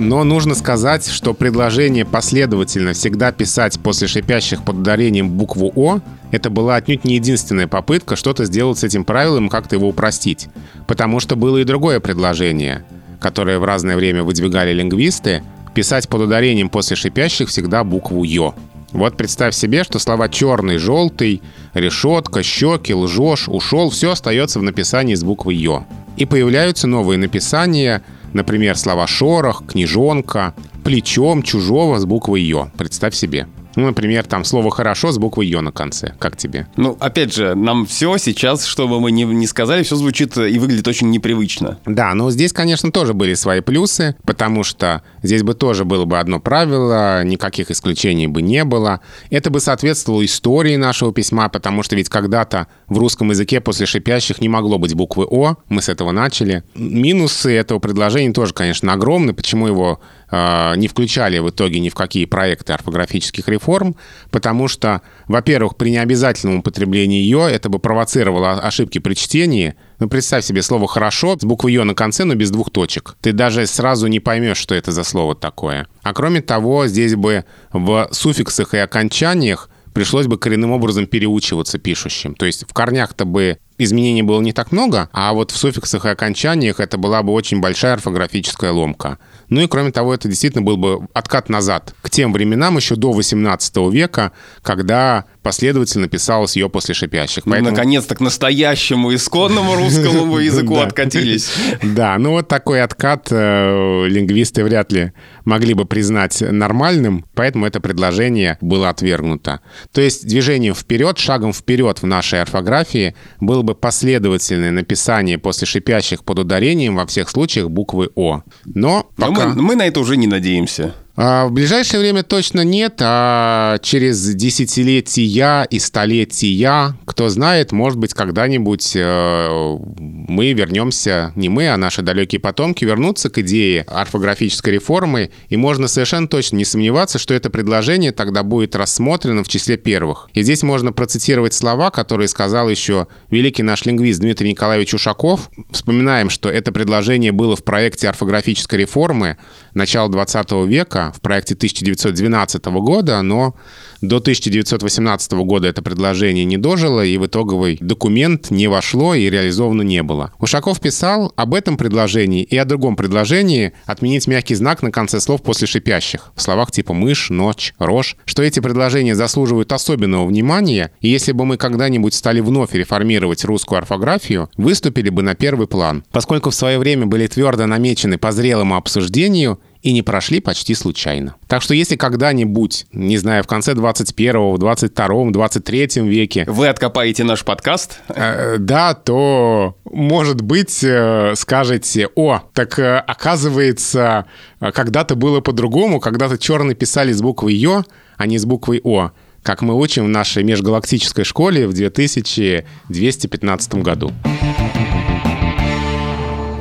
Но 0.00 0.24
нужно 0.24 0.56
сказать, 0.56 1.06
что 1.06 1.32
предложение 1.32 2.04
последовательно 2.04 2.92
всегда 2.92 3.30
писать 3.30 3.78
после 3.78 4.08
шипящих 4.08 4.64
под 4.64 4.78
ударением 4.78 5.30
букву 5.30 5.70
О 5.76 6.00
это 6.32 6.50
была 6.50 6.74
отнюдь 6.74 7.04
не 7.04 7.14
единственная 7.14 7.68
попытка 7.68 8.16
что-то 8.16 8.46
сделать 8.46 8.78
с 8.78 8.84
этим 8.84 9.04
правилом 9.04 9.46
и 9.46 9.50
как-то 9.50 9.76
его 9.76 9.86
упростить. 9.86 10.48
Потому 10.88 11.20
что 11.20 11.36
было 11.36 11.58
и 11.58 11.64
другое 11.64 12.00
предложение— 12.00 12.84
которые 13.20 13.58
в 13.58 13.64
разное 13.64 13.96
время 13.96 14.24
выдвигали 14.24 14.72
лингвисты, 14.72 15.44
писать 15.74 16.08
под 16.08 16.22
ударением 16.22 16.68
после 16.68 16.96
шипящих 16.96 17.48
всегда 17.48 17.84
букву 17.84 18.24
«ё». 18.24 18.54
Вот 18.92 19.16
представь 19.16 19.54
себе, 19.54 19.84
что 19.84 19.98
слова 19.98 20.28
«черный», 20.28 20.78
«желтый», 20.78 21.42
«решетка», 21.74 22.42
«щеки», 22.42 22.92
«лжешь», 22.92 23.48
«ушел»— 23.48 23.90
все 23.90 24.12
остается 24.12 24.58
в 24.58 24.62
написании 24.62 25.14
с 25.14 25.22
буквы 25.22 25.54
«ё». 25.54 25.84
И 26.16 26.26
появляются 26.26 26.88
новые 26.88 27.18
написания, 27.18 28.02
например, 28.32 28.76
слова 28.76 29.06
«шорох», 29.06 29.64
«книжонка», 29.66 30.54
«плечом», 30.82 31.42
«чужого» 31.42 31.98
с 31.98 32.04
буквой 32.04 32.42
«ё». 32.42 32.70
Представь 32.76 33.14
себе. 33.14 33.46
Ну, 33.76 33.86
например, 33.86 34.24
там 34.26 34.44
слово 34.44 34.70
«хорошо» 34.70 35.12
с 35.12 35.18
буквой 35.18 35.46
«ё» 35.46 35.60
на 35.60 35.72
конце. 35.72 36.14
Как 36.18 36.36
тебе? 36.36 36.66
Ну, 36.76 36.96
опять 37.00 37.34
же, 37.34 37.54
нам 37.54 37.86
все 37.86 38.16
сейчас, 38.18 38.64
чтобы 38.64 39.00
мы 39.00 39.12
не, 39.12 39.24
не 39.24 39.46
сказали, 39.46 39.82
все 39.82 39.96
звучит 39.96 40.36
и 40.36 40.58
выглядит 40.58 40.88
очень 40.88 41.10
непривычно. 41.10 41.78
Да, 41.86 42.14
но 42.14 42.30
здесь, 42.30 42.52
конечно, 42.52 42.90
тоже 42.90 43.14
были 43.14 43.34
свои 43.34 43.60
плюсы, 43.60 44.16
потому 44.24 44.64
что 44.64 45.02
здесь 45.22 45.42
бы 45.42 45.54
тоже 45.54 45.84
было 45.84 46.04
бы 46.04 46.18
одно 46.18 46.40
правило, 46.40 47.22
никаких 47.24 47.70
исключений 47.70 48.26
бы 48.26 48.42
не 48.42 48.64
было. 48.64 49.00
Это 49.30 49.50
бы 49.50 49.60
соответствовало 49.60 50.24
истории 50.24 50.76
нашего 50.76 51.12
письма, 51.12 51.48
потому 51.48 51.82
что 51.82 51.96
ведь 51.96 52.08
когда-то 52.08 52.66
в 52.88 52.98
русском 52.98 53.30
языке 53.30 53.60
после 53.60 53.86
шипящих 53.86 54.40
не 54.40 54.48
могло 54.48 54.78
быть 54.78 54.94
буквы 54.94 55.26
«о», 55.28 55.56
мы 55.68 55.82
с 55.82 55.88
этого 55.88 56.10
начали. 56.10 56.64
Минусы 56.74 57.52
этого 57.52 57.78
предложения 57.78 58.32
тоже, 58.32 58.52
конечно, 58.52 58.92
огромны. 58.92 59.32
Почему 59.32 59.66
его 59.66 60.00
не 60.32 60.88
включали 60.88 61.38
в 61.38 61.50
итоге 61.50 61.80
ни 61.80 61.88
в 61.88 61.94
какие 61.94 62.24
проекты 62.24 62.72
орфографических 62.72 63.48
реформ? 63.48 63.96
Потому 64.30 64.68
что, 64.68 65.02
во-первых, 65.26 65.76
при 65.76 65.90
необязательном 65.90 66.58
употреблении 66.58 67.22
«ё» 67.22 67.48
это 67.48 67.68
бы 67.68 67.78
провоцировало 67.78 68.52
ошибки 68.52 68.98
при 68.98 69.14
чтении. 69.14 69.74
Ну, 69.98 70.08
представь 70.08 70.44
себе 70.44 70.62
слово 70.62 70.86
«хорошо» 70.86 71.36
с 71.38 71.44
буквой 71.44 71.72
«ё» 71.72 71.84
на 71.84 71.94
конце, 71.94 72.24
но 72.24 72.34
без 72.34 72.50
двух 72.50 72.70
точек. 72.70 73.16
Ты 73.20 73.32
даже 73.32 73.66
сразу 73.66 74.06
не 74.06 74.20
поймешь, 74.20 74.58
что 74.58 74.74
это 74.74 74.92
за 74.92 75.04
слово 75.04 75.34
такое. 75.34 75.88
А 76.02 76.12
кроме 76.12 76.40
того, 76.40 76.86
здесь 76.86 77.14
бы 77.16 77.44
в 77.72 78.08
суффиксах 78.12 78.74
и 78.74 78.78
окончаниях 78.78 79.68
пришлось 79.92 80.26
бы 80.26 80.38
коренным 80.38 80.70
образом 80.70 81.06
переучиваться 81.06 81.78
пишущим. 81.78 82.34
То 82.34 82.46
есть 82.46 82.64
в 82.68 82.72
корнях-то 82.72 83.24
бы 83.24 83.58
изменений 83.84 84.22
было 84.22 84.40
не 84.40 84.52
так 84.52 84.72
много, 84.72 85.08
а 85.12 85.32
вот 85.32 85.50
в 85.50 85.56
суффиксах 85.56 86.04
и 86.04 86.08
окончаниях 86.08 86.80
это 86.80 86.98
была 86.98 87.22
бы 87.22 87.32
очень 87.32 87.60
большая 87.60 87.94
орфографическая 87.94 88.72
ломка. 88.72 89.18
Ну 89.48 89.60
и 89.60 89.66
кроме 89.66 89.90
того, 89.90 90.14
это 90.14 90.28
действительно 90.28 90.62
был 90.62 90.76
бы 90.76 91.08
откат 91.12 91.48
назад 91.48 91.94
к 92.02 92.10
тем 92.10 92.32
временам 92.32 92.76
еще 92.76 92.94
до 92.94 93.12
18 93.12 93.76
века, 93.92 94.32
когда 94.62 95.24
последовательно 95.42 96.08
писалось 96.08 96.56
ее 96.56 96.68
после 96.68 96.94
шипящих. 96.94 97.46
Ну, 97.46 97.52
Поэтому... 97.52 97.70
наконец-то 97.70 98.14
к 98.14 98.20
настоящему 98.20 99.14
исконному 99.14 99.74
русскому 99.74 100.38
языку 100.40 100.76
откатились. 100.78 101.50
Да, 101.82 102.16
ну 102.18 102.30
вот 102.32 102.48
такой 102.48 102.82
откат 102.82 103.28
э, 103.30 104.06
лингвисты 104.06 104.62
вряд 104.64 104.92
ли 104.92 105.12
могли 105.44 105.74
бы 105.74 105.84
признать 105.84 106.40
нормальным, 106.40 107.24
поэтому 107.34 107.66
это 107.66 107.80
предложение 107.80 108.58
было 108.60 108.88
отвергнуто. 108.90 109.60
То 109.92 110.00
есть 110.00 110.26
движением 110.26 110.74
вперед, 110.74 111.18
шагом 111.18 111.52
вперед 111.52 112.02
в 112.02 112.06
нашей 112.06 112.42
орфографии 112.42 113.14
было 113.40 113.62
бы 113.62 113.69
последовательное 113.74 114.70
написание 114.70 115.38
после 115.38 115.66
шипящих 115.66 116.24
под 116.24 116.40
ударением 116.40 116.96
во 116.96 117.06
всех 117.06 117.28
случаях 117.28 117.70
буквы 117.70 118.10
О. 118.14 118.42
Но 118.64 119.08
пока... 119.16 119.48
Но 119.48 119.54
мы, 119.54 119.62
мы 119.62 119.76
на 119.76 119.86
это 119.86 120.00
уже 120.00 120.16
не 120.16 120.26
надеемся. 120.26 120.94
А, 121.22 121.44
в 121.44 121.52
ближайшее 121.52 122.00
время 122.00 122.22
точно 122.22 122.62
нет, 122.62 122.94
а 123.02 123.76
через 123.82 124.26
десятилетия 124.34 125.64
и 125.64 125.78
столетия, 125.78 126.96
кто 127.04 127.28
знает, 127.28 127.72
может 127.72 127.98
быть, 127.98 128.14
когда-нибудь 128.14 128.92
э, 128.96 129.76
мы 129.98 130.54
вернемся, 130.54 131.34
не 131.36 131.50
мы, 131.50 131.68
а 131.68 131.76
наши 131.76 132.00
далекие 132.00 132.40
потомки, 132.40 132.86
вернутся 132.86 133.28
к 133.28 133.36
идее 133.36 133.82
орфографической 133.82 134.72
реформы, 134.72 135.30
и 135.50 135.58
можно 135.58 135.88
совершенно 135.88 136.26
точно 136.26 136.56
не 136.56 136.64
сомневаться, 136.64 137.18
что 137.18 137.34
это 137.34 137.50
предложение 137.50 138.12
тогда 138.12 138.42
будет 138.42 138.74
рассмотрено 138.74 139.44
в 139.44 139.48
числе 139.48 139.76
первых. 139.76 140.30
И 140.32 140.42
здесь 140.42 140.62
можно 140.62 140.90
процитировать 140.90 141.52
слова, 141.52 141.90
которые 141.90 142.28
сказал 142.28 142.70
еще 142.70 143.08
великий 143.28 143.62
наш 143.62 143.84
лингвист 143.84 144.20
Дмитрий 144.20 144.48
Николаевич 144.52 144.94
Ушаков. 144.94 145.50
Вспоминаем, 145.70 146.30
что 146.30 146.48
это 146.48 146.72
предложение 146.72 147.32
было 147.32 147.56
в 147.56 147.62
проекте 147.62 148.08
орфографической 148.08 148.78
реформы 148.78 149.36
начала 149.74 150.08
20 150.08 150.52
века, 150.66 151.12
в 151.16 151.20
проекте 151.20 151.54
1912 151.54 152.64
года, 152.66 153.20
но 153.22 153.54
до 154.00 154.16
1918 154.16 155.32
года 155.32 155.68
это 155.68 155.82
предложение 155.82 156.44
не 156.44 156.56
дожило, 156.56 157.04
и 157.04 157.18
в 157.18 157.26
итоговый 157.26 157.76
документ 157.80 158.50
не 158.50 158.66
вошло 158.66 159.14
и 159.14 159.28
реализовано 159.28 159.82
не 159.82 160.02
было. 160.02 160.32
Ушаков 160.38 160.80
писал 160.80 161.32
об 161.36 161.54
этом 161.54 161.76
предложении 161.76 162.42
и 162.42 162.56
о 162.56 162.64
другом 162.64 162.96
предложении 162.96 163.72
отменить 163.84 164.26
мягкий 164.26 164.54
знак 164.54 164.82
на 164.82 164.90
конце 164.90 165.20
слов 165.20 165.42
после 165.42 165.66
шипящих, 165.66 166.32
в 166.34 166.40
словах 166.40 166.72
типа 166.72 166.94
«мышь», 166.94 167.30
«ночь», 167.30 167.74
«рожь», 167.78 168.16
что 168.24 168.42
эти 168.42 168.60
предложения 168.60 169.14
заслуживают 169.14 169.72
особенного 169.72 170.26
внимания, 170.26 170.92
и 171.00 171.08
если 171.08 171.32
бы 171.32 171.44
мы 171.44 171.56
когда-нибудь 171.56 172.14
стали 172.14 172.40
вновь 172.40 172.72
реформировать 172.72 173.44
русскую 173.44 173.78
орфографию, 173.78 174.48
выступили 174.56 175.10
бы 175.10 175.22
на 175.22 175.34
первый 175.34 175.66
план, 175.66 176.04
поскольку 176.10 176.50
в 176.50 176.54
свое 176.54 176.78
время 176.78 177.06
были 177.06 177.26
твердо 177.26 177.66
намечены 177.66 178.16
по 178.18 178.32
зрелому 178.32 178.76
обсуждению 178.76 179.60
и 179.82 179.92
не 179.92 180.02
прошли 180.02 180.40
почти 180.40 180.74
случайно. 180.74 181.36
Так 181.46 181.62
что 181.62 181.74
если 181.74 181.96
когда-нибудь, 181.96 182.86
не 182.92 183.18
знаю, 183.18 183.42
в 183.42 183.46
конце 183.46 183.72
21-го, 183.72 184.52
в 184.52 184.58
22-м, 184.58 185.30
23-м 185.30 186.06
веке... 186.06 186.44
Вы 186.46 186.68
откопаете 186.68 187.24
наш 187.24 187.44
подкаст? 187.44 188.00
Э, 188.08 188.56
да, 188.58 188.94
то, 188.94 189.76
может 189.84 190.42
быть, 190.42 190.82
э, 190.82 191.34
скажете, 191.36 192.08
о, 192.14 192.42
так 192.52 192.78
э, 192.78 192.98
оказывается, 192.98 194.26
когда-то 194.60 195.14
было 195.14 195.40
по-другому, 195.40 196.00
когда-то 196.00 196.38
черный 196.38 196.74
писали 196.74 197.12
с 197.12 197.22
буквой 197.22 197.54
«ё», 197.54 197.84
а 198.16 198.26
не 198.26 198.38
с 198.38 198.44
буквой 198.44 198.80
«о», 198.84 199.12
как 199.42 199.62
мы 199.62 199.74
учим 199.74 200.04
в 200.04 200.08
нашей 200.08 200.44
межгалактической 200.44 201.24
школе 201.24 201.66
в 201.66 201.72
2215 201.72 203.74
году. 203.76 204.12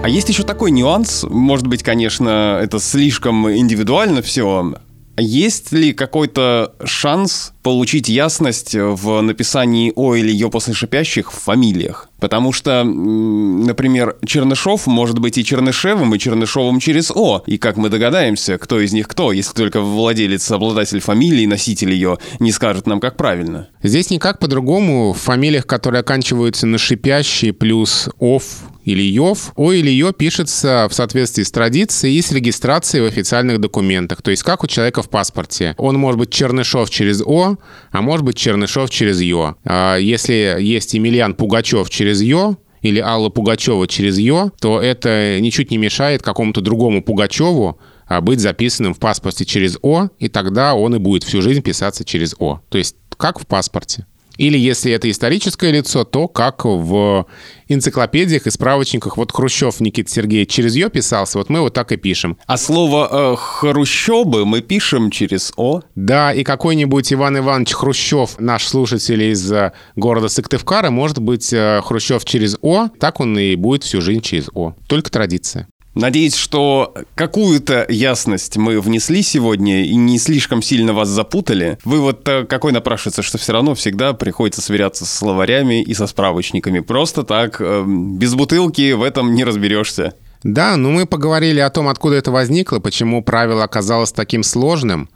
А 0.01 0.07
есть 0.07 0.29
еще 0.29 0.43
такой 0.43 0.71
нюанс, 0.71 1.25
может 1.29 1.67
быть, 1.67 1.83
конечно, 1.83 2.59
это 2.61 2.79
слишком 2.79 3.51
индивидуально 3.51 4.21
все, 4.21 4.73
есть 5.17 5.71
ли 5.73 5.93
какой-то 5.93 6.73
шанс 6.85 7.53
получить 7.69 8.09
ясность 8.09 8.73
в 8.73 9.21
написании 9.21 9.93
«о» 9.95 10.15
или 10.15 10.31
«ё» 10.31 10.49
после 10.49 10.73
шипящих 10.73 11.31
в 11.31 11.35
фамилиях? 11.35 12.09
Потому 12.19 12.51
что, 12.51 12.83
например, 12.83 14.17
Чернышов 14.25 14.87
может 14.87 15.19
быть 15.19 15.37
и 15.37 15.45
Чернышевым, 15.45 16.15
и 16.15 16.17
Чернышовым 16.17 16.79
через 16.79 17.11
«о». 17.11 17.43
И 17.45 17.59
как 17.59 17.77
мы 17.77 17.89
догадаемся, 17.89 18.57
кто 18.57 18.79
из 18.79 18.91
них 18.91 19.07
кто, 19.07 19.31
если 19.31 19.53
только 19.53 19.81
владелец, 19.81 20.49
обладатель 20.49 20.99
фамилии, 20.99 21.45
носитель 21.45 21.91
ее, 21.91 22.17
не 22.39 22.51
скажет 22.51 22.87
нам, 22.87 22.99
как 22.99 23.17
правильно. 23.17 23.69
Здесь 23.83 24.09
никак 24.09 24.39
по-другому. 24.39 25.13
В 25.13 25.19
фамилиях, 25.19 25.67
которые 25.67 25.99
оканчиваются 25.99 26.65
на 26.65 26.79
шипящий 26.79 27.53
плюс 27.53 28.09
«ов», 28.17 28.43
или 28.89 29.03
Йов. 29.03 29.51
О 29.55 29.71
или 29.71 29.91
Йо 29.91 30.11
пишется 30.11 30.87
в 30.89 30.93
соответствии 30.93 31.43
с 31.43 31.51
традицией 31.51 32.17
и 32.17 32.21
с 32.21 32.31
регистрацией 32.31 33.03
в 33.03 33.07
официальных 33.07 33.59
документах, 33.59 34.21
то 34.21 34.31
есть 34.31 34.43
как 34.43 34.63
у 34.63 34.67
человека 34.67 35.03
в 35.03 35.09
паспорте. 35.09 35.75
Он 35.77 35.97
может 35.97 36.19
быть 36.19 36.31
Чернышов 36.31 36.89
через 36.89 37.21
О, 37.21 37.57
а 37.91 38.01
может 38.01 38.25
быть 38.25 38.37
Чернышов 38.37 38.89
через 38.89 39.21
Йо. 39.21 39.55
А 39.65 39.97
если 39.97 40.57
есть 40.59 40.93
Емельян 40.93 41.33
Пугачев 41.33 41.89
через 41.89 42.21
Йо, 42.21 42.57
или 42.81 42.99
Алла 42.99 43.29
Пугачева 43.29 43.87
через 43.87 44.17
Йо, 44.17 44.51
то 44.59 44.81
это 44.81 45.39
ничуть 45.39 45.71
не 45.71 45.77
мешает 45.77 46.21
какому-то 46.21 46.61
другому 46.61 47.03
Пугачеву 47.03 47.77
а, 48.07 48.21
быть 48.21 48.39
записанным 48.39 48.93
в 48.93 48.99
паспорте 48.99 49.45
через 49.45 49.77
О, 49.81 50.07
и 50.17 50.29
тогда 50.29 50.75
он 50.75 50.95
и 50.95 50.99
будет 50.99 51.23
всю 51.23 51.41
жизнь 51.41 51.61
писаться 51.61 52.05
через 52.05 52.35
О. 52.39 52.61
То 52.69 52.77
есть 52.77 52.95
как 53.17 53.39
в 53.39 53.45
паспорте. 53.45 54.05
Или 54.39 54.57
если 54.57 54.93
это 54.93 55.11
историческое 55.11 55.69
лицо, 55.69 56.05
то 56.05 56.29
как 56.29 56.63
в 56.63 57.27
энциклопедиях 57.67 58.47
и 58.47 58.49
справочниках. 58.51 59.17
Вот 59.17 59.33
Хрущев 59.33 59.81
Никита 59.81 60.09
Сергеевич 60.09 60.49
через 60.49 60.75
«ё» 60.75 60.89
писался, 60.89 61.39
вот 61.39 61.49
мы 61.49 61.59
вот 61.59 61.73
так 61.73 61.91
и 61.91 61.97
пишем. 61.97 62.37
А 62.47 62.57
слово 62.57 63.09
э, 63.11 63.35
«хрущобы» 63.37 64.45
мы 64.45 64.61
пишем 64.61 65.11
через 65.11 65.51
«о»? 65.57 65.81
Да, 65.95 66.33
и 66.33 66.45
какой-нибудь 66.45 67.11
Иван 67.11 67.37
Иванович 67.39 67.73
Хрущев, 67.73 68.39
наш 68.39 68.65
слушатель 68.65 69.23
из 69.23 69.51
э, 69.51 69.73
города 69.97 70.29
Сыктывкара, 70.29 70.89
может 70.89 71.19
быть 71.19 71.51
э, 71.51 71.81
Хрущев 71.83 72.23
через 72.23 72.57
«о», 72.61 72.87
так 72.97 73.19
он 73.19 73.37
и 73.37 73.55
будет 73.55 73.83
всю 73.83 73.99
жизнь 73.99 74.21
через 74.21 74.49
«о». 74.53 74.73
Только 74.87 75.11
традиция. 75.11 75.67
Надеюсь, 75.95 76.35
что 76.35 76.93
какую-то 77.15 77.85
ясность 77.89 78.57
мы 78.57 78.79
внесли 78.79 79.21
сегодня 79.21 79.85
и 79.85 79.95
не 79.95 80.19
слишком 80.19 80.61
сильно 80.61 80.93
вас 80.93 81.09
запутали. 81.09 81.77
Вывод 81.83 82.27
какой 82.47 82.71
напрашивается, 82.71 83.21
что 83.21 83.37
все 83.37 83.53
равно 83.53 83.75
всегда 83.75 84.13
приходится 84.13 84.61
сверяться 84.61 85.05
с 85.05 85.11
словарями 85.11 85.81
и 85.81 85.93
со 85.93 86.07
справочниками. 86.07 86.79
Просто 86.79 87.23
так, 87.23 87.57
э, 87.59 87.83
без 87.87 88.35
бутылки 88.35 88.93
в 88.93 89.03
этом 89.03 89.33
не 89.33 89.43
разберешься. 89.43 90.13
Да, 90.43 90.77
ну 90.77 90.91
мы 90.91 91.05
поговорили 91.05 91.59
о 91.59 91.69
том, 91.69 91.89
откуда 91.89 92.15
это 92.15 92.31
возникло, 92.31 92.79
почему 92.79 93.21
правило 93.21 93.63
оказалось 93.63 94.13
таким 94.13 94.43
сложным, 94.43 95.09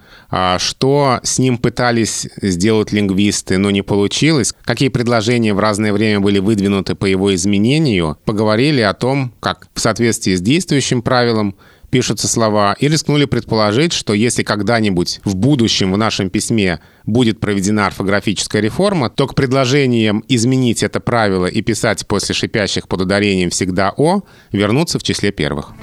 что 0.60 1.20
с 1.24 1.38
ним 1.38 1.58
пытались 1.58 2.28
сделать 2.42 2.92
лингвисты, 2.92 3.58
но 3.58 3.72
не 3.72 3.82
получилось, 3.82 4.54
какие 4.64 4.90
предложения 4.90 5.54
в 5.54 5.60
разное 5.60 5.94
время 5.94 6.20
были 6.20 6.40
выдвинуты 6.40 6.96
по 6.96 7.06
его 7.06 7.34
изменению. 7.36 8.18
Поговорили 8.26 8.82
о 8.82 8.94
том, 8.94 9.34
как 9.40 9.68
в 9.74 9.80
соответствии 9.80 10.36
с 10.36 10.42
действующим 10.42 11.02
правилом 11.02 11.56
пишутся 11.94 12.28
слова, 12.28 12.76
и 12.80 12.88
рискнули 12.88 13.26
предположить, 13.26 13.94
что 13.94 14.14
если 14.14 14.42
когда-нибудь 14.42 15.22
в 15.24 15.36
будущем 15.36 15.94
в 15.94 15.98
нашем 15.98 16.32
письме 16.32 16.80
будет 17.06 17.40
проведена 17.40 17.86
орфографическая 17.86 18.64
реформа, 18.64 19.12
то 19.12 19.28
к 19.28 19.36
предложениям 19.36 20.24
изменить 20.28 20.82
это 20.82 21.00
правило 21.00 21.46
и 21.46 21.62
писать 21.62 22.08
после 22.08 22.34
шипящих 22.34 22.88
под 22.88 23.02
ударением 23.02 23.52
всегда 23.52 23.94
«о» 23.96 24.24
вернуться 24.52 24.98
в 24.98 25.04
числе 25.04 25.32
первых. 25.32 25.74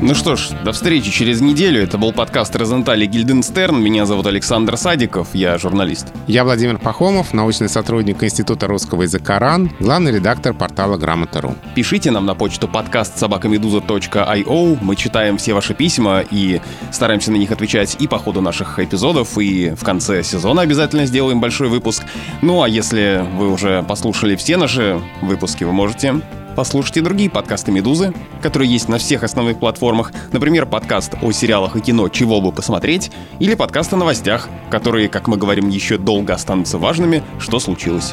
Ну 0.00 0.14
что 0.14 0.36
ж, 0.36 0.50
до 0.64 0.72
встречи 0.72 1.10
через 1.10 1.40
неделю. 1.40 1.82
Это 1.82 1.98
был 1.98 2.12
подкаст 2.12 2.54
Розентали 2.54 3.04
Гильденстерн. 3.04 3.82
Меня 3.82 4.06
зовут 4.06 4.28
Александр 4.28 4.76
Садиков, 4.76 5.34
я 5.34 5.58
журналист. 5.58 6.12
Я 6.28 6.44
Владимир 6.44 6.78
Пахомов, 6.78 7.34
научный 7.34 7.68
сотрудник 7.68 8.22
Института 8.22 8.68
русского 8.68 9.02
языка 9.02 9.40
РАН, 9.40 9.72
главный 9.80 10.12
редактор 10.12 10.54
портала 10.54 10.96
Грамота.ру. 10.96 11.56
Пишите 11.74 12.12
нам 12.12 12.26
на 12.26 12.36
почту 12.36 12.68
подкаст 12.68 13.18
собакамедуза.io. 13.18 14.78
Мы 14.80 14.94
читаем 14.94 15.36
все 15.36 15.52
ваши 15.52 15.74
письма 15.74 16.22
и 16.30 16.60
стараемся 16.92 17.32
на 17.32 17.36
них 17.36 17.50
отвечать 17.50 17.96
и 17.98 18.06
по 18.06 18.18
ходу 18.18 18.40
наших 18.40 18.78
эпизодов, 18.78 19.36
и 19.36 19.70
в 19.70 19.82
конце 19.82 20.22
сезона 20.22 20.62
обязательно 20.62 21.06
сделаем 21.06 21.40
большой 21.40 21.68
выпуск. 21.68 22.04
Ну 22.40 22.62
а 22.62 22.68
если 22.68 23.26
вы 23.34 23.50
уже 23.50 23.82
послушали 23.82 24.36
все 24.36 24.58
наши 24.58 25.00
выпуски, 25.22 25.64
вы 25.64 25.72
можете 25.72 26.20
послушать 26.58 26.96
и 26.96 27.00
другие 27.00 27.30
подкасты 27.30 27.70
«Медузы», 27.70 28.12
которые 28.42 28.68
есть 28.68 28.88
на 28.88 28.98
всех 28.98 29.22
основных 29.22 29.60
платформах. 29.60 30.10
Например, 30.32 30.66
подкаст 30.66 31.14
о 31.22 31.30
сериалах 31.30 31.76
и 31.76 31.80
кино 31.80 32.08
«Чего 32.08 32.40
бы 32.40 32.50
посмотреть» 32.50 33.12
или 33.38 33.54
подкаст 33.54 33.92
о 33.92 33.96
новостях, 33.96 34.48
которые, 34.68 35.08
как 35.08 35.28
мы 35.28 35.36
говорим, 35.36 35.68
еще 35.68 35.98
долго 35.98 36.34
останутся 36.34 36.78
важными 36.78 37.22
«Что 37.38 37.60
случилось?». 37.60 38.12